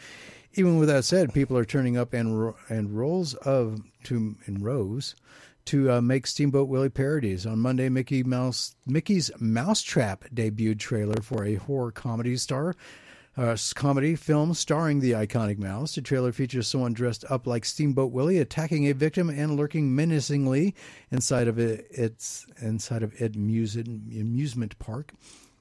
[0.54, 5.16] Even with that said, people are turning up and and rolls of to in rows
[5.66, 7.46] to uh, make Steamboat Willie parodies.
[7.46, 12.74] On Monday, Mickey Mouse Mickey's Mousetrap debuted trailer for a horror comedy star.
[13.36, 15.94] Uh, s- comedy film starring the iconic mouse.
[15.96, 20.74] The trailer features someone dressed up like Steamboat Willie attacking a victim and lurking menacingly
[21.10, 25.12] inside of it, its inside of it amusement, amusement park.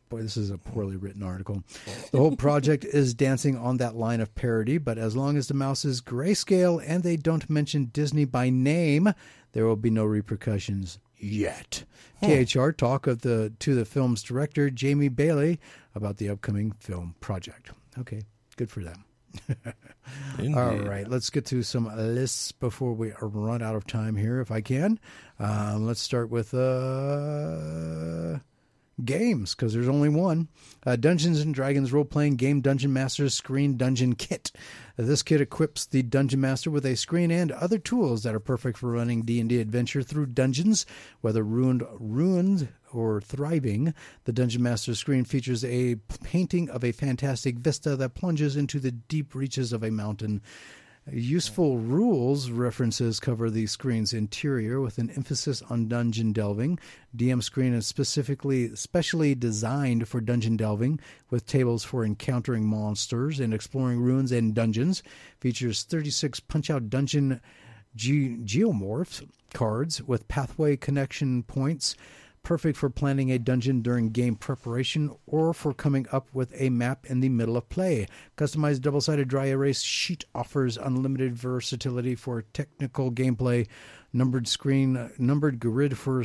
[0.10, 1.64] Boy, this is a poorly written article.
[2.12, 5.56] The whole project is dancing on that line of parody, but as long as the
[5.56, 9.12] mouse is grayscale and they don't mention Disney by name,
[9.54, 11.86] there will be no repercussions yet.
[12.22, 15.60] KHR talk of the to the film's director Jamie Bailey
[15.96, 17.72] about the upcoming film project.
[17.98, 18.22] Okay,
[18.56, 19.06] good for them.
[20.56, 24.52] All right, let's get to some lists before we run out of time here, if
[24.52, 25.00] I can.
[25.40, 28.40] Um, let's start with uh,
[29.04, 30.50] games because there's only one.
[30.86, 34.52] Uh, Dungeons and Dragons role playing game Dungeon Master's Screen Dungeon Kit.
[34.98, 38.78] This kit equips the Dungeon Master with a screen and other tools that are perfect
[38.78, 40.86] for running D&D adventure through dungeons,
[41.22, 43.94] whether ruined, ruined or thriving.
[44.26, 48.92] The Dungeon Master screen features a painting of a fantastic vista that plunges into the
[48.92, 50.42] deep reaches of a mountain.
[51.12, 56.80] Useful rules references cover the screen's interior with an emphasis on dungeon delving.
[57.16, 63.54] DM screen is specifically specially designed for dungeon delving with tables for encountering monsters and
[63.54, 65.04] exploring ruins and dungeons.
[65.42, 67.42] Features 36 punch-out dungeon
[67.98, 71.98] ge- geomorphs cards with pathway connection points
[72.44, 77.06] perfect for planning a dungeon during game preparation or for coming up with a map
[77.08, 78.08] in the middle of play.
[78.38, 83.68] Customized double sided dry erase sheet offers unlimited versatility for technical gameplay,
[84.12, 86.24] numbered screen, numbered grid for.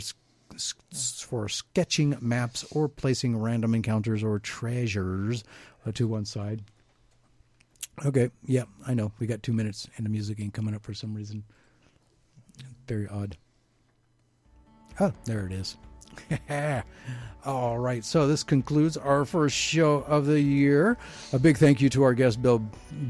[1.28, 5.44] For sketching maps or placing random encounters or treasures
[5.86, 6.62] uh, to one side.
[8.04, 9.12] Okay, yeah, I know.
[9.18, 11.44] We got two minutes and the music ain't coming up for some reason.
[12.88, 13.36] Very odd.
[14.98, 15.76] Oh, there it is.
[17.44, 20.98] All right, so this concludes our first show of the year.
[21.32, 22.58] A big thank you to our guest Bill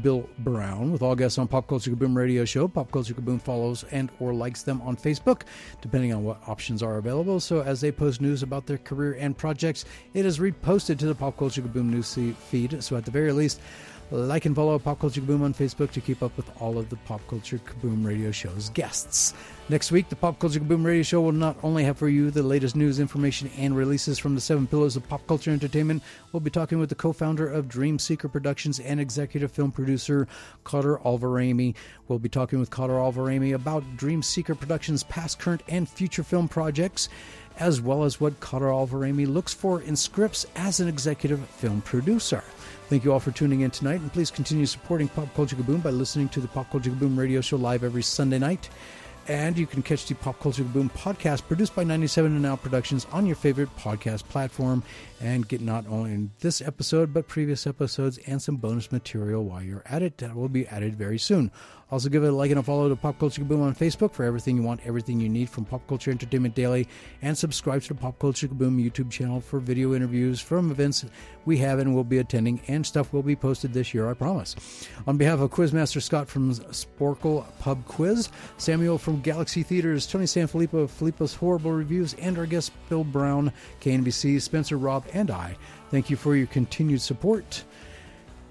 [0.01, 0.91] Bill Brown.
[0.91, 4.33] With all guests on Pop Culture Kaboom Radio Show, Pop Culture Kaboom follows and or
[4.33, 5.41] likes them on Facebook,
[5.81, 7.39] depending on what options are available.
[7.39, 11.15] So as they post news about their career and projects, it is reposted to the
[11.15, 12.17] Pop Culture Kaboom news
[12.49, 12.81] feed.
[12.83, 13.59] So at the very least,
[14.11, 16.95] like and follow Pop Culture Kaboom on Facebook to keep up with all of the
[16.97, 19.33] Pop Culture Kaboom radio show's guests.
[19.69, 22.41] Next week, the Pop Culture Kaboom radio show will not only have for you the
[22.41, 26.49] latest news, information, and releases from the seven pillars of pop culture entertainment, we'll be
[26.49, 30.27] talking with the co founder of Dream Seeker Productions and executive film producer
[30.63, 31.75] Cotter Alvarami.
[32.07, 36.47] We'll be talking with Cotter Alvarami about Dream Seeker Productions' past, current, and future film
[36.47, 37.09] projects
[37.59, 42.43] as well as what Cotter Alvarami looks for in scripts as an executive film producer.
[42.89, 45.91] Thank you all for tuning in tonight, and please continue supporting Pop Culture Kaboom by
[45.91, 48.67] listening to the Pop Culture Kaboom radio show live every Sunday night.
[49.27, 53.05] And you can catch the Pop Culture Boom podcast produced by 97 and Now Productions
[53.11, 54.81] on your favorite podcast platform
[55.19, 59.61] and get not only in this episode but previous episodes and some bonus material while
[59.61, 61.51] you're at it that will be added very soon.
[61.91, 64.23] Also, give it a like and a follow to Pop Culture Kaboom on Facebook for
[64.23, 66.87] everything you want, everything you need from Pop Culture Entertainment Daily,
[67.23, 71.03] and subscribe to the Pop Culture Kaboom YouTube channel for video interviews from events
[71.45, 74.55] we have and will be attending, and stuff will be posted this year, I promise.
[75.07, 80.83] On behalf of Quizmaster Scott from Sporcle Pub Quiz, Samuel from Galaxy Theaters, Tony Sanfilippo
[80.83, 85.55] of Filippo's Horrible Reviews, and our guest Bill Brown, KNVC, Spencer, Rob, and I,
[85.91, 87.63] thank you for your continued support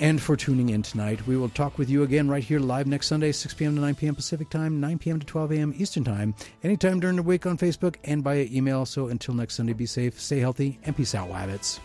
[0.00, 1.26] and for tuning in tonight.
[1.26, 3.74] We will talk with you again right here live next Sunday, 6 p.m.
[3.74, 4.14] to 9 p.m.
[4.14, 5.18] Pacific Time, 9 p.m.
[5.18, 5.74] to 12 a.m.
[5.76, 8.86] Eastern Time, anytime during the week on Facebook and via email.
[8.86, 11.80] So until next Sunday, be safe, stay healthy, and peace out, Wabbits.